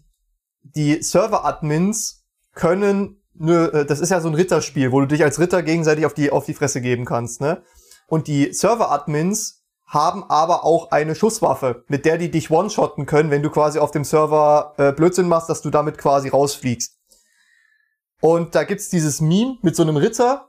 die 0.62 1.02
Server-Admins 1.02 2.24
können, 2.54 3.22
äh, 3.38 3.84
das 3.84 4.00
ist 4.00 4.10
ja 4.10 4.20
so 4.20 4.28
ein 4.28 4.34
Ritterspiel, 4.34 4.92
wo 4.92 5.00
du 5.00 5.06
dich 5.06 5.22
als 5.22 5.38
Ritter 5.38 5.62
gegenseitig 5.62 6.06
auf 6.06 6.14
die, 6.14 6.30
auf 6.30 6.44
die 6.44 6.54
Fresse 6.54 6.80
geben 6.80 7.04
kannst, 7.04 7.40
ne? 7.40 7.62
Und 8.06 8.26
die 8.26 8.52
Server-Admins 8.52 9.64
haben 9.86 10.24
aber 10.28 10.64
auch 10.64 10.90
eine 10.92 11.14
Schusswaffe, 11.14 11.84
mit 11.88 12.04
der 12.04 12.16
die 12.18 12.30
dich 12.30 12.50
one-shotten 12.50 13.06
können, 13.06 13.30
wenn 13.30 13.42
du 13.42 13.50
quasi 13.50 13.78
auf 13.78 13.90
dem 13.90 14.04
Server 14.04 14.74
äh, 14.78 14.92
Blödsinn 14.92 15.28
machst, 15.28 15.48
dass 15.48 15.62
du 15.62 15.70
damit 15.70 15.98
quasi 15.98 16.28
rausfliegst. 16.28 16.96
Und 18.20 18.54
da 18.54 18.64
gibt's 18.64 18.88
dieses 18.88 19.20
Meme 19.20 19.58
mit 19.62 19.74
so 19.74 19.82
einem 19.82 19.96
Ritter, 19.96 20.48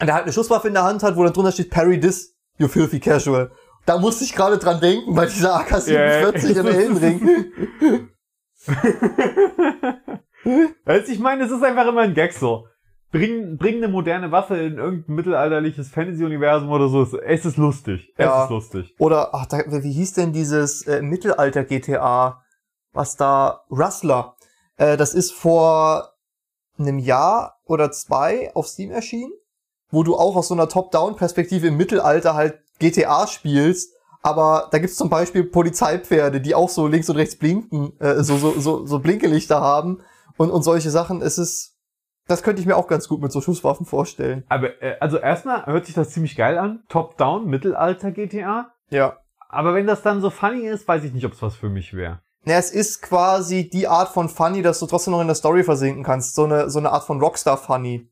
der 0.00 0.14
halt 0.14 0.24
eine 0.24 0.32
Schusswaffe 0.32 0.68
in 0.68 0.74
der 0.74 0.84
Hand 0.84 1.02
hat, 1.02 1.16
wo 1.16 1.22
dann 1.22 1.32
drunter 1.32 1.52
steht, 1.52 1.70
parry 1.70 2.00
this, 2.00 2.34
you 2.56 2.66
filthy 2.66 2.98
casual. 2.98 3.52
Da 3.86 3.98
musste 3.98 4.24
ich 4.24 4.34
gerade 4.34 4.58
dran 4.58 4.80
denken, 4.80 5.14
bei 5.14 5.26
dieser 5.26 5.54
AK-47 5.54 6.52
Ja, 6.52 6.60
im 6.60 6.66
Ellenring. 6.66 7.52
Also 10.84 11.12
ich 11.12 11.18
meine, 11.18 11.44
es 11.44 11.50
ist 11.50 11.62
einfach 11.62 11.86
immer 11.86 12.02
ein 12.02 12.14
Gag 12.14 12.32
so. 12.32 12.66
bring, 13.10 13.56
bring 13.58 13.76
eine 13.78 13.88
moderne 13.88 14.30
Waffe 14.32 14.56
in 14.56 14.78
irgendein 14.78 15.14
mittelalterliches 15.16 15.88
Fantasy-Universum 15.90 16.70
oder 16.70 16.88
so. 16.88 17.02
Es, 17.20 17.44
ist 17.44 17.56
lustig. 17.56 18.12
Es 18.16 18.24
Ja. 18.24 18.44
ist 18.44 18.50
lustig. 18.50 18.94
Oder, 18.98 19.34
ach, 19.34 19.46
da, 19.46 19.58
wie 19.66 19.92
hieß 19.92 20.14
denn 20.14 20.32
dieses 20.32 20.82
äh, 20.86 21.02
Mittelalter-GTA, 21.02 22.42
was 22.92 23.16
da, 23.16 23.62
Rustler. 23.70 24.36
Äh, 24.76 24.96
das 24.96 25.12
ist 25.14 25.32
vor 25.32 26.12
einem 26.78 26.98
Jahr 26.98 27.58
oder 27.64 27.90
zwei 27.90 28.54
auf 28.54 28.68
Steam 28.68 28.90
erschienen, 28.90 29.32
wo 29.90 30.02
du 30.02 30.16
auch 30.16 30.36
aus 30.36 30.48
so 30.48 30.54
einer 30.54 30.68
Top-Down-Perspektive 30.68 31.66
im 31.68 31.76
Mittelalter 31.76 32.34
halt 32.34 32.60
GTA 32.78 33.26
spielst. 33.26 33.92
Aber 34.22 34.68
da 34.70 34.78
gibt's 34.78 34.96
zum 34.96 35.10
Beispiel 35.10 35.44
Polizeipferde, 35.44 36.40
die 36.40 36.54
auch 36.54 36.68
so 36.68 36.86
links 36.86 37.08
und 37.08 37.16
rechts 37.16 37.36
blinken, 37.36 37.98
äh, 38.00 38.22
so, 38.22 38.36
so, 38.36 38.58
so, 38.58 38.84
so 38.84 38.98
Blinkelichter 38.98 39.60
haben 39.60 40.00
und, 40.36 40.50
und 40.50 40.62
solche 40.62 40.90
Sachen. 40.90 41.22
Es 41.22 41.38
ist, 41.38 41.76
das 42.26 42.42
könnte 42.42 42.60
ich 42.60 42.66
mir 42.66 42.76
auch 42.76 42.88
ganz 42.88 43.08
gut 43.08 43.20
mit 43.20 43.32
so 43.32 43.40
Schusswaffen 43.40 43.86
vorstellen. 43.86 44.44
Aber, 44.48 44.82
äh, 44.82 44.96
also 45.00 45.18
erstmal 45.18 45.66
hört 45.66 45.86
sich 45.86 45.94
das 45.94 46.10
ziemlich 46.10 46.36
geil 46.36 46.58
an. 46.58 46.82
Top-Down, 46.88 47.46
Mittelalter-GTA. 47.46 48.72
Ja. 48.90 49.18
Aber 49.48 49.74
wenn 49.74 49.86
das 49.86 50.02
dann 50.02 50.20
so 50.20 50.30
funny 50.30 50.66
ist, 50.66 50.86
weiß 50.86 51.04
ich 51.04 51.12
nicht, 51.12 51.24
ob 51.24 51.32
es 51.32 51.42
was 51.42 51.54
für 51.54 51.70
mich 51.70 51.94
wäre. 51.94 52.20
Ja, 52.44 52.56
es 52.56 52.70
ist 52.70 53.02
quasi 53.02 53.68
die 53.68 53.88
Art 53.88 54.08
von 54.08 54.28
Funny, 54.28 54.62
dass 54.62 54.78
du 54.78 54.86
trotzdem 54.86 55.12
noch 55.12 55.20
in 55.20 55.26
der 55.26 55.36
Story 55.36 55.64
versinken 55.64 56.02
kannst. 56.02 56.34
So 56.34 56.44
eine, 56.44 56.70
so 56.70 56.78
eine 56.78 56.92
Art 56.92 57.04
von 57.04 57.20
Rockstar-Funny. 57.20 58.08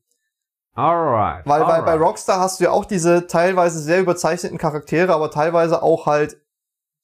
Alright. 0.77 1.43
Weil, 1.47 1.61
weil 1.65 1.81
bei. 1.81 1.95
Rockstar 1.95 2.39
hast 2.39 2.59
du 2.59 2.65
ja 2.65 2.71
auch 2.71 2.85
diese 2.85 3.25
teilweise 3.25 3.79
sehr 3.79 3.99
überzeichneten 3.99 4.59
Charaktere, 4.59 5.11
aber 5.11 5.31
teilweise 5.31 5.81
auch 5.81 6.05
halt 6.05 6.39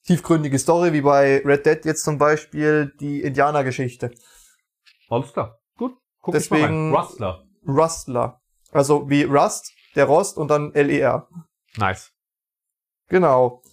tiefgründige 0.05 0.59
Story, 0.59 0.93
wie 0.93 1.01
bei 1.01 1.41
Red 1.43 1.65
Dead 1.65 1.83
jetzt 1.83 2.03
zum 2.03 2.19
Beispiel 2.19 2.93
die 2.99 3.21
Indianergeschichte. 3.23 4.12
Alles 5.09 5.33
klar. 5.33 5.57
Gut. 5.75 5.97
Guck 6.21 6.36
Deswegen- 6.36 6.63
ich 6.63 6.69
mal 6.69 6.75
rein. 6.75 6.93
Rustler. 6.95 7.43
Rustler. 7.67 8.41
Also 8.71 9.09
wie 9.09 9.23
Rust, 9.23 9.71
der 9.95 10.05
Rost 10.05 10.38
und 10.38 10.49
dann 10.49 10.71
L-E-R. 10.75 11.27
Nice. 11.77 12.12
Genau. 13.09 13.63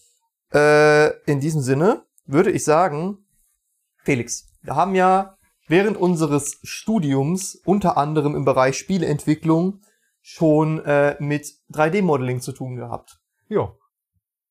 Äh, 0.54 1.10
in 1.24 1.40
diesem 1.40 1.60
Sinne 1.60 2.06
würde 2.24 2.50
ich 2.50 2.64
sagen, 2.64 3.26
Felix, 4.02 4.46
wir 4.62 4.76
haben 4.76 4.94
ja 4.94 5.36
während 5.68 5.98
unseres 5.98 6.58
Studiums 6.62 7.54
unter 7.66 7.98
anderem 7.98 8.34
im 8.34 8.46
Bereich 8.46 8.78
Spieleentwicklung 8.78 9.82
schon 10.22 10.84
äh, 10.84 11.16
mit 11.18 11.46
3D-Modeling 11.72 12.40
zu 12.40 12.52
tun 12.52 12.76
gehabt. 12.76 13.18
Jo. 13.48 13.76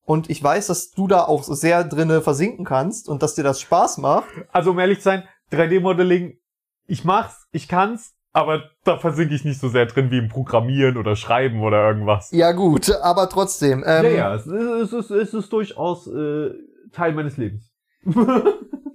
Und 0.04 0.30
ich 0.30 0.44
weiß, 0.44 0.68
dass 0.68 0.92
du 0.92 1.08
da 1.08 1.26
auch 1.26 1.44
sehr 1.44 1.84
drinne 1.84 2.22
versinken 2.22 2.66
kannst 2.66 3.08
und 3.08 3.22
dass 3.22 3.36
dir 3.36 3.44
das 3.44 3.62
Spaß 3.62 4.00
macht. 4.00 4.28
Also 4.52 4.72
um 4.72 4.80
ehrlich 4.80 5.00
zu 5.00 5.04
sein, 5.04 5.24
3D-Modeling, 5.52 6.40
ich 6.88 7.06
mach's, 7.06 7.48
ich 7.52 7.68
kann's, 7.68 8.16
aber 8.32 8.64
da 8.84 8.98
versinke 8.98 9.34
ich 9.36 9.46
nicht 9.46 9.60
so 9.60 9.70
sehr 9.70 9.86
drin 9.86 10.12
wie 10.12 10.18
im 10.18 10.30
Programmieren 10.30 10.98
oder 10.98 11.16
Schreiben 11.16 11.62
oder 11.62 11.88
irgendwas. 11.88 12.30
Ja 12.32 12.52
gut, 12.52 12.92
aber 13.02 13.30
trotzdem. 13.30 13.84
Ähm, 13.86 14.06
ja, 14.06 14.10
ja, 14.10 14.36
es 14.36 14.46
ist, 14.48 14.54
es 14.54 14.94
ist, 14.94 15.12
es 15.12 15.34
ist 15.34 15.54
durchaus 15.54 16.08
äh, 16.08 16.52
Teil 16.92 17.14
meines 17.14 17.38
Lebens. 17.38 17.72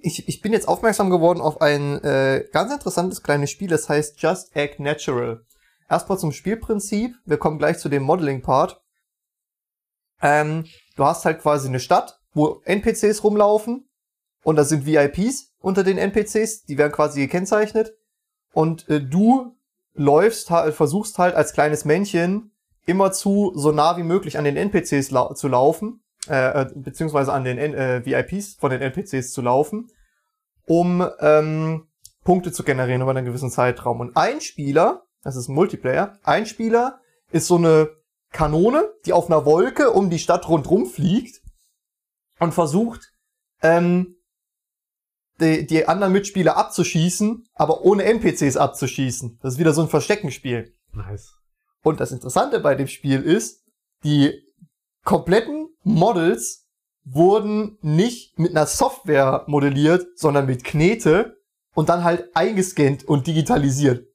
Ich, 0.07 0.27
ich 0.27 0.39
bin 0.39 0.53
jetzt 0.53 0.67
aufmerksam 0.67 1.09
geworden 1.09 1.41
auf 1.41 1.61
ein 1.61 1.99
äh, 2.03 2.45
ganz 2.51 2.71
interessantes 2.71 3.23
kleines 3.23 3.49
Spiel, 3.49 3.69
das 3.69 3.89
heißt 3.89 4.21
Just 4.21 4.55
Act 4.55 4.79
Natural. 4.79 5.41
Erstmal 5.89 6.17
zum 6.17 6.31
Spielprinzip, 6.31 7.15
wir 7.25 7.37
kommen 7.37 7.59
gleich 7.59 7.77
zu 7.77 7.89
dem 7.89 8.03
Modeling-Part. 8.03 8.81
Ähm, 10.21 10.65
du 10.95 11.05
hast 11.05 11.25
halt 11.25 11.41
quasi 11.41 11.67
eine 11.67 11.79
Stadt, 11.79 12.19
wo 12.33 12.61
NPCs 12.65 13.23
rumlaufen. 13.23 13.87
Und 14.43 14.57
da 14.57 14.63
sind 14.63 14.85
VIPs 14.85 15.53
unter 15.59 15.83
den 15.83 15.97
NPCs, 15.97 16.65
die 16.65 16.77
werden 16.77 16.91
quasi 16.91 17.21
gekennzeichnet. 17.21 17.93
Und 18.53 18.87
äh, 18.89 19.01
du 19.01 19.55
läufst 19.93 20.49
versuchst 20.49 21.17
halt 21.17 21.35
als 21.35 21.53
kleines 21.53 21.85
Männchen 21.85 22.51
immerzu 22.85 23.51
so 23.55 23.71
nah 23.71 23.97
wie 23.97 24.03
möglich 24.03 24.37
an 24.37 24.43
den 24.43 24.57
NPCs 24.57 25.09
lau 25.11 25.33
zu 25.33 25.47
laufen, 25.47 26.03
äh, 26.29 26.61
äh, 26.61 26.71
beziehungsweise 26.75 27.33
an 27.33 27.43
den 27.43 27.57
N 27.57 27.73
äh, 27.73 28.05
VIPs 28.05 28.55
von 28.55 28.71
den 28.71 28.81
NPCs 28.81 29.31
zu 29.31 29.41
laufen, 29.41 29.89
um 30.65 31.07
ähm, 31.19 31.87
Punkte 32.23 32.51
zu 32.51 32.63
generieren 32.63 33.01
über 33.01 33.11
einen 33.11 33.25
gewissen 33.25 33.49
Zeitraum. 33.49 33.99
Und 33.99 34.15
ein 34.17 34.41
Spieler, 34.41 35.04
das 35.25 35.35
ist 35.35 35.49
ein 35.49 35.55
Multiplayer, 35.55 36.19
ein 36.23 36.45
Spieler 36.45 37.01
ist 37.31 37.47
so 37.47 37.55
eine 37.55 37.89
Kanone, 38.31 38.87
die 39.05 39.11
auf 39.11 39.25
einer 39.25 39.43
Wolke 39.43 39.91
um 39.91 40.11
die 40.11 40.19
Stadt 40.19 40.47
rundrum 40.47 40.85
fliegt 40.85 41.41
und 42.39 42.53
versucht, 42.53 43.11
ähm, 43.63 44.17
die, 45.41 45.65
die 45.65 45.87
anderen 45.87 46.13
Mitspieler 46.13 46.55
abzuschießen, 46.57 47.47
aber 47.55 47.81
ohne 47.81 48.03
NPCs 48.03 48.55
abzuschießen. 48.55 49.39
Das 49.41 49.55
ist 49.55 49.59
wieder 49.59 49.73
so 49.73 49.81
ein 49.81 49.89
Versteckenspiel. 49.89 50.75
Nice. 50.93 51.33
Und 51.81 51.99
das 51.99 52.11
Interessante 52.11 52.59
bei 52.59 52.75
dem 52.75 52.87
Spiel 52.87 53.23
ist, 53.23 53.63
die 54.03 54.43
kompletten 55.03 55.69
Models 55.83 56.67
wurden 57.03 57.79
nicht 57.81 58.37
mit 58.37 58.51
einer 58.51 58.67
Software 58.67 59.43
modelliert, 59.47 60.05
sondern 60.19 60.45
mit 60.45 60.63
Knete 60.63 61.41
und 61.73 61.89
dann 61.89 62.03
halt 62.03 62.35
eingescannt 62.35 63.05
und 63.05 63.25
digitalisiert. 63.25 64.07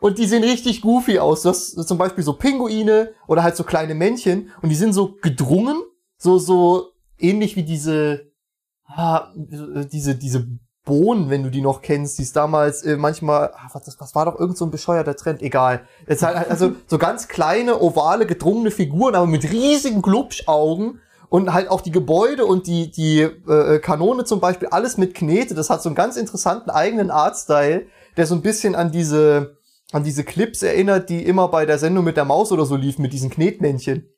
Und 0.00 0.18
die 0.18 0.26
sehen 0.26 0.42
richtig 0.42 0.80
goofy 0.80 1.18
aus. 1.18 1.42
Du 1.42 1.50
hast 1.50 1.76
zum 1.86 1.98
Beispiel 1.98 2.24
so 2.24 2.32
Pinguine 2.32 3.12
oder 3.26 3.42
halt 3.42 3.56
so 3.56 3.64
kleine 3.64 3.94
Männchen 3.94 4.50
und 4.62 4.70
die 4.70 4.74
sind 4.74 4.92
so 4.92 5.16
gedrungen, 5.20 5.82
so, 6.16 6.38
so 6.38 6.92
ähnlich 7.18 7.56
wie 7.56 7.62
diese, 7.62 8.32
ah, 8.86 9.28
diese, 9.36 10.14
diese 10.14 10.48
Bohnen, 10.84 11.28
wenn 11.28 11.42
du 11.42 11.50
die 11.50 11.60
noch 11.60 11.82
kennst, 11.82 12.18
die 12.18 12.22
es 12.22 12.32
damals 12.32 12.82
äh, 12.82 12.96
manchmal, 12.96 13.52
ah, 13.54 13.68
was, 13.72 14.00
was 14.00 14.14
war 14.14 14.24
doch 14.24 14.40
irgend 14.40 14.56
so 14.56 14.64
ein 14.64 14.70
bescheuerter 14.70 15.14
Trend, 15.14 15.42
egal. 15.42 15.82
Jetzt 16.08 16.22
halt, 16.22 16.50
also 16.50 16.72
so 16.86 16.98
ganz 16.98 17.28
kleine, 17.28 17.80
ovale, 17.80 18.26
gedrungene 18.26 18.70
Figuren, 18.70 19.14
aber 19.14 19.26
mit 19.26 19.52
riesigen 19.52 20.00
Glubschaugen 20.00 21.00
und 21.28 21.52
halt 21.52 21.68
auch 21.70 21.82
die 21.82 21.92
Gebäude 21.92 22.46
und 22.46 22.66
die, 22.66 22.90
die 22.90 23.20
äh, 23.20 23.78
Kanone 23.78 24.24
zum 24.24 24.40
Beispiel, 24.40 24.68
alles 24.68 24.96
mit 24.96 25.14
Knete. 25.14 25.54
Das 25.54 25.70
hat 25.70 25.82
so 25.82 25.90
einen 25.90 25.96
ganz 25.96 26.16
interessanten 26.16 26.70
eigenen 26.70 27.10
Artstyle, 27.10 27.86
der 28.16 28.26
so 28.26 28.34
ein 28.34 28.42
bisschen 28.42 28.74
an 28.74 28.90
diese, 28.90 29.58
an 29.92 30.04
diese 30.04 30.24
Clips 30.24 30.62
erinnert, 30.62 31.08
die 31.08 31.24
immer 31.24 31.48
bei 31.48 31.66
der 31.66 31.78
Sendung 31.78 32.04
mit 32.04 32.16
der 32.16 32.24
Maus 32.24 32.52
oder 32.52 32.64
so 32.64 32.76
liefen, 32.76 33.02
mit 33.02 33.12
diesen 33.12 33.30
Knetmännchen. 33.30 34.08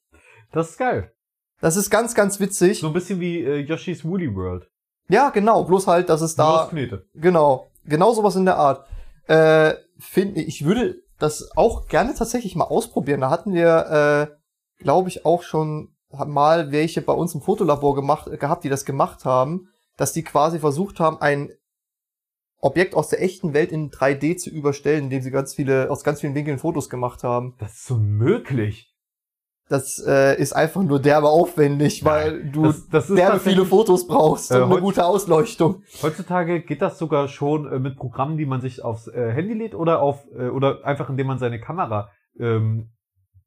das 0.52 0.70
ist 0.70 0.78
geil. 0.78 1.12
Das 1.60 1.76
ist 1.76 1.90
ganz, 1.90 2.14
ganz 2.14 2.40
witzig. 2.40 2.80
So 2.80 2.88
ein 2.88 2.92
bisschen 2.92 3.20
wie 3.20 3.40
äh, 3.40 3.60
Yoshi's 3.60 4.04
Woolly 4.04 4.34
World. 4.34 4.68
Ja, 5.08 5.30
genau, 5.30 5.64
bloß 5.64 5.86
halt, 5.86 6.08
dass 6.08 6.20
es 6.20 6.34
da 6.34 6.66
Knete. 6.68 7.06
Genau, 7.14 7.70
genau 7.84 8.12
sowas 8.12 8.36
in 8.36 8.44
der 8.44 8.56
Art. 8.56 8.86
Äh, 9.26 9.74
finde 9.98 10.42
ich 10.42 10.64
würde 10.64 11.02
das 11.18 11.56
auch 11.56 11.86
gerne 11.86 12.14
tatsächlich 12.14 12.56
mal 12.56 12.64
ausprobieren. 12.64 13.20
Da 13.20 13.30
hatten 13.30 13.54
wir, 13.54 14.30
äh, 14.80 14.82
glaube 14.82 15.08
ich, 15.08 15.24
auch 15.24 15.42
schon 15.44 15.94
mal 16.10 16.72
welche 16.72 17.00
bei 17.00 17.12
uns 17.12 17.34
im 17.34 17.40
Fotolabor 17.40 17.94
gemacht, 17.94 18.28
gehabt, 18.38 18.64
die 18.64 18.68
das 18.68 18.84
gemacht 18.84 19.24
haben, 19.24 19.68
dass 19.96 20.12
die 20.12 20.24
quasi 20.24 20.58
versucht 20.58 20.98
haben, 20.98 21.20
ein 21.20 21.50
Objekt 22.62 22.94
aus 22.94 23.08
der 23.08 23.20
echten 23.20 23.54
Welt 23.54 23.72
in 23.72 23.90
3D 23.90 24.36
zu 24.36 24.48
überstellen, 24.48 25.04
indem 25.04 25.20
sie 25.20 25.32
ganz 25.32 25.52
viele, 25.52 25.90
aus 25.90 26.04
ganz 26.04 26.20
vielen 26.20 26.34
Winkeln 26.34 26.58
Fotos 26.58 26.88
gemacht 26.88 27.24
haben. 27.24 27.56
Das 27.58 27.72
ist 27.72 27.86
so 27.86 27.96
möglich. 27.96 28.88
Das 29.68 30.02
äh, 30.06 30.40
ist 30.40 30.52
einfach 30.52 30.82
nur 30.82 31.00
derbe 31.00 31.28
aufwendig, 31.28 32.04
weil 32.04 32.50
du 32.50 32.66
Das, 32.66 32.88
das 32.88 33.06
derbe 33.08 33.40
viele 33.40 33.64
Fotos 33.64 34.06
brauchst 34.06 34.50
Äh, 34.52 34.60
und 34.60 34.70
eine 34.70 34.80
gute 34.80 35.04
Ausleuchtung. 35.04 35.82
Heutzutage 36.02 36.62
geht 36.62 36.82
das 36.82 36.98
sogar 36.98 37.26
schon 37.26 37.70
äh, 37.70 37.78
mit 37.78 37.96
Programmen, 37.96 38.36
die 38.36 38.46
man 38.46 38.60
sich 38.60 38.84
aufs 38.84 39.08
äh, 39.08 39.32
Handy 39.32 39.54
lädt 39.54 39.74
oder 39.74 40.00
auf 40.00 40.24
äh, 40.36 40.48
oder 40.48 40.84
einfach 40.84 41.08
indem 41.08 41.28
man 41.28 41.38
seine 41.38 41.58
Kamera 41.58 42.10
ähm, 42.38 42.90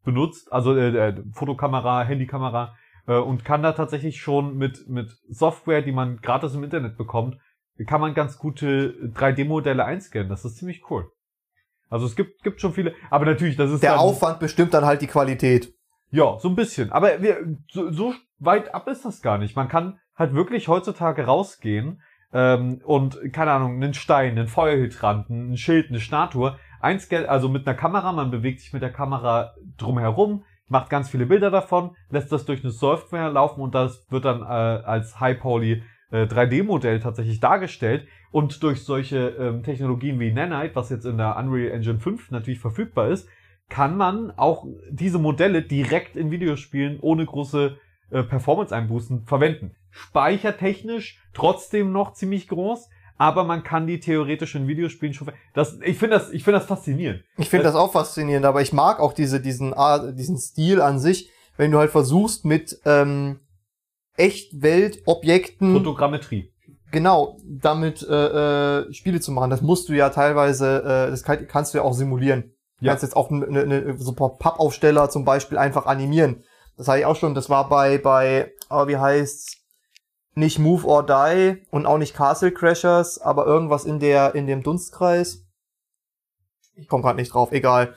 benutzt, 0.04 0.52
also 0.52 0.76
äh, 0.76 1.10
äh, 1.10 1.24
Fotokamera, 1.32 2.04
Handykamera 2.04 2.76
äh, 3.08 3.18
und 3.18 3.46
kann 3.46 3.64
da 3.64 3.72
tatsächlich 3.72 4.20
schon 4.20 4.58
mit 4.58 4.90
mit 4.90 5.12
Software, 5.30 5.84
die 5.84 5.94
man 5.94 6.18
gratis 6.18 6.54
im 6.56 6.64
Internet 6.64 6.98
bekommt, 6.98 7.38
kann 7.84 8.02
man 8.02 8.14
ganz 8.14 8.38
gute 8.38 8.94
3D-Modelle 9.14 9.84
einscannen. 9.84 10.30
Das 10.30 10.46
ist 10.46 10.58
ziemlich 10.58 10.90
cool. 10.90 11.10
Also 11.90 12.06
es 12.06 12.16
gibt 12.16 12.42
gibt 12.44 12.62
schon 12.62 12.74
viele, 12.74 12.94
aber 13.10 13.26
natürlich, 13.26 13.58
das 13.58 13.72
ist 13.72 13.84
Der 13.84 13.92
dann, 13.92 14.00
Aufwand 14.00 14.40
bestimmt 14.40 14.74
dann 14.74 14.86
halt 14.86 15.02
die 15.02 15.08
Qualität. 15.08 15.74
ja, 16.12 16.38
so 16.40 16.48
ein 16.50 16.56
bisschen. 16.56 16.92
Aber 16.92 17.22
wir, 17.22 17.38
so, 17.70 17.92
so 17.92 18.14
weit 18.40 18.74
ab 18.74 18.88
ist 18.88 19.06
das 19.06 19.22
gar 19.22 19.38
nicht. 19.38 19.56
Man 19.56 19.68
kann 19.68 20.00
halt 20.16 20.34
wirklich 20.34 20.68
heutzutage 20.68 21.26
rausgehen 21.26 22.02
ähm, 22.34 22.82
und, 22.86 23.20
keine 23.34 23.52
Ahnung, 23.52 23.76
einen 23.76 23.94
Stein, 23.94 24.32
einen 24.32 24.48
Feuerhydranten, 24.48 25.52
ein 25.52 25.58
Schild, 25.58 25.90
eine 25.90 26.00
Statue, 26.00 26.58
einscannen, 26.82 27.28
also 27.28 27.50
mit 27.50 27.68
einer 27.68 27.78
Kamera, 27.78 28.12
man 28.12 28.32
bewegt 28.32 28.62
sich 28.62 28.74
mit 28.74 28.82
der 28.82 28.92
Kamera 28.92 29.54
drumherum, 29.78 30.44
macht 30.68 30.90
ganz 30.90 31.10
viele 31.10 31.26
Bilder 31.26 31.52
davon, 31.52 31.96
lässt 32.10 32.32
das 32.32 32.46
durch 32.46 32.64
eine 32.64 32.72
Software 32.72 33.30
laufen 33.30 33.62
und 33.62 33.76
das 33.76 34.06
wird 34.10 34.26
dann 34.26 34.42
äh, 34.42 34.46
als 34.46 35.20
High-Poly 35.20 35.84
äh, 36.16 36.24
3D-Modell 36.24 37.00
tatsächlich 37.00 37.40
dargestellt. 37.40 38.08
Und 38.32 38.62
durch 38.64 38.84
solche 38.84 39.30
ähm, 39.40 39.64
Technologien 39.64 40.20
wie 40.20 40.32
Nanite, 40.32 40.76
was 40.76 40.90
jetzt 40.90 41.06
in 41.06 41.18
der 41.18 41.38
Unreal 41.38 41.72
Engine 41.72 42.00
5 42.00 42.32
natürlich 42.32 42.60
verfügbar 42.60 43.10
ist, 43.10 43.28
kann 43.70 43.98
man 43.98 44.32
auch 44.38 44.66
diese 44.90 45.18
Modelle 45.20 45.62
direkt 45.62 46.16
in 46.16 46.32
Videospielen 46.32 47.00
ohne 47.02 47.26
große 47.26 47.78
äh, 48.12 48.24
Performance-Einbußen 48.24 49.26
verwenden. 49.26 49.76
Speichertechnisch 49.90 51.20
trotzdem 51.34 51.92
noch 51.92 52.14
ziemlich 52.14 52.48
groß, 52.48 52.90
aber 53.18 53.44
man 53.44 53.64
kann 53.64 53.88
die 53.88 54.00
theoretisch 54.00 54.56
in 54.56 54.68
Videospielen 54.68 55.14
schon. 55.14 55.32
Das, 55.54 55.80
ich 55.84 55.98
finde 55.98 56.18
das, 56.18 56.32
ich 56.32 56.44
finde 56.44 56.60
das 56.60 56.68
faszinierend. 56.68 57.24
Ich 57.38 57.50
finde 57.50 57.64
das 57.64 57.76
auch 57.76 57.92
faszinierend, 57.92 58.46
aber 58.46 58.62
ich 58.62 58.74
mag 58.74 59.00
auch 59.00 59.14
diese, 59.14 59.40
diesen, 59.40 59.74
Art- 59.74 60.20
diesen 60.20 60.38
Stil 60.38 60.82
an 60.82 61.00
sich, 61.00 61.30
wenn 61.58 61.72
du 61.72 61.78
halt 61.80 61.92
versuchst 61.92 62.44
mit 62.44 62.80
ähm, 62.86 63.40
Echtweltobjekten 64.18 65.74
Fotogrammetrie. 65.74 66.52
genau 66.92 67.38
damit 67.46 68.02
äh, 68.08 68.80
äh, 68.80 68.94
Spiele 68.94 69.20
zu 69.20 69.32
machen. 69.32 69.50
Das 69.50 69.62
musst 69.62 69.90
du 69.90 69.94
ja 69.94 70.10
teilweise, 70.10 70.80
äh, 70.84 71.12
das 71.12 71.24
kann, 71.24 71.48
kannst 71.48 71.74
du 71.74 71.80
ja 71.80 71.84
auch 71.84 71.94
simulieren. 71.94 72.52
Du 72.80 72.86
Ja. 72.86 72.92
kannst 72.92 73.04
jetzt 73.04 73.16
auch 73.16 73.30
ne, 73.30 73.46
ne, 73.66 73.96
so 73.98 74.12
ein 74.12 74.16
paar 74.16 74.38
Pappaufsteller 74.38 75.10
zum 75.10 75.26
Beispiel 75.26 75.58
einfach 75.58 75.86
animieren. 75.86 76.44
Das 76.78 76.88
hatte 76.88 77.00
ich 77.00 77.06
auch 77.06 77.16
schon, 77.16 77.34
das 77.34 77.50
war 77.50 77.70
bei, 77.70 77.98
bei, 77.98 78.52
oh, 78.70 78.88
wie 78.88 78.98
heißt's? 78.98 79.58
Nicht 80.38 80.60
Move 80.60 80.86
or 80.86 81.06
Die 81.06 81.66
und 81.72 81.86
auch 81.86 81.98
nicht 81.98 82.14
Castle 82.14 82.52
Crashers, 82.52 83.20
aber 83.22 83.46
irgendwas 83.46 83.86
in 83.86 84.00
der, 84.00 84.36
in 84.36 84.48
dem 84.48 84.64
Dunstkreis. 84.64 85.46
Ich 86.76 86.90
komme 86.90 87.04
gerade 87.04 87.16
nicht 87.18 87.34
drauf, 87.34 87.54
egal. 87.54 87.96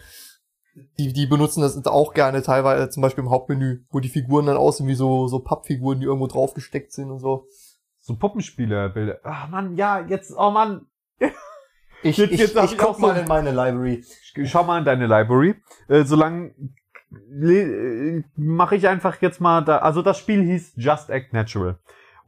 Die, 0.98 1.12
die 1.12 1.26
benutzen 1.26 1.60
das 1.62 1.84
auch 1.86 2.14
gerne 2.14 2.42
teilweise, 2.42 2.88
zum 2.90 3.02
Beispiel 3.02 3.24
im 3.24 3.30
Hauptmenü, 3.30 3.84
wo 3.90 4.00
die 4.00 4.08
Figuren 4.08 4.46
dann 4.46 4.56
aussehen 4.56 4.86
wie 4.88 4.94
so, 4.94 5.26
so 5.28 5.40
Pappfiguren, 5.40 6.00
die 6.00 6.06
irgendwo 6.06 6.26
draufgesteckt 6.26 6.92
sind 6.92 7.10
und 7.10 7.18
so. 7.18 7.46
So 8.00 8.16
Puppenspielerbilder. 8.16 9.18
Ach 9.22 9.48
Mann, 9.48 9.76
ja, 9.76 10.00
jetzt, 10.00 10.32
oh 10.36 10.50
Mann. 10.50 10.86
Ich, 12.02 12.16
Jetzt- 12.16 12.32
ich, 12.32 12.38
jetzt 12.40 12.56
ich 12.56 12.72
ich 12.72 12.78
guck 12.78 12.96
so- 12.96 13.02
mal 13.02 13.16
in 13.16 13.26
meine 13.26 13.50
Library. 13.50 14.04
Schau 14.44 14.62
mal 14.64 14.78
in 14.78 14.84
deine 14.84 15.06
Library. 15.06 15.56
Äh, 15.88 16.04
solange 16.04 16.54
äh, 17.42 18.22
mache 18.36 18.76
ich 18.76 18.86
einfach 18.88 19.20
jetzt 19.20 19.40
mal 19.40 19.62
da. 19.62 19.78
Also 19.78 20.02
das 20.02 20.18
Spiel 20.18 20.42
hieß 20.44 20.74
Just 20.76 21.10
Act 21.10 21.32
Natural. 21.32 21.78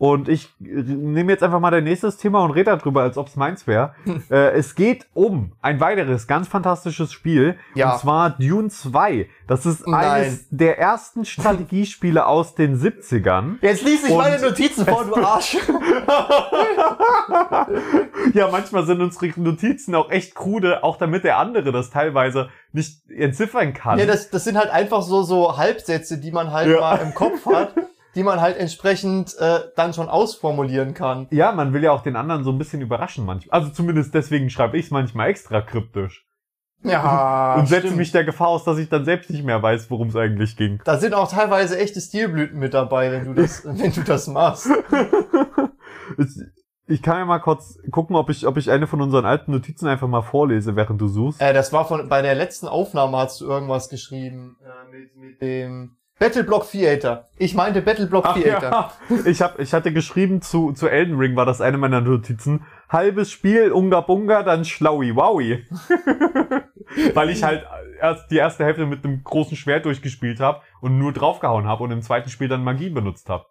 Und 0.01 0.31
ich 0.31 0.47
äh, 0.63 0.65
nehme 0.65 1.31
jetzt 1.31 1.43
einfach 1.43 1.61
mal 1.61 1.71
dein 1.71 1.85
nächstes 1.85 2.17
Thema 2.17 2.43
und 2.43 2.53
rede 2.53 2.75
darüber, 2.75 3.03
als 3.03 3.19
ob 3.19 3.27
es 3.27 3.37
meins 3.37 3.67
wäre. 3.67 3.95
äh, 4.31 4.53
es 4.53 4.75
geht 4.75 5.05
um 5.13 5.53
ein 5.61 5.79
weiteres 5.79 6.27
ganz 6.27 6.49
fantastisches 6.49 7.13
Spiel. 7.13 7.59
Ja. 7.75 7.93
Und 7.93 7.99
zwar 8.01 8.31
Dune 8.31 8.71
2. 8.71 9.29
Das 9.47 9.67
ist 9.67 9.87
Nein. 9.87 10.05
eines 10.23 10.47
der 10.49 10.79
ersten 10.79 11.27
Strategiespiele 11.27 12.25
aus 12.25 12.55
den 12.55 12.81
70ern. 12.81 13.57
Jetzt 13.61 13.85
lies 13.85 14.03
ich 14.05 14.11
Und- 14.13 14.17
meine 14.17 14.41
Notizen 14.41 14.87
vor, 14.87 15.05
du 15.05 15.17
Arsch. 15.17 15.59
ja, 18.35 18.49
manchmal 18.51 18.87
sind 18.87 19.03
unsere 19.03 19.39
Notizen 19.39 19.95
auch 19.95 20.11
echt 20.11 20.35
krude, 20.35 20.83
auch 20.83 20.97
damit 20.97 21.25
der 21.25 21.37
andere 21.37 21.73
das 21.73 21.91
teilweise 21.91 22.49
nicht 22.73 23.03
entziffern 23.11 23.75
kann. 23.75 23.99
ja, 23.99 24.07
das, 24.07 24.31
das 24.31 24.45
sind 24.45 24.57
halt 24.57 24.71
einfach 24.71 25.03
so, 25.03 25.23
so 25.23 25.59
Halbsätze, 25.59 26.19
die 26.19 26.33
man 26.33 26.53
halt 26.53 26.69
Ja. 26.71 26.81
mal 26.81 26.97
im 27.01 27.15
Kopf 27.15 27.45
hat, 27.47 27.75
die 28.15 28.23
man 28.23 28.41
halt 28.41 28.57
entsprechend 28.57 29.37
äh, 29.39 29.61
dann 29.77 29.93
schon 29.95 30.09
ausformulieren 30.09 30.95
kann. 30.95 31.27
Ja, 31.31 31.53
man 31.53 31.73
will 31.73 31.83
ja 31.85 31.93
auch 31.93 32.03
den 32.03 32.17
anderen 32.17 32.45
so 32.45 32.51
ein 32.51 32.59
bisschen 32.59 32.81
überraschen 32.81 33.25
manchmal. 33.25 33.61
Also 33.61 33.71
zumindest 33.73 34.15
deswegen 34.15 34.51
schreibe 34.51 34.77
ich 34.79 34.87
es 34.87 34.91
manchmal 34.91 35.29
extra 35.31 35.61
kryptisch. 35.61 36.27
Ja, 36.83 37.57
und 37.57 37.67
setze 37.69 37.89
stimmt. 37.89 37.99
mich 37.99 38.11
der 38.11 38.25
Gefahr 38.25 38.49
aus, 38.49 38.65
dass 38.65 38.79
ich 38.79 38.89
dann 38.89 39.05
selbst 39.05 39.29
nicht 39.29 39.45
mehr 39.45 39.63
weiß, 39.63 39.91
worum 39.91 40.09
es 40.09 40.17
eigentlich 40.17 40.57
ging. 40.57 40.81
Da 40.87 40.97
sind 40.97 41.13
auch 41.13 41.31
teilweise 41.31 41.79
echte 41.79 42.01
Stilblüten 42.01 42.59
mit 42.59 42.73
dabei, 42.73 43.13
wenn 43.13 43.27
du 43.27 43.35
das, 43.35 43.65
wenn 43.67 43.93
du 43.93 44.01
das 44.03 44.27
machst. 44.29 44.69
Es- 46.19 46.43
ich 46.87 47.03
kann 47.03 47.19
ja 47.19 47.25
mal 47.25 47.39
kurz 47.39 47.79
gucken, 47.93 48.17
ob 48.17 48.31
ich, 48.31 48.49
ob 48.49 48.57
ich 48.57 48.69
eine 48.69 48.89
von 48.89 49.01
unseren 49.01 49.25
alten 49.25 49.53
Notizen 49.53 49.87
einfach 49.87 50.09
mal 50.09 50.23
vorlese, 50.23 50.75
während 50.75 51.01
du 51.01 51.07
suchst. 51.07 51.41
Äh, 51.41 51.53
das 51.53 51.73
war 51.73 51.85
von 51.87 52.09
bei 52.09 52.21
der 52.21 52.35
letzten 52.35 52.67
Aufnahme 52.67 53.17
hast 53.19 53.41
du 53.41 53.45
irgendwas 53.47 53.89
geschrieben 53.89 54.57
äh, 54.65 54.91
mit, 54.91 55.17
mit 55.17 55.41
dem 55.41 55.97
Battleblock 56.21 56.71
Theater. 56.71 57.31
Ich 57.39 57.55
meinte 57.55 57.81
Battleblock 57.81 58.27
Ach 58.27 58.35
Theater. 58.35 58.71
ja, 59.09 59.17
ich, 59.25 59.41
hab, 59.41 59.59
ich 59.59 59.73
hatte 59.73 59.91
geschrieben 59.91 60.43
zu, 60.43 60.73
zu 60.73 60.87
Elden 60.87 61.17
Ring, 61.17 61.35
war 61.35 61.47
das 61.47 61.63
eine 61.63 61.79
meiner 61.79 62.03
Notizen. 62.03 62.67
Halbes 62.91 63.31
Spiel, 63.31 63.73
Unga 63.73 64.03
Bunga, 64.03 64.43
dann 64.43 64.67
Schlaui 64.67 65.17
Wowi. 65.17 65.67
Weil 67.15 67.31
ich 67.31 67.43
halt 67.43 67.65
erst 67.99 68.31
die 68.31 68.37
erste 68.37 68.67
Hälfte 68.67 68.85
mit 68.85 69.03
einem 69.03 69.25
großen 69.25 69.57
Schwert 69.57 69.87
durchgespielt 69.87 70.41
habe 70.41 70.61
und 70.83 70.99
nur 70.99 71.15
draufgehauen 71.15 71.67
habe 71.67 71.85
und 71.85 71.91
im 71.91 72.03
zweiten 72.03 72.29
Spiel 72.29 72.49
dann 72.49 72.65
Magie 72.65 72.91
benutzt 72.91 73.31
habe. 73.31 73.47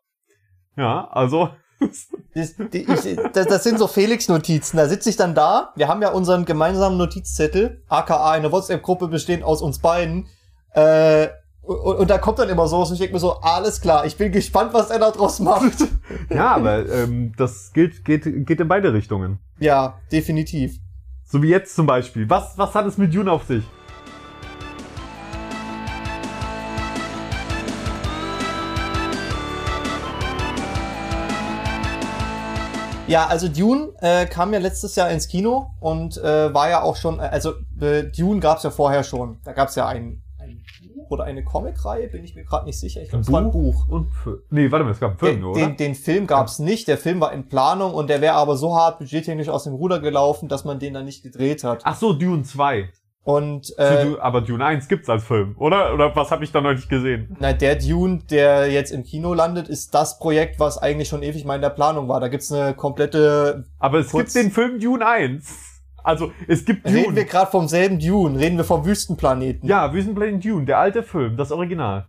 Ja, 0.78 1.10
also. 1.12 1.50
Das, 2.36 2.56
die, 2.58 2.84
ich, 2.84 3.18
das, 3.34 3.48
das 3.48 3.64
sind 3.64 3.80
so 3.80 3.88
Felix-Notizen. 3.88 4.78
Da 4.78 4.88
sitze 4.88 5.10
ich 5.10 5.16
dann 5.16 5.34
da. 5.34 5.74
Wir 5.76 5.88
haben 5.88 6.02
ja 6.02 6.10
unseren 6.12 6.46
gemeinsamen 6.46 6.98
Notizzettel, 6.98 7.84
aka 7.88 8.30
eine 8.30 8.52
WhatsApp-Gruppe 8.52 9.08
bestehend 9.08 9.44
aus 9.44 9.62
uns 9.62 9.80
beiden. 9.80 10.28
Äh, 10.74 11.30
und, 11.70 12.00
und 12.00 12.10
da 12.10 12.18
kommt 12.18 12.40
dann 12.40 12.50
immer 12.50 12.68
so, 12.68 12.78
und 12.78 12.92
ich 12.92 12.98
denke 12.98 13.14
mir 13.14 13.20
so, 13.20 13.36
alles 13.42 13.80
klar, 13.80 14.06
ich 14.06 14.18
bin 14.18 14.32
gespannt, 14.32 14.74
was 14.74 14.90
er 14.90 14.98
da 15.00 15.12
draus 15.12 15.40
macht. 15.40 15.76
ja, 16.30 16.56
aber 16.56 16.90
ähm, 16.90 17.34
das 17.38 17.72
gilt, 17.74 18.04
geht, 18.04 18.24
geht 18.48 18.60
in 18.60 18.68
beide 18.68 18.92
Richtungen. 18.92 19.40
ja, 19.60 20.00
definitiv. 20.12 20.80
So 21.26 21.44
wie 21.44 21.50
jetzt 21.50 21.76
zum 21.76 21.86
Beispiel. 21.86 22.28
Was, 22.28 22.58
was 22.58 22.74
hat 22.74 22.88
es 22.88 22.98
mit 22.98 23.14
Dune 23.14 23.32
auf 23.32 23.44
sich? 23.44 23.64
Ja, 33.06 33.28
also 33.28 33.48
Dune 33.48 33.90
äh, 34.02 34.26
kam 34.26 34.54
ja 34.54 34.60
letztes 34.60 34.96
Jahr 34.96 35.10
ins 35.12 35.28
Kino 35.28 35.72
und 35.80 36.18
äh, 36.18 36.54
war 36.54 36.70
ja 36.70 36.82
auch 36.82 36.96
schon, 36.96 37.20
äh, 37.20 37.24
also 37.24 37.54
äh, 37.80 38.04
Dune 38.04 38.40
gab's 38.40 38.64
ja 38.64 38.72
vorher 38.72 39.04
schon. 39.04 39.40
Da 39.44 39.54
gab's 39.54 39.76
ja 39.76 39.88
ein, 39.88 39.98
ein 39.98 40.18
Buch 40.18 40.29
oder 41.10 41.24
eine 41.26 41.44
Comicreihe, 41.44 42.08
bin 42.08 42.24
ich 42.24 42.36
mir 42.36 42.44
gerade 42.44 42.66
nicht 42.66 42.80
sicher. 42.80 43.02
Ich 43.02 43.10
glaube, 43.10 43.22
es 43.24 43.32
war 43.32 43.42
ein 43.42 43.52
Buch. 43.52 43.88
Und 43.88 44.08
nee, 44.50 44.72
warte 44.72 44.86
mal, 44.86 44.92
es 44.92 45.00
gab 45.00 45.12
einen 45.12 45.20
Film, 45.20 45.36
Den, 45.36 45.44
oder? 45.46 45.60
den, 45.68 45.78
den 45.78 45.96
Film 45.96 46.28
gab's 46.28 46.60
nicht, 46.60 46.88
der 46.88 46.98
Film 46.98 47.20
war 47.22 47.34
in 47.34 47.48
Planung 47.48 47.94
und 47.94 48.10
der 48.10 48.22
wäre 48.22 48.36
aber 48.36 48.56
so 48.58 48.76
hart 48.76 49.00
budgettechnisch 49.00 49.50
aus 49.50 49.64
dem 49.66 49.74
Ruder 49.74 50.00
gelaufen, 50.00 50.48
dass 50.50 50.66
man 50.66 50.80
den 50.80 50.94
dann 50.94 51.06
nicht 51.06 51.24
gedreht 51.24 51.64
hat. 51.64 51.82
Ach 51.84 51.96
so, 51.96 52.14
Dune 52.14 52.44
2. 52.44 52.90
Und 53.24 53.78
äh, 53.78 54.06
Du- 54.06 54.20
aber 54.22 54.42
Dune 54.42 54.64
1 54.66 54.88
gibt's 54.88 55.10
als 55.10 55.24
Film, 55.24 55.56
oder? 55.60 55.94
Oder 55.94 56.16
was 56.16 56.32
habe 56.32 56.44
ich 56.44 56.52
da 56.52 56.62
noch 56.62 56.72
nicht 56.72 56.90
gesehen? 56.90 57.36
na, 57.40 57.54
der 57.54 57.76
Dune, 57.76 58.20
der 58.30 58.72
jetzt 58.72 58.92
im 58.92 59.04
Kino 59.04 59.34
landet, 59.34 59.68
ist 59.68 59.94
das 59.94 60.18
Projekt, 60.20 60.60
was 60.60 60.78
eigentlich 60.78 61.10
schon 61.10 61.22
ewig 61.22 61.46
mal 61.46 61.56
in 61.56 61.62
der 61.62 61.70
Planung 61.70 62.08
war. 62.08 62.20
Da 62.22 62.28
gibt's 62.30 62.52
eine 62.52 62.74
komplette. 62.74 63.66
Aber 63.78 64.00
es 64.00 64.12
gibt 64.12 64.34
den 64.34 64.50
Film 64.52 64.80
Dune 64.80 65.06
1. 65.06 65.69
Also, 66.10 66.32
es 66.48 66.66
gibt 66.66 66.86
Reden 66.86 67.16
wir 67.16 67.24
Dune. 67.24 67.26
gerade 67.26 67.52
vom 67.52 67.68
selben 67.68 68.00
Dune? 68.00 68.40
Reden 68.40 68.58
wir 68.58 68.64
vom 68.64 68.84
Wüstenplaneten? 68.86 69.68
Ja, 69.70 69.94
Wüstenplanet 69.94 70.44
Dune, 70.44 70.66
der 70.66 70.80
alte 70.80 71.04
Film, 71.04 71.38
das 71.38 71.52
Original. 71.52 72.08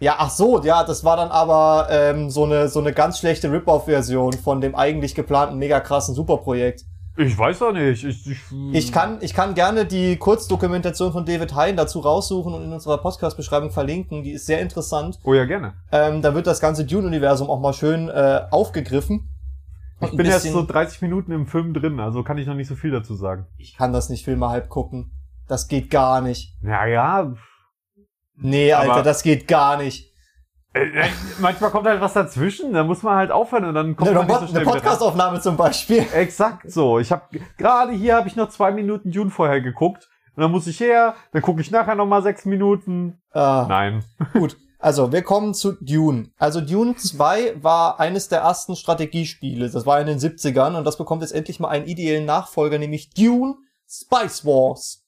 Ja, 0.00 0.16
ach 0.18 0.30
so, 0.30 0.60
ja, 0.62 0.84
das 0.84 1.04
war 1.04 1.16
dann 1.16 1.30
aber 1.30 1.88
ähm, 1.90 2.30
so 2.30 2.44
eine 2.44 2.68
so 2.68 2.78
eine 2.80 2.92
ganz 2.92 3.18
schlechte 3.18 3.50
Rip-Off-Version 3.50 4.32
von 4.34 4.60
dem 4.60 4.74
eigentlich 4.74 5.14
geplanten 5.14 5.58
mega 5.58 5.80
krassen 5.80 6.14
Superprojekt. 6.14 6.84
Ich 7.16 7.36
weiß 7.36 7.58
doch 7.58 7.72
nicht. 7.72 8.04
Ich, 8.04 8.26
ich, 8.30 8.38
Ich 8.72 8.92
kann 8.92 9.18
ich 9.20 9.34
kann 9.34 9.54
gerne 9.54 9.84
die 9.86 10.16
Kurzdokumentation 10.16 11.12
von 11.12 11.24
David 11.24 11.52
Hein 11.56 11.76
dazu 11.76 11.98
raussuchen 11.98 12.54
und 12.54 12.62
in 12.62 12.72
unserer 12.72 12.98
Podcast-Beschreibung 12.98 13.72
verlinken. 13.72 14.22
Die 14.22 14.30
ist 14.32 14.46
sehr 14.46 14.60
interessant. 14.60 15.18
Oh 15.24 15.34
ja, 15.34 15.44
gerne. 15.44 15.72
Ähm, 15.90 16.22
da 16.22 16.32
wird 16.32 16.46
das 16.46 16.60
ganze 16.60 16.84
Dune-Universum 16.84 17.50
auch 17.50 17.58
mal 17.58 17.72
schön 17.72 18.08
äh, 18.08 18.42
aufgegriffen. 18.52 19.28
Ich 20.00 20.16
bin 20.16 20.26
erst 20.26 20.44
bisschen- 20.44 20.52
so 20.52 20.64
30 20.66 21.02
Minuten 21.02 21.32
im 21.32 21.46
Film 21.46 21.74
drin, 21.74 21.98
also 22.00 22.22
kann 22.22 22.38
ich 22.38 22.46
noch 22.46 22.54
nicht 22.54 22.68
so 22.68 22.76
viel 22.76 22.90
dazu 22.90 23.14
sagen. 23.14 23.46
Ich 23.56 23.76
kann 23.76 23.92
das 23.92 24.08
nicht 24.10 24.24
Filme 24.24 24.48
halb 24.48 24.68
gucken. 24.68 25.12
Das 25.48 25.66
geht 25.68 25.90
gar 25.90 26.20
nicht. 26.20 26.56
Ja, 26.62 26.86
ja. 26.86 27.32
Nee, 28.36 28.72
Aber- 28.72 28.92
Alter, 28.92 29.02
das 29.02 29.22
geht 29.22 29.48
gar 29.48 29.76
nicht. 29.78 30.06
Äh, 30.74 30.82
äh, 30.82 31.08
manchmal 31.40 31.70
kommt 31.70 31.86
halt 31.86 32.00
was 32.00 32.12
dazwischen, 32.12 32.74
da 32.74 32.84
muss 32.84 33.02
man 33.02 33.16
halt 33.16 33.30
aufhören 33.32 33.64
und 33.64 33.74
dann 33.74 33.96
kommt 33.96 34.10
Eine, 34.10 34.18
man 34.18 34.26
nicht 34.28 34.40
so 34.40 34.46
schnell 34.48 34.62
eine. 34.62 34.70
Podcast-Aufnahme 34.70 35.40
zum 35.40 35.56
Beispiel. 35.56 36.06
Exakt 36.14 36.70
so. 36.70 36.98
Ich 36.98 37.10
habe 37.10 37.22
gerade 37.56 37.92
hier 37.92 38.14
habe 38.16 38.28
ich 38.28 38.36
noch 38.36 38.50
zwei 38.50 38.70
Minuten 38.70 39.10
Dune 39.10 39.30
vorher 39.30 39.60
geguckt 39.62 40.08
und 40.36 40.42
dann 40.42 40.50
muss 40.52 40.66
ich 40.66 40.78
her, 40.78 41.14
dann 41.32 41.40
gucke 41.42 41.62
ich 41.62 41.70
nachher 41.70 41.94
noch 41.94 42.06
mal 42.06 42.22
sechs 42.22 42.44
Minuten. 42.44 43.18
Ah. 43.32 43.64
Nein. 43.68 44.04
Gut, 44.34 44.56
also 44.78 45.10
wir 45.12 45.22
kommen 45.22 45.54
zu 45.54 45.72
Dune. 45.72 46.30
Also 46.38 46.60
Dune 46.60 46.96
2 46.96 47.62
war 47.62 47.98
eines 47.98 48.28
der 48.28 48.40
ersten 48.40 48.76
Strategiespiele. 48.76 49.68
Das 49.70 49.86
war 49.86 50.00
in 50.00 50.06
den 50.06 50.18
70ern 50.18 50.76
und 50.76 50.84
das 50.84 50.98
bekommt 50.98 51.22
jetzt 51.22 51.32
endlich 51.32 51.60
mal 51.60 51.68
einen 51.68 51.86
ideellen 51.86 52.26
Nachfolger, 52.26 52.78
nämlich 52.78 53.10
Dune 53.10 53.56
Spice 53.88 54.44
Wars. 54.44 55.04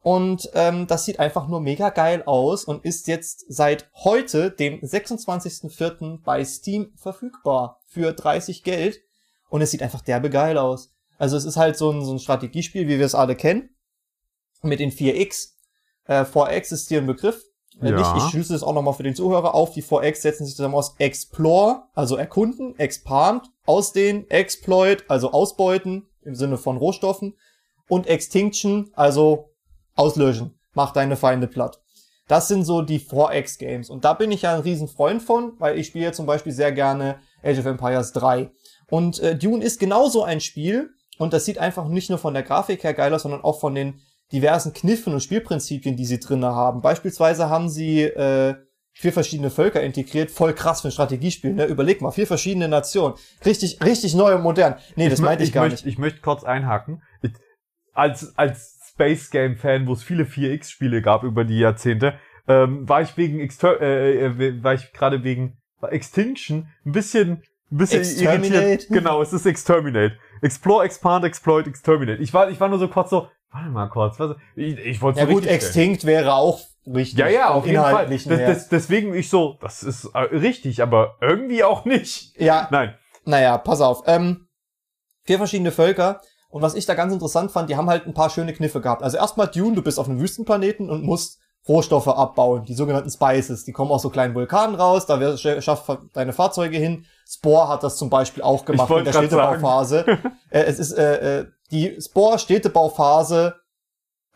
Und 0.00 0.50
ähm, 0.52 0.86
das 0.86 1.06
sieht 1.06 1.18
einfach 1.18 1.48
nur 1.48 1.60
mega 1.60 1.88
geil 1.88 2.24
aus 2.26 2.64
und 2.64 2.84
ist 2.84 3.06
jetzt 3.06 3.46
seit 3.48 3.88
heute, 3.94 4.50
dem 4.50 4.80
26.04. 4.80 6.22
bei 6.22 6.44
Steam 6.44 6.92
verfügbar 6.94 7.80
für 7.86 8.12
30 8.12 8.64
Geld. 8.64 9.00
Und 9.48 9.62
es 9.62 9.70
sieht 9.70 9.82
einfach 9.82 10.02
derbe 10.02 10.28
geil 10.28 10.58
aus. 10.58 10.92
Also 11.16 11.38
es 11.38 11.46
ist 11.46 11.56
halt 11.56 11.78
so 11.78 11.90
ein, 11.90 12.04
so 12.04 12.12
ein 12.12 12.18
Strategiespiel, 12.18 12.86
wie 12.86 12.98
wir 12.98 13.06
es 13.06 13.14
alle 13.14 13.34
kennen. 13.34 13.70
Mit 14.60 14.80
den 14.80 14.90
4X. 14.90 15.52
Äh, 16.04 16.24
4X 16.24 16.72
ist 16.74 16.88
hier 16.88 16.98
ein 16.98 17.06
Begriff. 17.06 17.42
Äh, 17.80 17.90
Ja. 17.90 17.96
Nicht, 18.14 18.24
ich 18.24 18.30
schlüssel 18.30 18.56
es 18.56 18.62
auch 18.62 18.72
nochmal 18.72 18.94
für 18.94 19.02
den 19.02 19.14
Zuhörer 19.14 19.54
auf. 19.54 19.72
Die 19.72 19.82
4X 19.82 20.16
setzen 20.22 20.46
sich 20.46 20.56
zusammen 20.56 20.74
aus 20.74 20.94
Explore, 20.98 21.84
also 21.94 22.16
erkunden, 22.16 22.78
Expand, 22.78 23.46
ausdehnen, 23.66 24.28
Exploit, 24.30 25.04
also 25.08 25.32
ausbeuten 25.32 26.06
im 26.22 26.34
Sinne 26.34 26.56
von 26.58 26.76
Rohstoffen 26.76 27.36
und 27.88 28.06
Extinction, 28.06 28.90
also 28.94 29.50
auslöschen. 29.94 30.58
Mach 30.72 30.92
deine 30.92 31.16
Feinde 31.16 31.46
platt. 31.46 31.80
Das 32.26 32.48
sind 32.48 32.64
so 32.64 32.80
die 32.80 33.00
4X-Games. 33.00 33.90
Und 33.90 34.04
da 34.04 34.14
bin 34.14 34.32
ich 34.32 34.42
ja 34.42 34.54
ein 34.54 34.60
riesen 34.60 34.88
Freund 34.88 35.22
von, 35.22 35.52
weil 35.58 35.78
ich 35.78 35.88
spiele 35.88 36.12
zum 36.12 36.24
Beispiel 36.24 36.52
sehr 36.52 36.72
gerne 36.72 37.18
Age 37.42 37.58
of 37.58 37.66
Empires 37.66 38.12
3. 38.12 38.50
Und 38.88 39.18
äh, 39.20 39.36
Dune 39.36 39.62
ist 39.62 39.78
genauso 39.78 40.22
ein 40.22 40.40
Spiel 40.40 40.90
und 41.18 41.32
das 41.32 41.44
sieht 41.44 41.58
einfach 41.58 41.86
nicht 41.86 42.08
nur 42.08 42.18
von 42.18 42.32
der 42.34 42.42
Grafik 42.42 42.82
her 42.82 42.94
geil 42.94 43.12
aus, 43.12 43.22
sondern 43.22 43.42
auch 43.44 43.60
von 43.60 43.74
den 43.74 44.00
diversen 44.32 44.72
Kniffen 44.72 45.12
und 45.12 45.20
Spielprinzipien, 45.20 45.96
die 45.96 46.04
sie 46.06 46.18
drinne 46.20 46.54
haben. 46.54 46.80
Beispielsweise 46.80 47.48
haben 47.48 47.68
sie 47.68 48.02
äh, 48.02 48.54
vier 48.92 49.12
verschiedene 49.12 49.50
Völker 49.50 49.82
integriert, 49.82 50.30
voll 50.30 50.52
krass 50.54 50.80
für 50.80 50.88
ein 50.88 50.92
Strategiespiel, 50.92 51.52
ne? 51.52 51.66
Überleg 51.66 52.00
mal, 52.00 52.10
vier 52.10 52.26
verschiedene 52.26 52.68
Nationen. 52.68 53.14
Richtig, 53.44 53.78
richtig 53.84 54.14
neu 54.14 54.34
und 54.36 54.42
modern. 54.42 54.76
Nee, 54.96 55.08
das 55.08 55.20
mö- 55.20 55.24
meinte 55.26 55.44
ich, 55.44 55.52
gar 55.52 55.62
möchte, 55.64 55.84
nicht. 55.84 55.92
Ich 55.94 55.98
möchte 55.98 56.20
kurz 56.20 56.44
einhaken. 56.44 57.02
Ich, 57.22 57.32
als, 57.92 58.36
als 58.36 58.80
Space 58.90 59.30
Game 59.30 59.56
Fan, 59.56 59.86
wo 59.86 59.92
es 59.92 60.02
viele 60.02 60.24
4X-Spiele 60.24 61.02
gab 61.02 61.22
über 61.24 61.44
die 61.44 61.58
Jahrzehnte, 61.58 62.14
ähm, 62.46 62.88
war 62.88 63.02
ich 63.02 63.16
wegen 63.16 63.40
Exter 63.40 63.80
äh, 63.80 64.26
äh, 64.26 64.62
war 64.62 64.74
ich 64.74 64.92
gerade 64.92 65.24
wegen 65.24 65.56
Extinction 65.82 66.68
ein 66.84 66.92
bisschen 66.92 67.42
ein 67.70 67.78
bisschen 67.78 68.00
Exterminate? 68.00 68.54
irritiert. 68.54 68.86
Genau, 68.90 69.22
es 69.22 69.32
ist 69.32 69.46
Exterminate. 69.46 70.16
Explore, 70.42 70.84
Expand, 70.84 71.24
Exploit, 71.24 71.66
Exterminate. 71.66 72.22
Ich 72.22 72.32
war, 72.34 72.50
ich 72.50 72.60
war 72.60 72.68
nur 72.68 72.78
so 72.78 72.88
kurz 72.88 73.10
so, 73.10 73.28
warte 73.54 73.70
mal 73.70 73.88
kurz, 73.88 74.18
was, 74.18 74.36
ich, 74.56 74.76
ich 74.78 75.00
wollte 75.00 75.20
Ja 75.20 75.26
so 75.26 75.32
gut, 75.32 75.44
richtig 75.44 75.62
stellen. 75.62 75.92
Extinct 75.92 76.04
wäre 76.04 76.34
auch 76.34 76.60
richtig. 76.86 77.18
Ja, 77.18 77.28
ja, 77.28 77.50
auf 77.50 77.66
jeden 77.66 77.80
Fall. 77.80 78.08
Das, 78.08 78.24
das, 78.24 78.68
deswegen 78.68 79.14
ich 79.14 79.30
so, 79.30 79.56
das 79.60 79.82
ist 79.82 80.06
äh, 80.06 80.18
richtig, 80.18 80.82
aber 80.82 81.16
irgendwie 81.20 81.64
auch 81.64 81.84
nicht. 81.84 82.38
ja, 82.38 82.68
Nein. 82.70 82.94
Naja, 83.24 83.56
pass 83.56 83.80
auf. 83.80 84.02
Ähm, 84.06 84.48
vier 85.22 85.38
verschiedene 85.38 85.70
Völker. 85.70 86.20
Und 86.50 86.62
was 86.62 86.74
ich 86.74 86.86
da 86.86 86.94
ganz 86.94 87.12
interessant 87.12 87.50
fand, 87.50 87.70
die 87.70 87.76
haben 87.76 87.88
halt 87.88 88.06
ein 88.06 88.14
paar 88.14 88.30
schöne 88.30 88.52
Kniffe 88.52 88.80
gehabt. 88.80 89.02
Also 89.02 89.16
erstmal 89.16 89.48
Dune, 89.48 89.74
du 89.74 89.82
bist 89.82 89.98
auf 89.98 90.08
einem 90.08 90.20
Wüstenplaneten 90.20 90.90
und 90.90 91.02
musst 91.02 91.40
Rohstoffe 91.66 92.08
abbauen, 92.08 92.64
die 92.64 92.74
sogenannten 92.74 93.10
Spices. 93.10 93.64
Die 93.64 93.72
kommen 93.72 93.90
aus 93.90 94.02
so 94.02 94.10
kleinen 94.10 94.34
Vulkanen 94.34 94.76
raus, 94.76 95.06
da 95.06 95.36
schafft 95.36 95.98
deine 96.12 96.32
Fahrzeuge 96.32 96.76
hin. 96.76 97.06
Spore 97.26 97.68
hat 97.68 97.82
das 97.82 97.96
zum 97.96 98.10
Beispiel 98.10 98.42
auch 98.42 98.64
gemacht 98.66 98.90
in 98.90 99.04
der. 99.04 99.12
Städtebauphase. 99.12 100.04
äh, 100.50 100.60
es 100.60 100.78
ist 100.78 100.92
äh, 100.92 101.40
äh, 101.40 101.46
die 101.70 101.96
Spore-Städtebauphase 102.00 103.56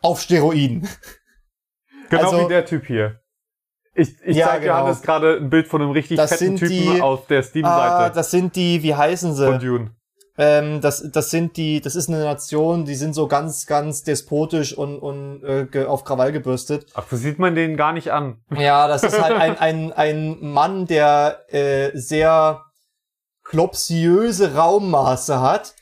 auf 0.01 0.21
Steroiden. 0.21 0.87
Genau 2.09 2.23
Also- 2.31 2.45
wie 2.45 2.47
der 2.49 2.65
Typ 2.65 2.87
hier. 2.87 3.19
Ich, 3.93 4.15
ich 4.25 4.37
Ja, 4.37 4.47
zeige 4.47 4.63
genau. 4.65 4.79
Johannes 4.79 5.01
gerade 5.03 5.37
ein 5.37 5.49
Bild 5.51 5.67
von 5.67 5.79
einem 5.81 5.91
richtig 5.91 6.17
Das 6.17 6.31
fetten 6.31 6.55
Typen 6.55 6.95
die- 6.95 7.01
auf 7.01 7.27
der 7.27 7.39
Ah, 7.39 7.43
Steam-Seite 7.43 8.15
das 8.15 8.31
sind 8.31 8.55
die, 8.55 8.81
wie 8.81 8.95
heißen 8.95 9.35
sie? 9.35 9.45
von 9.45 9.59
Dune. 9.59 9.91
Ähm, 10.39 10.81
das, 10.81 11.03
das 11.11 11.29
sind 11.29 11.55
die, 11.57 11.81
das 11.81 11.95
ist 11.95 12.07
eine 12.09 12.23
Nation, 12.23 12.85
die 12.85 12.95
sind 12.95 13.13
so 13.13 13.27
ganz, 13.27 13.67
ganz 13.67 14.01
despotisch 14.03 14.73
und, 14.75 14.97
und 14.97 15.43
äh, 15.43 15.85
auf 15.85 16.03
Krawall 16.05 16.31
gebürstet. 16.31 16.87
Ach, 16.95 17.05
das 17.11 17.19
sieht 17.19 17.37
man 17.37 17.53
denen 17.53 17.77
gar 17.77 17.91
nicht 17.93 18.11
an. 18.11 18.41
Ja, 18.57 18.87
das 18.87 19.03
ist 19.03 19.21
halt 19.21 19.35
ein, 19.37 19.57
ein, 19.59 19.91
ein 19.93 20.37
Mann, 20.41 20.87
der 20.87 21.43
äh, 21.53 21.91
sehr 21.93 22.63
klopsiöse 23.43 24.55
Raummaße 24.55 25.41
hat. 25.41 25.75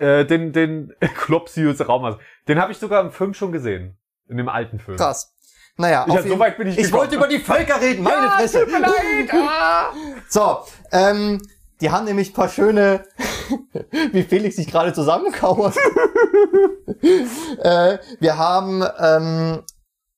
Äh, 0.00 0.24
den, 0.26 0.52
den 0.52 0.94
klopsiöse 1.16 1.86
Raum. 1.86 2.04
Also, 2.04 2.18
den 2.46 2.60
habe 2.60 2.72
ich 2.72 2.78
sogar 2.78 3.00
im 3.02 3.10
Film 3.10 3.34
schon 3.34 3.52
gesehen. 3.52 3.96
In 4.28 4.36
dem 4.36 4.48
alten 4.48 4.78
Film. 4.78 4.96
Krass. 4.98 5.34
Naja, 5.76 6.04
Ich, 6.06 6.12
auf 6.12 6.20
so 6.22 6.26
jeden- 6.28 6.40
weit 6.40 6.58
bin 6.58 6.68
ich 6.68 6.78
ich 6.78 6.92
wollte 6.92 7.14
über 7.16 7.28
die 7.28 7.38
Völker 7.38 7.80
reden, 7.80 8.02
meine 8.02 8.28
Fresse. 8.30 8.60
tut 8.64 8.72
mir 8.72 8.80
leid. 8.80 8.92
Ah. 9.32 9.92
So, 10.28 10.58
ähm, 10.92 11.40
die 11.80 11.90
haben 11.90 12.04
nämlich 12.04 12.30
ein 12.30 12.34
paar 12.34 12.48
schöne, 12.48 13.04
wie 14.12 14.24
Felix 14.24 14.56
sich 14.56 14.66
gerade 14.66 14.92
zusammenkauert. 14.92 15.76
äh, 17.62 17.98
wir 18.20 18.36
haben 18.38 18.82
ähm, 18.98 19.62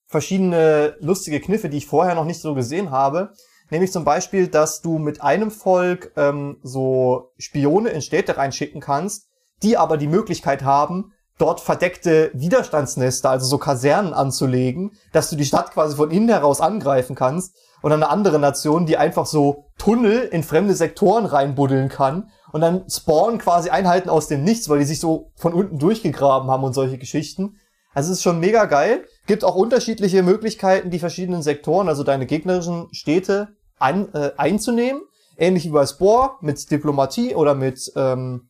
verschiedene 0.06 0.96
lustige 1.00 1.40
Kniffe, 1.40 1.68
die 1.68 1.78
ich 1.78 1.86
vorher 1.86 2.14
noch 2.14 2.24
nicht 2.24 2.40
so 2.40 2.54
gesehen 2.54 2.90
habe. 2.90 3.32
Nämlich 3.70 3.92
zum 3.92 4.04
Beispiel, 4.04 4.48
dass 4.48 4.80
du 4.82 4.98
mit 4.98 5.22
einem 5.22 5.50
Volk 5.50 6.12
ähm, 6.16 6.58
so 6.62 7.32
Spione 7.38 7.90
in 7.90 8.02
Städte 8.02 8.36
reinschicken 8.36 8.80
kannst, 8.80 9.28
die 9.62 9.76
aber 9.76 9.96
die 9.96 10.08
Möglichkeit 10.08 10.62
haben, 10.64 11.12
dort 11.38 11.60
verdeckte 11.60 12.30
Widerstandsnester, 12.34 13.30
also 13.30 13.46
so 13.46 13.58
Kasernen 13.58 14.12
anzulegen, 14.12 14.92
dass 15.12 15.30
du 15.30 15.36
die 15.36 15.46
Stadt 15.46 15.72
quasi 15.72 15.96
von 15.96 16.10
innen 16.10 16.28
heraus 16.28 16.60
angreifen 16.60 17.16
kannst 17.16 17.56
und 17.82 17.92
eine 17.92 18.10
andere 18.10 18.38
Nation, 18.38 18.86
die 18.86 18.98
einfach 18.98 19.26
so 19.26 19.64
Tunnel 19.78 20.28
in 20.30 20.42
fremde 20.42 20.74
Sektoren 20.74 21.24
reinbuddeln 21.24 21.88
kann 21.88 22.30
und 22.52 22.60
dann 22.60 22.84
spawnen 22.90 23.38
quasi 23.38 23.70
Einheiten 23.70 24.10
aus 24.10 24.28
dem 24.28 24.44
Nichts, 24.44 24.68
weil 24.68 24.80
die 24.80 24.84
sich 24.84 25.00
so 25.00 25.32
von 25.36 25.54
unten 25.54 25.78
durchgegraben 25.78 26.50
haben 26.50 26.64
und 26.64 26.74
solche 26.74 26.98
Geschichten. 26.98 27.56
Also 27.94 28.12
es 28.12 28.18
ist 28.18 28.22
schon 28.22 28.38
mega 28.38 28.66
geil. 28.66 29.04
Gibt 29.26 29.44
auch 29.44 29.54
unterschiedliche 29.54 30.22
Möglichkeiten, 30.22 30.90
die 30.90 30.98
verschiedenen 30.98 31.42
Sektoren, 31.42 31.88
also 31.88 32.04
deine 32.04 32.26
gegnerischen 32.26 32.88
Städte 32.92 33.48
ein, 33.78 34.12
äh, 34.14 34.32
einzunehmen. 34.36 35.02
Ähnlich 35.36 35.64
wie 35.64 35.70
bei 35.70 35.86
Spore 35.86 36.32
mit 36.40 36.70
Diplomatie 36.70 37.34
oder 37.34 37.54
mit 37.54 37.90
ähm, 37.96 38.49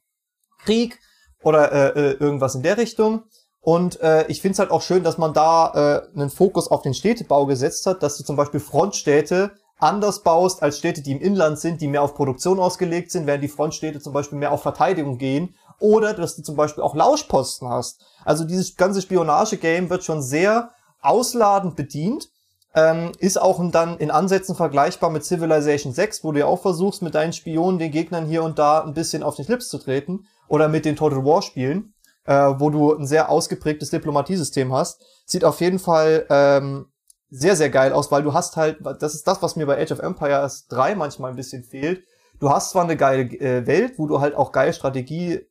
Krieg 0.65 0.99
oder 1.43 1.73
äh, 1.73 1.89
äh, 1.89 2.13
irgendwas 2.15 2.55
in 2.55 2.63
der 2.63 2.77
Richtung. 2.77 3.25
Und 3.61 4.01
äh, 4.01 4.27
ich 4.29 4.41
finde 4.41 4.55
es 4.55 4.59
halt 4.59 4.71
auch 4.71 4.83
schön, 4.83 5.05
dass 5.05 5.19
man 5.19 5.35
da 5.35 6.05
äh, 6.15 6.19
einen 6.19 6.31
Fokus 6.31 6.71
auf 6.71 6.83
den 6.83 6.95
Städtebau 6.95 7.47
gesetzt 7.47 7.87
hat, 7.87 8.03
dass 8.03 8.17
du 8.17 8.25
zum 8.25 8.37
Beispiel 8.37 8.61
Frontstädte 8.61 9.53
anders 9.79 10.23
baust 10.23 10.63
als 10.63 10.79
Städte, 10.79 11.03
die 11.03 11.13
im 11.13 11.21
Inland 11.21 11.59
sind, 11.59 11.81
die 11.81 11.89
mehr 11.89 12.03
auf 12.03 12.15
Produktion 12.15 12.59
ausgelegt 12.59 13.11
sind, 13.11 13.27
während 13.27 13.43
die 13.43 13.49
Frontstädte 13.49 14.01
zum 14.01 14.13
Beispiel 14.13 14.39
mehr 14.39 14.53
auf 14.53 14.63
Verteidigung 14.63 15.19
gehen. 15.19 15.55
Oder 15.79 16.13
dass 16.13 16.37
du 16.37 16.43
zum 16.43 16.57
Beispiel 16.57 16.85
auch 16.85 16.95
Lauschposten 16.95 17.69
hast. 17.69 18.05
Also 18.25 18.45
dieses 18.45 18.77
ganze 18.77 19.01
Spionage-Game 19.01 19.89
wird 19.89 20.05
schon 20.05 20.21
sehr 20.23 20.71
ausladend 21.01 21.77
bedient. 21.77 22.29
Ähm, 22.75 23.13
ist 23.19 23.41
auch 23.41 23.61
dann 23.73 23.99
in 23.99 24.11
Ansätzen 24.11 24.55
vergleichbar 24.55 25.11
mit 25.11 25.25
Civilization 25.25 25.93
6, 25.93 26.23
wo 26.23 26.33
du 26.33 26.41
ja 26.41 26.47
auch 26.47 26.61
versuchst, 26.61 27.03
mit 27.03 27.15
deinen 27.15 27.33
Spionen 27.33 27.79
den 27.79 27.91
Gegnern 27.91 28.27
hier 28.27 28.45
und 28.45 28.59
da 28.59 28.83
ein 28.83 28.95
bisschen 28.95 29.23
auf 29.23 29.35
den 29.35 29.45
Schlips 29.45 29.69
zu 29.69 29.79
treten. 29.79 30.27
Oder 30.51 30.69
mit 30.69 30.85
den 30.85 30.97
Total 30.97 31.25
War 31.25 31.43
Spielen, 31.43 31.95
äh, 32.25 32.35
wo 32.35 32.71
du 32.71 32.93
ein 32.93 33.07
sehr 33.07 33.29
ausgeprägtes 33.29 33.91
Diplomatiesystem 33.91 34.73
hast. 34.73 35.01
Sieht 35.25 35.45
auf 35.45 35.61
jeden 35.61 35.79
Fall 35.79 36.27
ähm, 36.29 36.87
sehr, 37.31 37.55
sehr 37.55 37.71
geil 37.71 37.93
aus, 37.93 38.11
weil 38.11 38.25
du 38.25 38.35
hast 38.35 38.57
halt, 38.57 38.79
das 38.99 39.15
ist 39.15 39.29
das, 39.29 39.41
was 39.43 39.55
mir 39.55 39.67
bei 39.67 39.81
Age 39.81 39.93
of 39.93 40.01
Empires 40.01 40.67
3 40.67 40.97
manchmal 40.97 41.31
ein 41.31 41.37
bisschen 41.37 41.63
fehlt. 41.63 42.03
Du 42.41 42.51
hast 42.51 42.71
zwar 42.71 42.83
eine 42.83 42.97
geile 42.97 43.23
äh, 43.23 43.65
Welt, 43.69 43.95
wo 43.97 44.09
du 44.09 44.21
halt 44.21 44.35
auch 44.35 44.51
geil 44.51 44.73
Strategie 44.73 45.47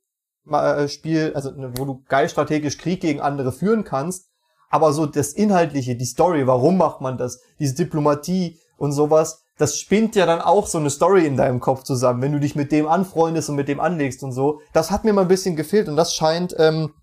äh, 0.52 0.90
Spiel, 0.90 1.32
also 1.34 1.52
ne, 1.52 1.72
wo 1.78 1.86
du 1.86 2.04
geil 2.10 2.28
strategisch 2.28 2.78
Krieg 2.78 3.00
gegen 3.00 3.22
andere 3.22 3.54
führen 3.54 3.86
kannst, 3.86 4.28
aber 4.70 4.92
so 4.92 5.06
das 5.06 5.32
Inhaltliche, 5.32 5.96
die 5.96 6.06
Story, 6.06 6.46
warum 6.46 6.78
macht 6.78 7.00
man 7.00 7.18
das, 7.18 7.40
diese 7.58 7.76
Diplomatie 7.76 8.60
und 8.76 8.92
sowas, 8.92 9.46
das 9.60 9.78
spinnt 9.78 10.16
ja 10.16 10.26
dann 10.26 10.42
auch 10.42 10.66
so 10.66 10.78
eine 10.78 10.90
Story 10.90 11.26
in 11.26 11.36
deinem 11.36 11.60
Kopf 11.60 11.84
zusammen, 11.84 12.22
wenn 12.22 12.32
du 12.32 12.40
dich 12.40 12.56
mit 12.56 12.72
dem 12.72 12.88
anfreundest 12.88 13.50
und 13.50 13.58
mit 13.58 13.68
dem 13.68 13.82
anlegst 13.82 14.24
und 14.24 14.32
so. 14.32 14.62
Das 14.74 14.90
hat 14.90 15.04
mir 15.04 15.12
mal 15.12 15.24
ein 15.24 15.28
bisschen 15.28 15.58
gefehlt 15.58 15.90
und 15.90 15.98
das 15.98 16.16
scheint 16.16 16.56
ähm, 16.58 16.94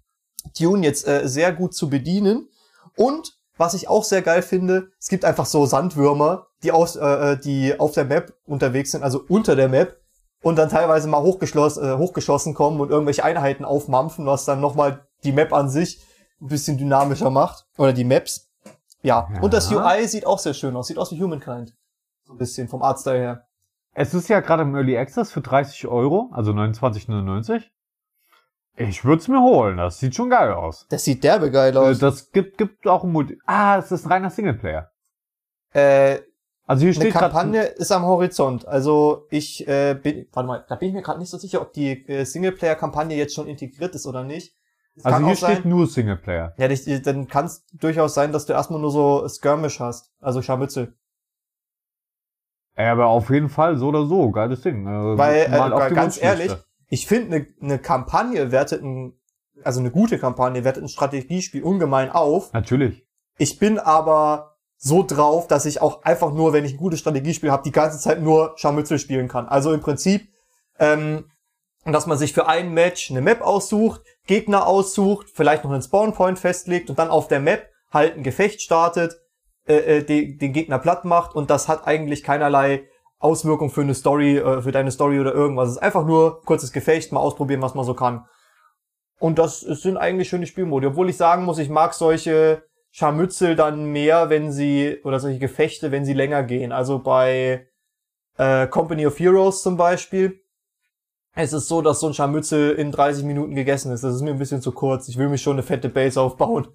Dune 0.59 0.85
jetzt 0.85 1.07
äh, 1.07 1.29
sehr 1.29 1.53
gut 1.53 1.75
zu 1.75 1.91
bedienen. 1.91 2.49
Und 2.97 3.35
was 3.59 3.75
ich 3.75 3.89
auch 3.89 4.05
sehr 4.05 4.23
geil 4.23 4.41
finde, 4.41 4.89
es 4.99 5.09
gibt 5.09 5.27
einfach 5.27 5.45
so 5.45 5.67
Sandwürmer, 5.67 6.47
die 6.63 6.73
aus, 6.73 6.97
äh, 6.97 7.39
die 7.39 7.79
auf 7.79 7.93
der 7.93 8.07
Map 8.07 8.33
unterwegs 8.47 8.93
sind, 8.93 9.03
also 9.03 9.23
unter 9.29 9.55
der 9.55 9.69
Map 9.69 10.01
und 10.43 10.57
dann 10.57 10.71
teilweise 10.71 11.09
mal 11.09 11.21
hochgeschlossen, 11.21 11.85
äh, 11.85 11.99
hochgeschossen 11.99 12.55
kommen 12.55 12.81
und 12.81 12.91
irgendwelche 12.91 13.23
Einheiten 13.23 13.67
aufmampfen, 13.67 14.25
was 14.25 14.47
dann 14.47 14.63
nochmal 14.63 15.07
die 15.25 15.33
Map 15.33 15.53
an 15.53 15.69
sich 15.69 16.01
ein 16.41 16.49
bisschen 16.49 16.79
dynamischer 16.79 17.31
macht. 17.31 17.67
Oder 17.77 17.93
die 17.93 18.05
Maps. 18.05 18.49
Ja. 19.03 19.29
Ja. 19.33 19.41
Und 19.43 19.53
das 19.53 19.71
UI 19.71 20.09
sieht 20.09 20.27
auch 20.27 20.39
sehr 20.39 20.55
schön 20.55 20.75
aus. 20.75 20.87
Sieht 20.87 20.99
aus 20.99 21.13
wie 21.13 21.23
Humankind. 21.23 21.75
So 22.27 22.33
ein 22.33 22.39
bisschen 22.39 22.69
vom 22.69 22.83
Artstyle 22.83 23.19
her. 23.19 23.47
Es 23.95 24.13
ist 24.13 24.29
ja 24.29 24.41
gerade 24.41 24.63
im 24.63 24.75
Early 24.75 24.99
Access 24.99 25.31
für 25.33 25.41
30 25.41 25.87
Euro, 25.87 26.29
also 26.33 26.51
29,99. 26.53 27.63
Ich 28.79 29.05
würde 29.05 29.23
es 29.23 29.29
mir 29.29 29.41
holen, 29.41 29.79
das 29.79 30.01
sieht 30.01 30.15
schon 30.15 30.29
geil 30.29 30.53
aus. 30.53 30.87
Das 30.91 31.05
sieht 31.05 31.25
derbe 31.25 31.51
geil 31.51 31.75
Äh, 31.75 31.79
aus. 31.79 31.99
Das 31.99 32.31
gibt, 32.31 32.59
gibt 32.59 32.87
auch 32.87 33.05
ein 33.05 33.13
Multi. 33.13 33.39
Ah, 33.47 33.79
es 33.79 33.91
ist 33.91 34.05
ein 34.05 34.13
reiner 34.13 34.29
Singleplayer. 34.31 34.91
Äh, 35.73 36.19
Also 36.67 36.83
hier 36.85 36.93
steht 36.93 37.13
grad- 37.13 37.23
Kampagne 37.33 37.63
ist 37.63 37.91
am 37.93 38.05
Horizont. 38.05 38.67
Also 38.69 39.27
ich 39.31 39.67
äh, 39.67 39.95
bin, 39.95 40.27
warte 40.33 40.47
mal, 40.47 40.65
da 40.69 40.75
bin 40.75 40.89
ich 40.89 40.95
mir 40.95 41.03
gerade 41.03 41.21
nicht 41.21 41.31
so 41.31 41.39
sicher, 41.39 41.63
ob 41.63 41.73
die 41.73 42.07
äh, 42.09 42.25
Singleplayer-Kampagne 42.25 43.17
jetzt 43.17 43.35
schon 43.35 43.47
integriert 43.47 43.95
ist 43.95 44.05
oder 44.07 44.25
nicht. 44.25 44.53
Es 44.95 45.05
Also 45.07 45.19
hier 45.25 45.27
auch 45.33 45.37
sein- 45.37 45.53
steht 45.55 45.65
nur 45.65 45.87
Singleplayer. 45.87 46.55
Ja, 46.59 46.69
dann 46.99 47.29
kann 47.29 47.47
es 47.47 47.65
durchaus 47.73 48.13
sein, 48.15 48.33
dass 48.33 48.45
du 48.47 48.53
erstmal 48.53 48.81
nur 48.81 48.91
so 48.91 49.27
Skirmish 49.29 49.81
hast. 49.81 50.13
Also 50.21 50.43
Scharmützel. 50.43 50.95
Ja, 52.77 52.93
aber 52.93 53.07
auf 53.07 53.31
jeden 53.31 53.49
Fall 53.49 53.77
so 53.77 53.89
oder 53.89 54.07
so, 54.07 54.31
geiles 54.31 54.61
Ding. 54.61 54.87
Äh, 54.87 55.19
Weil, 55.19 55.47
äh, 55.47 55.95
ganz 55.95 56.21
ehrlich, 56.21 56.55
ich 56.89 57.07
finde, 57.07 57.37
eine 57.37 57.47
ne 57.61 57.79
Kampagne 57.79 58.53
wertet 58.53 58.83
ein, 58.83 59.15
also 59.65 59.81
eine 59.81 59.91
gute 59.91 60.19
Kampagne 60.19 60.65
wertet 60.65 60.85
ein 60.85 60.89
Strategiespiel 60.89 61.63
ungemein 61.63 62.11
auf. 62.11 62.53
Natürlich. 62.53 63.07
Ich 63.39 63.59
bin 63.59 63.79
aber 63.79 64.57
so 64.77 65.03
drauf, 65.03 65.47
dass 65.47 65.65
ich 65.65 65.81
auch 65.81 66.03
einfach 66.03 66.33
nur, 66.33 66.53
wenn 66.53 66.65
ich 66.65 66.75
ein 66.75 66.79
gutes 66.79 67.01
Strategiespiel 67.01 67.51
habe, 67.51 67.63
die 67.63 67.73
ganze 67.73 67.99
Zeit 67.99 68.21
nur 68.21 68.53
Scharmützel 68.57 68.99
spielen 68.99 69.29
kann. 69.29 69.49
Also 69.49 69.73
im 69.73 69.81
Prinzip, 69.81 70.29
ähm, 70.79 71.31
dass 71.85 72.07
man 72.07 72.19
sich 72.19 72.33
für 72.33 72.47
ein 72.47 72.73
Match 72.73 73.11
eine 73.11 73.23
Map 73.23 73.41
aussucht, 73.41 74.03
Gegner 74.27 74.67
aussucht, 74.67 75.29
vielleicht 75.33 75.65
noch 75.65 75.71
einen 75.71 75.83
Spawnpoint 75.83 76.39
festlegt 76.39 76.91
und 76.91 76.99
dann 76.99 77.09
auf 77.09 77.29
der 77.29 77.41
Map 77.41 77.71
halt 77.91 78.17
ein 78.17 78.23
Gefecht 78.23 78.61
startet, 78.61 79.19
äh, 79.67 79.99
äh, 79.99 80.03
den, 80.05 80.39
den 80.39 80.53
Gegner 80.53 80.79
platt 80.79 81.05
macht 81.05 81.35
und 81.35 81.51
das 81.51 81.69
hat 81.69 81.87
eigentlich 81.87 82.23
keinerlei 82.23 82.89
Auswirkung 83.19 83.71
für 83.71 83.81
eine 83.81 83.95
Story, 83.95 84.39
äh, 84.39 84.63
für 84.63 84.73
deine 84.73 84.91
Story 84.91 85.19
oder 85.19 85.35
irgendwas. 85.35 85.71
Es 85.71 85.77
ist 85.77 85.83
einfach 85.83 86.07
nur 86.07 86.43
kurzes 86.43 86.73
Gefecht, 86.73 87.13
mal 87.13 87.21
ausprobieren, 87.21 87.63
was 87.63 87.75
man 87.75 87.85
so 87.85 87.95
kann. 87.95 88.27
Und 89.19 89.39
das 89.39 89.61
sind 89.61 89.97
eigentlich 89.97 90.29
schöne 90.29 90.47
Spielmodi. 90.47 90.87
Obwohl 90.87 91.09
ich 91.09 91.17
sagen 91.17 91.45
muss, 91.45 91.59
ich 91.59 91.71
mag 91.71 91.95
solche 91.95 92.63
Scharmützel 92.91 93.57
dann 93.57 93.87
mehr, 93.87 94.31
wenn 94.31 94.53
sie, 94.53 95.01
oder 95.05 95.21
solche 95.21 95.39
Gefechte, 95.39 95.91
wenn 95.91 96.05
sie 96.05 96.13
länger 96.13 96.43
gehen. 96.43 96.73
Also 96.73 96.99
bei 96.99 97.67
äh, 98.37 98.67
Company 98.67 99.07
of 99.07 99.19
Heroes 99.19 99.63
zum 99.63 99.77
Beispiel. 99.77 100.41
Es 101.35 101.53
ist 101.53 101.69
so, 101.69 101.83
dass 101.83 102.01
so 102.01 102.07
ein 102.07 102.15
Scharmützel 102.15 102.73
in 102.73 102.93
30 102.93 103.25
Minuten 103.25 103.55
gegessen 103.55 103.93
ist. 103.93 104.05
Das 104.05 104.15
ist 104.15 104.23
mir 104.23 104.31
ein 104.31 104.39
bisschen 104.39 104.63
zu 104.63 104.73
kurz. 104.73 105.09
Ich 105.09 105.19
will 105.19 105.29
mich 105.29 105.43
schon 105.43 105.55
eine 105.55 105.63
fette 105.63 105.89
Base 105.89 106.21
aufbauen. 106.21 106.69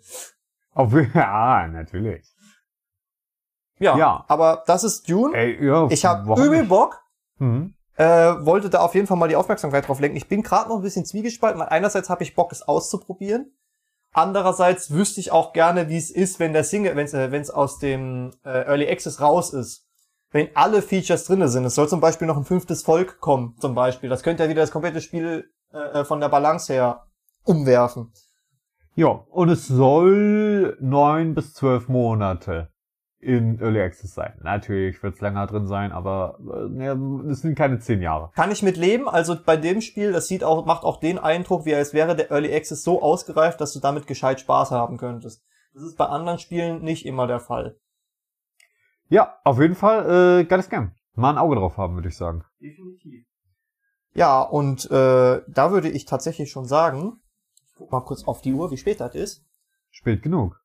Auf, 0.73 0.93
ja, 1.15 1.67
natürlich. 1.67 2.25
Ja, 3.81 3.97
Ja. 3.97 4.25
aber 4.27 4.63
das 4.67 4.83
ist 4.83 5.09
Dune. 5.09 5.35
Ey, 5.35 5.65
ja, 5.65 5.87
ich 5.89 6.05
habe 6.05 6.41
übel? 6.41 6.63
Bock. 6.65 7.01
Mhm. 7.39 7.73
Äh, 7.95 8.05
wollte 8.45 8.69
da 8.69 8.79
auf 8.81 8.95
jeden 8.95 9.07
Fall 9.07 9.17
mal 9.17 9.27
die 9.27 9.35
Aufmerksamkeit 9.35 9.87
drauf 9.87 9.99
lenken. 9.99 10.15
Ich 10.17 10.27
bin 10.29 10.43
gerade 10.43 10.69
noch 10.69 10.77
ein 10.77 10.81
bisschen 10.81 11.05
zwiegespalten, 11.05 11.59
weil 11.59 11.67
einerseits 11.69 12.09
habe 12.09 12.23
ich 12.23 12.35
Bock, 12.35 12.51
es 12.51 12.61
auszuprobieren. 12.61 13.51
Andererseits 14.13 14.91
wüsste 14.91 15.19
ich 15.19 15.31
auch 15.31 15.53
gerne, 15.53 15.87
wie 15.89 15.97
es 15.97 16.09
ist, 16.11 16.39
wenn 16.39 16.53
der 16.53 16.63
Single, 16.63 16.95
wenn 16.95 17.05
es 17.05 17.13
äh, 17.13 17.31
wenn's 17.31 17.49
aus 17.49 17.79
dem 17.79 18.31
äh, 18.43 18.49
Early 18.65 18.89
Access 18.89 19.21
raus 19.21 19.53
ist. 19.53 19.87
Wenn 20.31 20.49
alle 20.55 20.81
Features 20.81 21.25
drinne 21.25 21.47
sind. 21.49 21.65
Es 21.65 21.75
soll 21.75 21.89
zum 21.89 21.99
Beispiel 21.99 22.27
noch 22.27 22.37
ein 22.37 22.45
fünftes 22.45 22.83
Volk 22.83 23.19
kommen, 23.19 23.55
zum 23.59 23.75
Beispiel. 23.75 24.09
Das 24.09 24.23
könnte 24.23 24.43
ja 24.43 24.49
wieder 24.49 24.61
das 24.61 24.71
komplette 24.71 25.01
Spiel 25.01 25.49
äh, 25.73 25.77
äh, 25.99 26.05
von 26.05 26.19
der 26.21 26.29
Balance 26.29 26.71
her 26.71 27.07
umwerfen. 27.43 28.13
Ja, 28.95 29.07
und 29.07 29.49
es 29.49 29.67
soll 29.67 30.77
neun 30.81 31.33
bis 31.33 31.53
zwölf 31.53 31.87
Monate 31.87 32.70
in 33.21 33.59
Early 33.59 33.81
Access 33.81 34.13
sein. 34.13 34.33
Natürlich 34.41 35.01
wird 35.03 35.15
es 35.15 35.21
länger 35.21 35.45
drin 35.45 35.67
sein, 35.67 35.91
aber 35.91 36.39
äh, 36.79 37.29
es 37.31 37.41
sind 37.41 37.55
keine 37.55 37.79
zehn 37.79 38.01
Jahre. 38.01 38.31
Kann 38.35 38.51
ich 38.51 38.63
mit 38.63 38.77
leben. 38.77 39.07
Also 39.07 39.37
bei 39.43 39.57
dem 39.57 39.81
Spiel, 39.81 40.11
das 40.11 40.27
sieht 40.27 40.43
auch, 40.43 40.65
macht 40.65 40.83
auch 40.83 40.99
den 40.99 41.19
Eindruck, 41.19 41.65
wie 41.65 41.75
als 41.75 41.93
wäre 41.93 42.15
der 42.15 42.31
Early 42.31 42.53
Access 42.53 42.83
so 42.83 43.01
ausgereift, 43.01 43.61
dass 43.61 43.73
du 43.73 43.79
damit 43.79 44.07
gescheit 44.07 44.39
Spaß 44.39 44.71
haben 44.71 44.97
könntest. 44.97 45.43
Das 45.73 45.83
ist 45.83 45.97
bei 45.97 46.05
anderen 46.05 46.39
Spielen 46.39 46.81
nicht 46.81 47.05
immer 47.05 47.27
der 47.27 47.39
Fall. 47.39 47.77
Ja, 49.07 49.37
auf 49.43 49.59
jeden 49.59 49.75
Fall 49.75 50.41
äh, 50.41 50.45
geiles 50.45 50.69
Game. 50.69 50.91
Mal 51.13 51.31
ein 51.31 51.37
Auge 51.37 51.55
drauf 51.55 51.77
haben, 51.77 51.95
würde 51.95 52.09
ich 52.09 52.17
sagen. 52.17 52.43
Definitiv. 52.59 53.25
Ja, 54.13 54.41
und 54.41 54.89
äh, 54.89 55.41
da 55.47 55.71
würde 55.71 55.89
ich 55.89 56.05
tatsächlich 56.05 56.51
schon 56.51 56.65
sagen, 56.65 57.21
ich 57.67 57.75
guck 57.77 57.91
mal 57.91 58.01
kurz 58.01 58.23
auf 58.25 58.41
die 58.41 58.53
Uhr, 58.53 58.71
wie 58.71 58.77
spät 58.77 58.99
das 58.99 59.15
ist. 59.15 59.45
Spät 59.89 60.21
genug. 60.23 60.60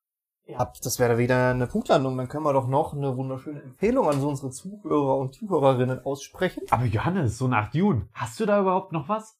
Ja, 0.49 0.73
das 0.83 1.01
wäre 1.01 1.19
wieder 1.19 1.51
eine 1.51 1.67
Punktlandung. 1.67 2.17
Dann 2.17 2.29
können 2.29 2.45
wir 2.45 2.53
doch 2.53 2.69
noch 2.69 2.95
eine 2.95 3.17
wunderschöne 3.17 3.63
Empfehlung 3.63 4.09
an 4.09 4.21
so 4.21 4.29
unsere 4.29 4.51
Zuhörer 4.51 5.17
und 5.17 5.35
Zuhörerinnen 5.35 6.05
aussprechen. 6.05 6.63
Aber 6.71 6.85
Johannes, 6.85 7.37
so 7.37 7.49
nach 7.49 7.71
Dune, 7.73 8.09
hast 8.13 8.39
du 8.39 8.47
da 8.47 8.61
überhaupt 8.61 8.93
noch 8.93 9.09
was? 9.09 9.37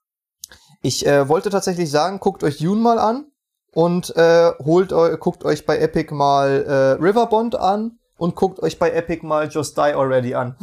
Ich 0.83 1.07
äh, 1.07 1.29
wollte 1.29 1.51
tatsächlich 1.51 1.91
sagen, 1.91 2.19
guckt 2.19 2.43
euch 2.43 2.59
Dune 2.59 2.81
mal 2.81 2.99
an 2.99 3.27
und 3.73 4.17
äh, 4.17 4.51
holt 4.65 4.93
eu 4.93 5.17
guckt 5.17 5.45
euch 5.45 5.65
bei 5.65 5.79
Epic 5.79 6.13
mal 6.13 6.65
äh, 6.65 7.03
Riverbond 7.03 7.55
an 7.55 7.99
und 8.19 8.35
guckt 8.35 8.61
euch 8.61 8.79
bei 8.79 8.91
Epic 8.91 9.25
mal 9.25 9.49
Just 9.49 9.77
Die 9.77 9.95
Already 9.95 10.35
an. 10.35 10.57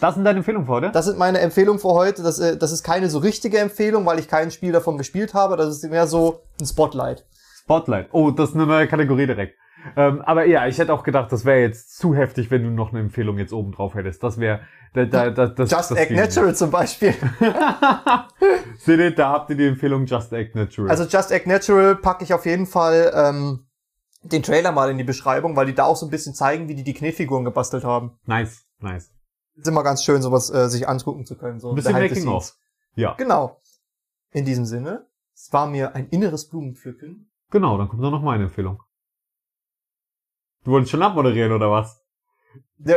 Das 0.00 0.16
sind 0.16 0.24
deine 0.24 0.38
Empfehlungen 0.38 0.66
für 0.66 0.72
heute? 0.72 0.90
Das 0.90 1.06
sind 1.06 1.18
meine 1.18 1.40
Empfehlungen 1.40 1.80
für 1.80 1.94
heute. 1.94 2.22
Das, 2.22 2.38
äh, 2.38 2.58
das 2.58 2.72
ist 2.72 2.82
keine 2.82 3.08
so 3.08 3.20
richtige 3.20 3.58
Empfehlung, 3.58 4.04
weil 4.04 4.18
ich 4.18 4.28
kein 4.28 4.50
Spiel 4.50 4.72
davon 4.72 4.98
gespielt 4.98 5.32
habe. 5.32 5.56
Das 5.56 5.68
ist 5.68 5.90
mehr 5.90 6.06
so 6.06 6.42
ein 6.60 6.66
Spotlight. 6.66 7.26
Spotlight. 7.62 8.08
Oh, 8.12 8.30
das 8.30 8.50
ist 8.50 8.54
eine 8.54 8.66
neue 8.66 8.86
Kategorie 8.86 9.26
direkt. 9.26 9.56
Ähm, 9.96 10.20
aber 10.22 10.46
ja, 10.46 10.66
ich 10.66 10.78
hätte 10.78 10.92
auch 10.92 11.02
gedacht, 11.02 11.32
das 11.32 11.44
wäre 11.44 11.60
jetzt 11.60 11.96
zu 11.96 12.14
heftig, 12.14 12.50
wenn 12.50 12.62
du 12.62 12.70
noch 12.70 12.90
eine 12.90 13.00
Empfehlung 13.00 13.38
jetzt 13.38 13.52
oben 13.52 13.72
drauf 13.72 13.94
hättest. 13.94 14.22
Das 14.22 14.38
wäre, 14.38 14.60
da, 14.92 15.04
da, 15.04 15.30
da, 15.30 15.46
das, 15.46 15.70
Just 15.70 15.90
das 15.92 15.98
Act 15.98 16.10
Natural 16.10 16.54
zum 16.54 16.70
Beispiel. 16.70 17.14
nicht. 17.40 17.50
Seht 18.78 18.98
ihr, 18.98 19.14
da 19.14 19.30
habt 19.30 19.50
ihr 19.50 19.56
die 19.56 19.66
Empfehlung 19.66 20.06
Just 20.06 20.32
Act 20.32 20.54
Natural. 20.54 20.90
Also 20.90 21.04
Just 21.04 21.30
Act 21.30 21.46
Natural 21.46 21.96
packe 21.96 22.24
ich 22.24 22.34
auf 22.34 22.44
jeden 22.44 22.66
Fall 22.66 23.12
ähm, 23.14 23.66
den 24.22 24.42
Trailer 24.42 24.72
mal 24.72 24.90
in 24.90 24.98
die 24.98 25.04
Beschreibung, 25.04 25.56
weil 25.56 25.66
die 25.66 25.74
da 25.74 25.84
auch 25.84 25.96
so 25.96 26.06
ein 26.06 26.10
bisschen 26.10 26.34
zeigen, 26.34 26.68
wie 26.68 26.74
die 26.74 26.84
die 26.84 26.94
Knetfiguren 26.94 27.44
gebastelt 27.44 27.84
haben. 27.84 28.18
nice, 28.26 28.66
nice. 28.80 29.12
Ist 29.54 29.66
immer 29.66 29.82
ganz 29.82 30.04
schön, 30.04 30.22
sowas 30.22 30.50
äh, 30.50 30.68
sich 30.68 30.88
angucken 30.88 31.24
zu 31.24 31.36
können. 31.36 31.58
So 31.58 31.70
Ein 31.70 31.74
bisschen 31.74 31.92
Making 31.92 32.28
of. 32.28 32.54
Ja, 32.94 33.14
Genau. 33.14 33.60
In 34.30 34.44
diesem 34.44 34.64
Sinne, 34.66 35.06
es 35.34 35.52
war 35.52 35.66
mir 35.66 35.94
ein 35.94 36.08
inneres 36.08 36.48
Blumenpflücken. 36.48 37.30
genau, 37.50 37.78
dann 37.78 37.88
kommt 37.88 38.02
dann 38.02 38.12
noch 38.12 38.22
meine 38.22 38.44
Empfehlung. 38.44 38.82
Du 40.68 40.72
wolltest 40.72 40.90
schon 40.90 41.02
abmoderieren, 41.02 41.50
oder 41.52 41.70
was? 41.70 42.04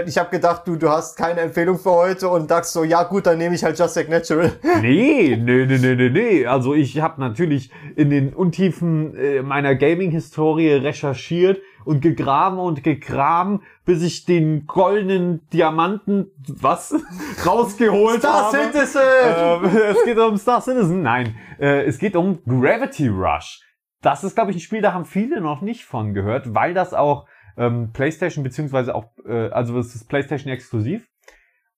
Ich 0.05 0.17
habe 0.17 0.29
gedacht, 0.29 0.63
du, 0.67 0.75
du 0.75 0.89
hast 0.89 1.15
keine 1.15 1.39
Empfehlung 1.39 1.79
für 1.79 1.91
heute 1.91 2.27
und 2.27 2.51
dachtest 2.51 2.73
so, 2.73 2.83
ja 2.83 3.03
gut, 3.03 3.25
dann 3.25 3.37
nehme 3.37 3.55
ich 3.55 3.63
halt 3.63 3.79
Just 3.79 3.95
Act 3.95 4.09
Natural. 4.09 4.51
Nee, 4.81 5.37
nee, 5.41 5.65
nee, 5.65 5.77
nee, 5.77 5.95
nee, 5.95 6.09
nee. 6.09 6.45
Also 6.45 6.73
ich 6.73 6.99
habe 6.99 7.21
natürlich 7.21 7.71
in 7.95 8.09
den 8.09 8.33
Untiefen 8.33 9.15
äh, 9.15 9.41
meiner 9.41 9.75
Gaming-Historie 9.75 10.73
recherchiert 10.73 11.61
und 11.85 12.01
gegraben 12.01 12.59
und 12.59 12.83
gegraben, 12.83 13.61
bis 13.85 14.03
ich 14.03 14.25
den 14.25 14.67
goldenen 14.67 15.47
Diamanten, 15.53 16.29
was, 16.45 16.93
rausgeholt 17.45 18.19
Star 18.19 18.51
habe. 18.51 18.57
Citizen! 18.57 19.01
Ähm, 19.33 19.63
es 19.91 20.03
geht 20.03 20.17
um 20.17 20.35
Star 20.35 20.59
Citizen. 20.59 21.03
Nein, 21.03 21.37
äh, 21.57 21.85
es 21.85 21.99
geht 21.99 22.17
um 22.17 22.43
Gravity 22.43 23.07
Rush. 23.07 23.61
Das 24.01 24.25
ist, 24.25 24.35
glaube 24.35 24.51
ich, 24.51 24.57
ein 24.57 24.61
Spiel, 24.61 24.81
da 24.81 24.91
haben 24.91 25.05
viele 25.05 25.39
noch 25.39 25.61
nicht 25.61 25.85
von 25.85 26.13
gehört, 26.13 26.53
weil 26.53 26.73
das 26.73 26.93
auch 26.93 27.27
ähm, 27.57 27.91
PlayStation 27.93 28.43
beziehungsweise 28.43 28.95
auch, 28.95 29.11
äh, 29.25 29.49
also 29.49 29.77
es 29.79 29.95
ist 29.95 30.07
PlayStation 30.09 30.51
exklusiv. 30.51 31.07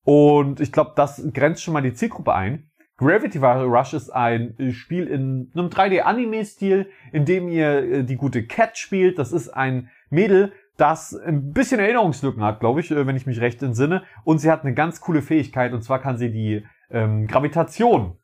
Und 0.03 0.59
ich 0.59 0.71
glaube, 0.71 0.93
das 0.95 1.24
grenzt 1.34 1.63
schon 1.63 1.74
mal 1.74 1.82
die 1.82 1.93
Zielgruppe 1.93 2.34
ein. 2.34 2.69
Gravity 2.97 3.39
Rush 3.39 3.93
ist 3.93 4.09
ein 4.09 4.57
äh, 4.59 4.71
Spiel 4.71 5.07
in 5.07 5.51
einem 5.55 5.67
3D-Anime-Stil, 5.67 6.89
in 7.11 7.26
dem 7.26 7.49
ihr 7.49 7.84
äh, 7.84 8.03
die 8.03 8.15
gute 8.15 8.45
Cat 8.45 8.78
spielt. 8.78 9.17
Das 9.17 9.32
ist 9.32 9.49
ein 9.49 9.89
Mädel, 10.09 10.53
das 10.78 11.15
ein 11.15 11.51
bisschen 11.51 11.80
Erinnerungslücken 11.80 12.43
hat, 12.43 12.59
glaube 12.59 12.82
ich, 12.82 12.91
äh, 12.91 13.07
wenn 13.07 13.15
ich 13.15 13.26
mich 13.26 13.41
recht 13.41 13.63
entsinne. 13.63 14.03
Und 14.24 14.39
sie 14.39 14.51
hat 14.51 14.61
eine 14.63 14.74
ganz 14.74 15.01
coole 15.01 15.21
Fähigkeit, 15.21 15.74
und 15.74 15.84
zwar 15.84 15.99
kann 15.99 16.17
sie 16.17 16.32
die 16.32 16.65
ähm, 16.91 17.28
Gravitation 17.28 18.17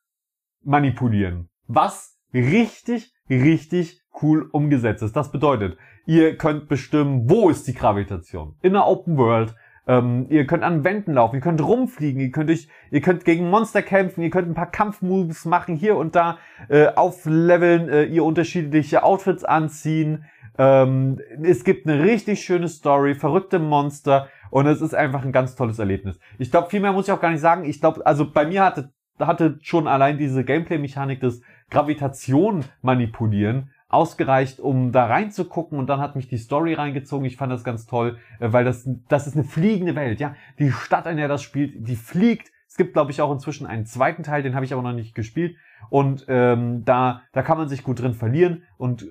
manipulieren. 0.64 1.50
Was 1.68 2.20
richtig, 2.34 3.14
richtig 3.30 4.02
cool 4.22 4.50
umgesetzt 4.52 5.04
ist. 5.04 5.16
Das 5.16 5.32
bedeutet, 5.32 5.78
ihr 6.10 6.38
könnt 6.38 6.68
bestimmen, 6.68 7.30
wo 7.30 7.52
ist 7.52 7.68
die 7.68 7.76
Gravitation. 7.76 8.56
In 8.64 8.74
der 8.74 8.88
Open 8.88 9.16
World. 9.18 9.54
Ähm, 9.86 10.26
ihr 10.30 10.48
könnt 10.48 10.64
an 10.64 10.84
Wänden 10.84 11.14
laufen, 11.14 11.36
ihr 11.36 11.42
könnt 11.42 11.62
rumfliegen, 11.62 12.20
ihr 12.20 12.32
könnt, 12.32 12.50
euch, 12.50 12.68
ihr 12.90 13.02
könnt 13.02 13.26
gegen 13.26 13.50
Monster 13.52 13.84
kämpfen, 13.84 14.24
ihr 14.24 14.32
könnt 14.32 14.48
ein 14.48 14.56
paar 14.56 14.72
Kampfmoves 14.72 15.46
machen, 15.46 15.76
hier 15.76 15.98
und 15.98 16.16
da 16.16 16.40
äh, 16.68 16.88
aufleveln, 16.88 17.90
äh, 17.90 18.04
ihr 18.06 18.24
unterschiedliche 18.24 19.04
Outfits 19.04 19.44
anziehen. 19.44 20.26
Ähm, 20.58 21.20
es 21.44 21.64
gibt 21.64 21.88
eine 21.88 22.04
richtig 22.04 22.44
schöne 22.44 22.70
Story, 22.70 23.14
verrückte 23.14 23.60
Monster 23.60 24.30
und 24.50 24.66
es 24.66 24.82
ist 24.82 24.96
einfach 24.96 25.24
ein 25.24 25.32
ganz 25.32 25.56
tolles 25.56 25.78
Erlebnis. 25.78 26.20
Ich 26.40 26.50
glaube, 26.50 26.72
viel 26.72 26.80
mehr 26.80 26.92
muss 26.92 27.08
ich 27.08 27.14
auch 27.14 27.22
gar 27.22 27.32
nicht 27.32 27.42
sagen. 27.42 27.66
Ich 27.66 27.80
glaube, 27.80 28.04
also 28.04 28.32
bei 28.32 28.48
mir 28.48 28.64
hatte, 28.64 28.92
hatte 29.20 29.60
schon 29.62 29.88
allein 29.88 30.18
diese 30.18 30.44
Gameplay-Mechanik 30.44 31.20
des 31.20 31.42
Gravitation 31.70 32.66
manipulieren 32.82 33.70
ausgereicht, 33.90 34.60
um 34.60 34.92
da 34.92 35.08
reinzugucken 35.08 35.78
und 35.78 35.88
dann 35.88 36.00
hat 36.00 36.16
mich 36.16 36.28
die 36.28 36.38
Story 36.38 36.76
reingezogen. 36.76 37.26
Ich 37.26 37.38
fand 37.38 37.52
das 37.52 37.64
ganz 37.64 37.88
toll, 37.88 38.20
äh, 38.40 38.54
weil 38.54 38.64
das, 38.64 38.88
das 39.10 39.28
ist 39.28 39.36
eine 39.36 39.44
fliegende 39.44 39.96
Welt, 39.96 40.20
ja. 40.20 40.36
Die 40.60 40.72
Stadt, 40.72 41.08
in 41.08 41.18
der 41.18 41.28
das 41.28 41.42
spielt, 41.42 41.88
die 41.88 41.96
fliegt. 41.96 42.52
Es 42.68 42.78
gibt, 42.78 42.94
glaube 42.94 43.12
ich, 43.12 43.20
auch 43.20 43.32
inzwischen 43.32 43.66
einen 43.66 43.88
zweiten 43.88 44.22
Teil, 44.22 44.44
den 44.44 44.54
habe 44.54 44.64
ich 44.64 44.74
aber 44.74 44.84
noch 44.84 44.94
nicht 44.94 45.16
gespielt. 45.16 45.58
Und 45.90 46.26
ähm, 46.28 46.86
da, 46.86 47.24
da 47.34 47.42
kann 47.42 47.58
man 47.58 47.68
sich 47.68 47.84
gut 47.84 48.00
drin 48.00 48.14
verlieren. 48.14 48.64
Und 48.78 49.02
äh, 49.02 49.08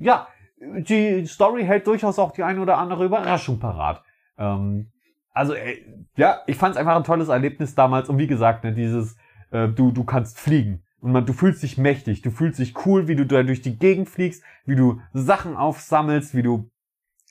ja, 0.00 0.26
die 0.58 1.24
Story 1.26 1.64
hält 1.64 1.86
durchaus 1.86 2.18
auch 2.18 2.32
die 2.32 2.42
eine 2.42 2.60
oder 2.60 2.78
andere 2.78 3.04
Überraschung 3.04 3.60
parat. 3.60 4.02
Ähm, 4.38 4.90
also, 5.32 5.54
ey, 5.54 5.86
ja, 6.16 6.40
ich 6.48 6.56
fand 6.56 6.74
es 6.74 6.80
einfach 6.80 6.96
ein 6.96 7.04
tolles 7.04 7.28
Erlebnis 7.28 7.76
damals. 7.76 8.08
Und 8.08 8.18
wie 8.18 8.26
gesagt, 8.26 8.64
ne, 8.64 8.72
dieses, 8.72 9.16
äh, 9.52 9.68
du, 9.68 9.92
du 9.92 10.02
kannst 10.02 10.40
fliegen. 10.40 10.82
Und 11.00 11.12
man, 11.12 11.26
du 11.26 11.32
fühlst 11.32 11.62
dich 11.62 11.78
mächtig, 11.78 12.22
du 12.22 12.30
fühlst 12.30 12.58
dich 12.58 12.86
cool, 12.86 13.06
wie 13.08 13.16
du 13.16 13.26
da 13.26 13.42
durch 13.42 13.60
die 13.62 13.78
Gegend 13.78 14.08
fliegst, 14.08 14.42
wie 14.64 14.76
du 14.76 15.00
Sachen 15.12 15.56
aufsammelst, 15.56 16.34
wie 16.34 16.42
du 16.42 16.70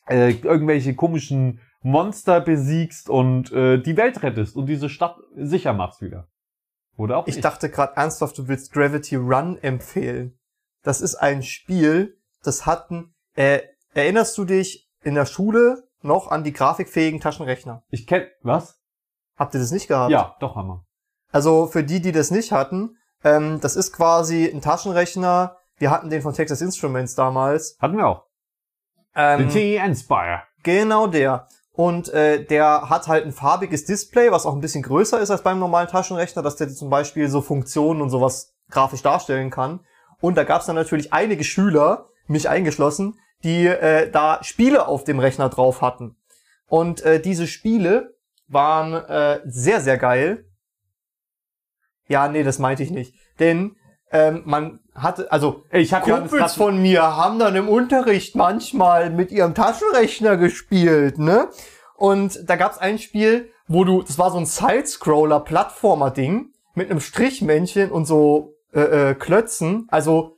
äh, 0.08 0.32
irgendwelche 0.32 0.96
komischen 0.96 1.60
Monster 1.82 2.42
besiegst 2.42 3.10
und 3.10 3.52
äh, 3.52 3.78
die 3.82 3.98
Welt 3.98 4.24
rettest 4.24 4.56
und 4.56 4.68
diese 4.68 4.90
Stadt 4.90 5.18
sicher 5.36 5.74
machst 5.74 6.02
wieder. 6.02 6.28
Oder 6.98 7.18
auch 7.18 7.28
Ich 7.28 7.36
nicht. 7.36 7.46
dachte 7.46 7.70
gerade 7.70 7.96
ernsthaft, 7.96 8.38
du 8.38 8.48
willst 8.48 8.72
Gravity 8.72 9.16
Run 9.16 9.58
empfehlen. 9.58 10.38
Das 10.84 11.02
ist 11.02 11.16
ein 11.16 11.44
Spiel, 11.44 12.18
das 12.44 12.66
hatten, 12.66 13.14
äh, 13.36 13.60
erinnerst 13.94 14.38
du 14.38 14.46
dich 14.46 14.90
in 15.04 15.16
der 15.16 15.26
Schule 15.26 15.84
noch 16.02 16.30
an 16.30 16.44
die 16.44 16.54
grafikfähigen 16.54 17.20
Taschenrechner? 17.20 17.84
Ich 17.90 18.08
kenn, 18.08 18.26
was? 18.42 18.80
Habt 19.38 19.54
ihr 19.56 19.60
das 19.60 19.72
nicht 19.72 19.88
gehabt? 19.88 20.12
Ja, 20.12 20.36
doch, 20.40 20.56
Hammer. 20.56 20.86
Also 21.32 21.68
für 21.68 21.84
die, 21.84 22.02
die 22.02 22.12
das 22.12 22.32
nicht 22.32 22.52
hatten, 22.52 22.98
ähm, 23.26 23.60
das 23.60 23.76
ist 23.76 23.92
quasi 23.92 24.46
ein 24.46 24.62
Taschenrechner. 24.62 25.58
Wir 25.78 25.92
hatten 25.92 26.10
den 26.10 26.22
von 26.22 26.34
Texas 26.34 26.62
Instruments 26.62 27.16
damals. 27.16 27.76
Hatten 27.82 27.98
wir 27.98 28.08
auch. 28.08 28.24
Ähm, 29.16 29.40
Den 29.40 29.50
TE 29.50 29.84
Inspire. 29.84 30.44
Genau 30.64 31.08
der. 31.08 31.48
Und 31.74 32.08
äh, 32.14 32.46
der 32.46 32.90
hat 32.90 33.08
halt 33.08 33.26
ein 33.26 33.34
farbiges 33.34 33.84
Display, 33.86 34.32
was 34.32 34.46
auch 34.46 34.54
ein 34.54 34.62
bisschen 34.62 34.84
größer 34.84 35.20
ist 35.20 35.32
als 35.32 35.42
beim 35.42 35.60
normalen 35.60 35.90
Taschenrechner, 35.90 36.42
dass 36.42 36.56
der 36.56 36.70
zum 36.70 36.90
Beispiel 36.90 37.28
so 37.28 37.42
Funktionen 37.42 38.02
und 38.02 38.10
sowas 38.10 38.56
grafisch 38.70 39.02
darstellen 39.02 39.50
kann. 39.50 39.82
Und 40.22 40.38
da 40.38 40.44
gab 40.44 40.62
es 40.62 40.68
dann 40.68 40.76
natürlich 40.76 41.12
einige 41.12 41.44
Schüler, 41.44 42.10
mich 42.28 42.48
eingeschlossen, 42.48 43.20
die 43.44 43.68
äh, 43.68 44.10
da 44.10 44.40
Spiele 44.44 44.88
auf 44.88 45.04
dem 45.04 45.20
Rechner 45.20 45.50
drauf 45.50 45.82
hatten. 45.82 46.16
Und 46.68 47.02
äh, 47.02 47.20
diese 47.20 47.48
Spiele 47.48 48.16
waren 48.48 48.94
äh, 48.94 49.42
sehr, 49.46 49.82
sehr 49.82 49.98
geil. 49.98 50.46
Ja, 52.08 52.28
nee, 52.28 52.44
das 52.44 52.60
meinte 52.60 52.84
ich 52.84 52.92
nicht. 52.92 53.16
Denn 53.40 53.76
ähm, 54.12 54.44
man 54.46 54.80
hatte, 54.94 55.32
also 55.32 55.64
Ich 55.72 55.94
hab 55.94 56.04
Kumpels 56.04 56.54
von 56.54 56.82
mir 56.82 57.02
haben 57.02 57.40
dann 57.40 57.56
im 57.56 57.68
Unterricht 57.68 58.36
manchmal 58.36 59.10
mit 59.10 59.32
ihrem 59.32 59.56
Taschenrechner 59.56 60.38
gespielt, 60.38 61.18
ne? 61.18 61.50
Und 61.98 62.40
da 62.48 62.56
gab's 62.56 62.78
ein 62.78 63.00
Spiel, 63.00 63.50
wo 63.68 63.84
du, 63.84 64.02
das 64.02 64.20
war 64.20 64.32
so 64.32 64.38
ein 64.38 64.46
Sidescroller-Plattformer-Ding 64.46 66.52
mit 66.76 66.92
einem 66.92 67.00
Strichmännchen 67.00 67.92
und 67.92 68.06
so 68.06 68.54
äh, 68.74 69.12
äh, 69.12 69.16
Klötzen. 69.16 69.88
Also 69.90 70.38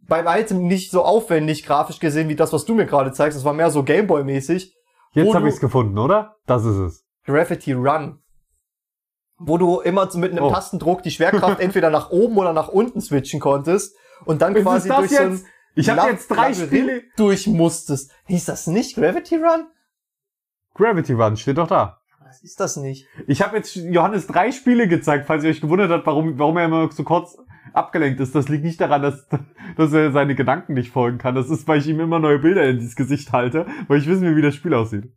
bei 0.00 0.24
weitem 0.24 0.66
nicht 0.66 0.90
so 0.90 1.04
aufwendig 1.04 1.64
grafisch 1.64 2.00
gesehen 2.00 2.28
wie 2.28 2.36
das, 2.36 2.52
was 2.52 2.64
du 2.64 2.74
mir 2.74 2.86
gerade 2.86 3.12
zeigst. 3.12 3.38
Das 3.38 3.44
war 3.44 3.54
mehr 3.54 3.70
so 3.70 3.82
Gameboy-mäßig. 3.82 4.74
Jetzt 5.12 5.34
habe 5.34 5.48
ich 5.48 5.54
es 5.54 5.60
gefunden, 5.60 5.98
oder? 5.98 6.36
Das 6.46 6.64
ist 6.64 6.76
es. 6.76 7.04
Gravity 7.24 7.72
Run. 7.72 8.19
Wo 9.42 9.56
du 9.56 9.80
immer 9.80 10.08
mit 10.16 10.32
einem 10.32 10.44
Oh. 10.44 10.50
Tastendruck 10.50 11.02
die 11.02 11.10
Schwerkraft 11.10 11.60
entweder 11.60 11.88
nach 11.90 12.10
oben 12.10 12.36
oder 12.36 12.52
nach 12.52 12.68
unten 12.68 13.00
switchen 13.00 13.40
konntest 13.40 13.96
und 14.26 14.42
dann 14.42 14.54
quasi 14.54 14.88
ist 14.88 14.90
das 14.90 14.98
durch 14.98 15.10
so 15.10 15.22
ein 15.22 15.32
jetzt? 15.32 15.44
Ich 15.74 15.88
habe 15.88 16.10
jetzt 16.10 16.28
drei 16.28 16.50
Labyrinth 16.50 16.68
Spiele. 16.68 17.02
durch 17.16 17.46
musstest. 17.46 18.12
Hieß 18.26 18.44
das 18.44 18.66
nicht 18.66 18.96
Gravity 18.96 19.36
Run? 19.36 19.66
Gravity 20.74 21.14
Run 21.14 21.36
steht 21.36 21.58
doch 21.58 21.68
da. 21.68 22.00
Was 22.24 22.42
ist 22.42 22.60
das 22.60 22.76
nicht? 22.76 23.06
Ich 23.26 23.42
habe 23.42 23.56
jetzt 23.56 23.74
Johannes 23.74 24.26
drei 24.26 24.52
Spiele 24.52 24.88
gezeigt, 24.88 25.26
falls 25.26 25.42
ihr 25.42 25.50
euch 25.50 25.60
gewundert 25.60 25.90
habt, 25.90 26.06
warum, 26.06 26.38
warum 26.38 26.56
er 26.58 26.66
immer 26.66 26.90
so 26.92 27.02
kurz 27.02 27.36
abgelenkt 27.72 28.20
ist. 28.20 28.34
Das 28.34 28.48
liegt 28.48 28.64
nicht 28.64 28.80
daran, 28.80 29.02
dass, 29.02 29.26
dass 29.76 29.92
er 29.92 30.12
seine 30.12 30.34
Gedanken 30.34 30.74
nicht 30.74 30.92
folgen 30.92 31.18
kann. 31.18 31.34
Das 31.34 31.50
ist, 31.50 31.66
weil 31.66 31.78
ich 31.78 31.88
ihm 31.88 32.00
immer 32.00 32.18
neue 32.18 32.38
Bilder 32.38 32.64
in 32.68 32.78
dieses 32.78 32.96
Gesicht 32.96 33.32
halte, 33.32 33.66
weil 33.88 33.98
ich 33.98 34.06
wissen 34.06 34.22
will, 34.22 34.36
wie 34.36 34.42
das 34.42 34.54
Spiel 34.54 34.74
aussieht. 34.74 35.12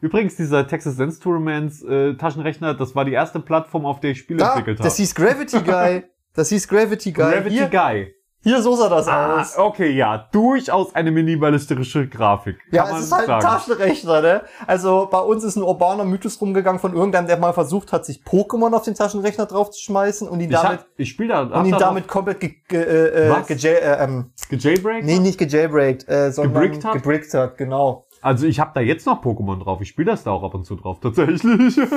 Übrigens, 0.00 0.36
dieser 0.36 0.66
Texas 0.66 0.96
Sense 0.96 1.20
Tournaments 1.20 1.82
äh, 1.82 2.14
Taschenrechner, 2.14 2.74
das 2.74 2.94
war 2.94 3.04
die 3.04 3.12
erste 3.12 3.40
Plattform, 3.40 3.86
auf 3.86 4.00
der 4.00 4.10
ich 4.10 4.18
Spiele 4.18 4.38
Da, 4.40 4.50
entwickelt 4.50 4.78
habe. 4.78 4.86
das 4.88 4.96
hieß 4.96 5.14
Gravity 5.14 5.60
Guy. 5.62 6.04
Das 6.34 6.48
hieß 6.50 6.68
Gravity 6.68 7.12
Guy. 7.12 7.32
Gravity 7.32 7.56
hier, 7.56 7.68
Guy. 7.68 8.14
hier 8.42 8.60
so 8.60 8.76
sah 8.76 8.90
das 8.90 9.08
Ah, 9.08 9.40
aus. 9.40 9.56
okay, 9.56 9.90
ja, 9.90 10.28
durchaus 10.32 10.94
eine 10.94 11.10
minimalistische 11.10 12.06
Grafik. 12.08 12.58
Ja, 12.70 12.82
kann 12.84 12.88
es 12.88 12.92
man 12.92 13.02
ist 13.02 13.12
halt 13.12 13.22
ein 13.30 13.40
sagen. 13.40 13.56
Taschenrechner, 13.58 14.20
ne? 14.20 14.42
Also 14.66 15.08
bei 15.10 15.18
uns 15.18 15.42
ist 15.44 15.56
ein 15.56 15.62
urbaner 15.62 16.04
Mythos 16.04 16.38
rumgegangen 16.40 16.78
von 16.78 16.94
irgendeinem, 16.94 17.26
der 17.26 17.38
mal 17.38 17.54
versucht 17.54 17.92
hat, 17.92 18.04
sich 18.04 18.20
Pokémon 18.22 18.74
auf 18.74 18.82
den 18.82 18.94
Taschenrechner 18.94 19.46
draufzuschmeißen 19.46 20.28
und 20.28 20.40
ihn 20.40 20.50
Ich, 20.50 20.56
damit 20.56 20.80
hab, 20.80 20.86
ich 20.98 21.08
spiele 21.08 21.30
da, 21.30 21.40
und 21.60 21.64
ihn 21.64 21.72
da 21.72 21.78
damit 21.78 22.06
komplett 22.06 22.40
ge, 22.40 22.54
ge, 22.68 22.82
äh, 22.82 23.30
Was? 23.30 23.46
ge, 23.46 23.56
äh, 23.72 24.04
ähm, 24.04 24.30
gejailbreakt. 24.50 25.04
nee, 25.06 25.18
nicht 25.18 25.38
gejailbreakt, 25.38 26.06
äh, 26.08 26.30
sondern 26.32 26.52
Gebrickt 26.62 26.84
hat? 26.84 26.92
gebrickt 26.92 27.32
hat, 27.34 27.56
genau. 27.56 28.05
Also 28.26 28.48
ich 28.48 28.58
habe 28.58 28.72
da 28.74 28.80
jetzt 28.80 29.06
noch 29.06 29.22
Pokémon 29.22 29.62
drauf. 29.62 29.80
Ich 29.80 29.88
spiele 29.88 30.10
das 30.10 30.24
da 30.24 30.32
auch 30.32 30.42
ab 30.42 30.52
und 30.54 30.64
zu 30.64 30.74
drauf, 30.74 30.98
tatsächlich. 31.00 31.78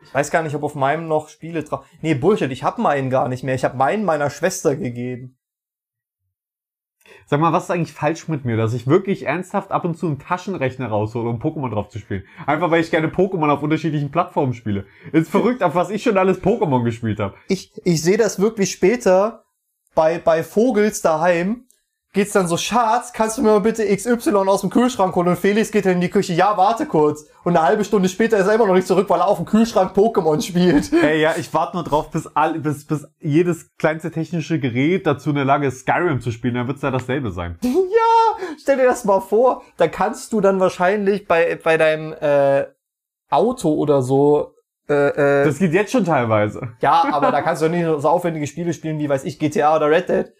Ich 0.00 0.14
weiß 0.14 0.30
gar 0.30 0.44
nicht, 0.44 0.54
ob 0.54 0.62
auf 0.62 0.76
meinem 0.76 1.08
noch 1.08 1.28
Spiele 1.28 1.64
drauf. 1.64 1.84
Nee, 2.02 2.14
Bullshit, 2.14 2.52
ich 2.52 2.62
hab 2.62 2.78
meinen 2.78 3.10
gar 3.10 3.28
nicht 3.28 3.42
mehr. 3.42 3.56
Ich 3.56 3.64
hab 3.64 3.74
meinen 3.74 4.04
meiner 4.04 4.30
Schwester 4.30 4.76
gegeben. 4.76 5.36
Sag 7.26 7.40
mal, 7.40 7.52
was 7.52 7.64
ist 7.64 7.72
eigentlich 7.72 7.92
falsch 7.92 8.28
mit 8.28 8.44
mir, 8.44 8.56
dass 8.56 8.74
ich 8.74 8.86
wirklich 8.86 9.26
ernsthaft 9.26 9.72
ab 9.72 9.84
und 9.84 9.98
zu 9.98 10.06
einen 10.06 10.20
Taschenrechner 10.20 10.86
raushole, 10.86 11.28
um 11.28 11.42
Pokémon 11.42 11.70
drauf 11.70 11.88
zu 11.88 11.98
spielen? 11.98 12.22
Einfach 12.46 12.70
weil 12.70 12.80
ich 12.80 12.92
gerne 12.92 13.08
Pokémon 13.08 13.50
auf 13.50 13.62
unterschiedlichen 13.62 14.12
Plattformen 14.12 14.54
spiele. 14.54 14.86
Ist 15.10 15.30
verrückt, 15.30 15.64
auf 15.64 15.74
was 15.74 15.90
ich 15.90 16.04
schon 16.04 16.16
alles 16.16 16.40
Pokémon 16.40 16.84
gespielt 16.84 17.18
habe. 17.18 17.34
Ich, 17.48 17.72
ich 17.84 18.00
sehe 18.00 18.18
das 18.18 18.40
wirklich 18.40 18.70
später 18.70 19.44
bei, 19.96 20.20
bei 20.20 20.44
Vogels 20.44 21.02
daheim. 21.02 21.67
Geht's 22.14 22.32
dann 22.32 22.48
so, 22.48 22.56
Schatz, 22.56 23.12
kannst 23.12 23.36
du 23.36 23.42
mir 23.42 23.50
mal 23.50 23.60
bitte 23.60 23.84
XY 23.84 24.34
aus 24.34 24.62
dem 24.62 24.70
Kühlschrank 24.70 25.14
holen? 25.14 25.28
Und 25.28 25.38
Felix 25.38 25.70
geht 25.70 25.84
dann 25.84 25.92
in 25.92 26.00
die 26.00 26.08
Küche, 26.08 26.32
ja, 26.32 26.56
warte 26.56 26.86
kurz. 26.86 27.26
Und 27.44 27.54
eine 27.54 27.66
halbe 27.66 27.84
Stunde 27.84 28.08
später 28.08 28.38
ist 28.38 28.46
er 28.46 28.54
immer 28.54 28.66
noch 28.66 28.74
nicht 28.74 28.86
zurück, 28.86 29.10
weil 29.10 29.20
er 29.20 29.28
auf 29.28 29.36
dem 29.36 29.44
Kühlschrank 29.44 29.94
Pokémon 29.94 30.40
spielt. 30.40 30.90
Ey, 31.02 31.20
ja, 31.20 31.34
ich 31.36 31.52
warte 31.52 31.76
nur 31.76 31.84
drauf, 31.84 32.10
bis, 32.10 32.26
all, 32.34 32.58
bis, 32.60 32.86
bis 32.86 33.06
jedes 33.20 33.76
kleinste 33.76 34.10
technische 34.10 34.58
Gerät 34.58 35.06
dazu 35.06 35.30
in 35.30 35.36
der 35.36 35.44
Lage 35.44 35.66
ist, 35.66 35.80
Skyrim 35.80 36.22
zu 36.22 36.30
spielen. 36.30 36.54
Dann 36.54 36.66
wird's 36.66 36.80
ja 36.80 36.90
dasselbe 36.90 37.30
sein. 37.30 37.58
ja, 37.62 38.46
stell 38.58 38.78
dir 38.78 38.86
das 38.86 39.04
mal 39.04 39.20
vor. 39.20 39.62
Da 39.76 39.86
kannst 39.86 40.32
du 40.32 40.40
dann 40.40 40.60
wahrscheinlich 40.60 41.28
bei, 41.28 41.58
bei 41.62 41.76
deinem 41.76 42.14
äh, 42.14 42.64
Auto 43.28 43.74
oder 43.74 44.00
so 44.00 44.54
äh, 44.88 45.42
äh, 45.42 45.44
Das 45.44 45.58
geht 45.58 45.74
jetzt 45.74 45.92
schon 45.92 46.06
teilweise. 46.06 46.72
Ja, 46.80 47.04
aber 47.12 47.30
da 47.30 47.42
kannst 47.42 47.60
du 47.60 47.68
nicht 47.68 47.84
so 47.84 48.08
aufwendige 48.08 48.46
Spiele 48.46 48.72
spielen 48.72 48.98
wie, 48.98 49.08
weiß 49.08 49.24
ich, 49.24 49.38
GTA 49.38 49.76
oder 49.76 49.90
Red 49.90 50.08
Dead. 50.08 50.32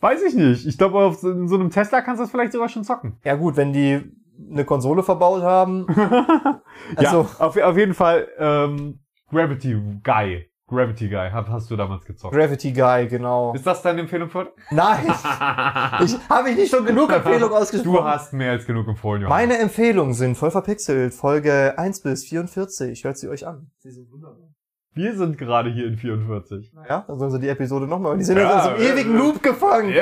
Weiß 0.00 0.22
ich 0.22 0.34
nicht. 0.34 0.66
Ich 0.66 0.76
glaube, 0.76 0.98
auf 0.98 1.16
so, 1.16 1.30
in 1.30 1.48
so 1.48 1.54
einem 1.54 1.70
Tesla 1.70 2.02
kannst 2.02 2.20
du 2.20 2.24
das 2.24 2.30
vielleicht 2.30 2.52
sogar 2.52 2.68
schon 2.68 2.84
zocken. 2.84 3.18
Ja 3.24 3.34
gut, 3.34 3.56
wenn 3.56 3.72
die 3.72 4.02
eine 4.50 4.64
Konsole 4.64 5.02
verbaut 5.02 5.42
haben. 5.42 5.86
Also, 6.94 7.22
ja, 7.22 7.36
auf, 7.38 7.56
auf 7.56 7.76
jeden 7.76 7.94
Fall 7.94 8.28
ähm, 8.38 9.00
Gravity 9.30 9.80
Guy. 10.04 10.48
Gravity 10.68 11.08
Guy 11.08 11.30
hab, 11.30 11.48
hast 11.48 11.70
du 11.70 11.76
damals 11.76 12.04
gezockt. 12.04 12.34
Gravity 12.34 12.72
Guy, 12.72 13.06
genau. 13.08 13.54
Ist 13.54 13.66
das 13.66 13.82
deine 13.82 14.00
Empfehlung 14.00 14.28
für 14.28 14.52
Nein, 14.70 15.06
ich 16.04 16.16
habe 16.28 16.50
ich 16.50 16.56
nicht 16.56 16.70
schon 16.70 16.84
genug 16.84 17.10
Empfehlungen 17.12 17.56
ausgesprochen. 17.56 17.96
Du 17.96 18.04
hast 18.04 18.32
mehr 18.32 18.50
als 18.50 18.66
genug 18.66 18.88
empfohlen, 18.88 19.22
Johann. 19.22 19.36
Meine 19.36 19.58
Empfehlungen 19.58 20.12
sind 20.12 20.36
voll 20.36 20.50
verpixelt, 20.50 21.14
Folge 21.14 21.74
1 21.78 22.02
bis 22.02 22.24
44. 22.26 23.04
Hört 23.04 23.16
sie 23.16 23.28
euch 23.28 23.46
an. 23.46 23.70
Sie 23.78 23.90
sind 23.90 24.10
wunderbar. 24.10 24.55
Wir 24.96 25.14
sind 25.14 25.36
gerade 25.36 25.68
hier 25.68 25.86
in 25.86 25.98
44. 25.98 26.72
Ja, 26.88 27.04
dann 27.06 27.18
sollen 27.18 27.30
sie 27.30 27.38
die 27.38 27.50
Episode 27.50 27.86
nochmal. 27.86 28.16
Die 28.16 28.24
sind 28.24 28.38
Ja, 28.38 28.56
in 28.56 28.62
so 28.62 28.70
einem 28.70 28.80
äh, 28.80 28.88
ewigen 28.94 29.14
äh, 29.14 29.18
Loop 29.18 29.42
gefangen. 29.42 29.90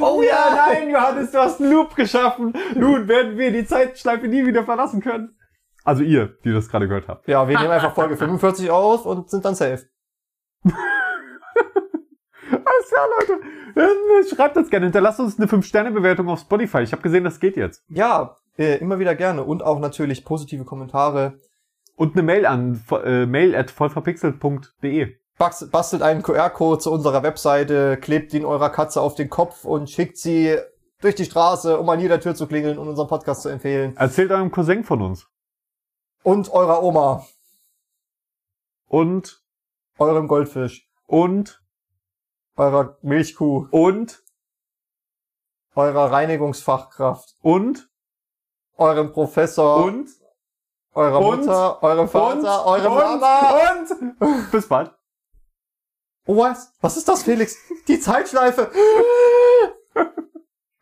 oh 0.00 0.22
ja, 0.22 0.54
nein, 0.54 0.90
Johannes, 0.90 1.32
du 1.32 1.38
hast 1.38 1.60
einen 1.60 1.72
Loop 1.72 1.96
geschaffen. 1.96 2.52
Nun 2.76 3.08
werden 3.08 3.36
wir 3.36 3.50
die 3.50 3.66
Zeitschleife 3.66 4.28
nie 4.28 4.46
wieder 4.46 4.62
verlassen 4.62 5.00
können. 5.00 5.34
Also 5.82 6.04
ihr, 6.04 6.36
die 6.44 6.52
das 6.52 6.68
gerade 6.68 6.86
gehört 6.86 7.08
habt. 7.08 7.26
Ja, 7.26 7.48
wir 7.48 7.58
nehmen 7.58 7.72
einfach 7.72 7.94
Folge 7.94 8.16
45 8.16 8.70
auf 8.70 9.06
und 9.06 9.28
sind 9.28 9.44
dann 9.44 9.56
safe. 9.56 9.86
Alles 10.64 10.76
klar, 12.88 13.08
Leute. 13.18 13.40
Ähm, 13.74 14.36
Schreibt 14.36 14.56
uns 14.56 14.70
gerne. 14.70 14.86
Hinterlasst 14.86 15.18
uns 15.18 15.36
eine 15.36 15.48
5-Sterne-Bewertung 15.48 16.28
auf 16.28 16.38
Spotify. 16.38 16.82
Ich 16.82 16.92
habe 16.92 17.02
gesehen, 17.02 17.24
das 17.24 17.40
geht 17.40 17.56
jetzt. 17.56 17.82
Ja, 17.88 18.36
äh, 18.56 18.78
immer 18.78 19.00
wieder 19.00 19.16
gerne. 19.16 19.42
Und 19.42 19.64
auch 19.64 19.80
natürlich 19.80 20.24
positive 20.24 20.64
Kommentare. 20.64 21.40
Und 21.96 22.12
eine 22.14 22.22
Mail 22.22 22.46
an 22.46 22.82
äh, 23.04 23.26
mail 23.26 23.54
at 23.56 23.70
vollverpixelt.de. 23.70 25.16
Bast- 25.38 25.70
Bastelt 25.70 26.02
einen 26.02 26.22
QR-Code 26.22 26.80
zu 26.80 26.92
unserer 26.92 27.22
Webseite, 27.22 27.96
klebt 27.96 28.32
ihn 28.34 28.44
eurer 28.44 28.70
Katze 28.70 29.00
auf 29.00 29.14
den 29.14 29.28
Kopf 29.28 29.64
und 29.64 29.90
schickt 29.90 30.16
sie 30.18 30.56
durch 31.00 31.14
die 31.14 31.24
Straße, 31.24 31.78
um 31.78 31.88
an 31.88 32.00
jeder 32.00 32.20
Tür 32.20 32.34
zu 32.34 32.46
klingeln 32.46 32.78
und 32.78 32.88
unseren 32.88 33.08
Podcast 33.08 33.42
zu 33.42 33.48
empfehlen. 33.48 33.96
Erzählt 33.96 34.30
eurem 34.30 34.50
Cousin 34.50 34.84
von 34.84 35.02
uns. 35.02 35.26
Und 36.22 36.50
eurer 36.52 36.82
Oma, 36.82 37.26
Und, 38.88 39.42
eurem 39.98 40.26
Goldfisch, 40.28 40.88
und, 41.06 41.62
eurer 42.56 42.96
Milchkuh, 43.02 43.68
und, 43.70 44.22
eurer 45.74 46.10
Reinigungsfachkraft, 46.12 47.34
und, 47.42 47.88
eurem 48.76 49.12
Professor, 49.12 49.84
und, 49.84 50.08
eurer 50.96 51.20
und- 51.20 51.40
Mutter, 51.40 51.82
eurem 51.82 52.08
Vater, 52.08 52.66
und, 52.66 52.80
eurem 52.80 52.92
und, 52.92 53.20
Mama. 53.20 53.54
und. 54.18 54.50
Bis 54.50 54.66
bald. 54.66 54.90
Oh, 56.26 56.38
was? 56.38 56.72
Was 56.80 56.96
ist 56.96 57.08
das, 57.08 57.22
Felix? 57.22 57.56
Die 57.86 58.00
Zeitschleife. 58.00 58.70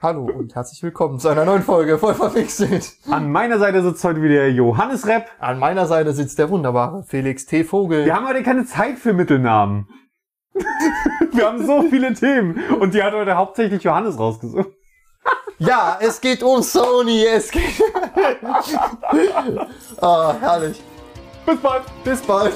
Hallo 0.00 0.24
und 0.24 0.54
herzlich 0.54 0.82
willkommen 0.82 1.18
zu 1.18 1.28
einer 1.28 1.44
neuen 1.44 1.62
Folge 1.62 1.98
voll 1.98 2.14
verwechselt. 2.14 2.92
An 3.10 3.30
meiner 3.32 3.58
Seite 3.58 3.82
sitzt 3.82 4.04
heute 4.04 4.22
wieder 4.22 4.46
Johannes 4.48 5.06
Repp. 5.06 5.26
An 5.40 5.58
meiner 5.58 5.86
Seite 5.86 6.12
sitzt 6.12 6.38
der 6.38 6.48
wunderbare 6.50 7.02
Felix 7.04 7.46
T. 7.46 7.64
Vogel. 7.64 8.04
Wir 8.04 8.14
haben 8.14 8.26
heute 8.28 8.42
keine 8.42 8.64
Zeit 8.66 8.98
für 8.98 9.12
Mittelnamen. 9.14 9.88
Wir 11.32 11.46
haben 11.46 11.66
so 11.66 11.82
viele 11.82 12.14
Themen. 12.14 12.62
Und 12.78 12.94
die 12.94 13.02
hat 13.02 13.12
heute 13.14 13.34
hauptsächlich 13.36 13.82
Johannes 13.82 14.18
rausgesucht. 14.18 14.68
Ja, 15.58 15.98
es 16.00 16.20
geht 16.20 16.42
um 16.42 16.62
Sony, 16.62 17.24
es 17.24 17.50
geht. 17.50 17.62
ah, 20.00 20.34
herrlich. 20.40 20.82
Bis 21.46 21.60
bald. 21.60 21.82
Bis 22.04 22.20
bald. 22.22 22.54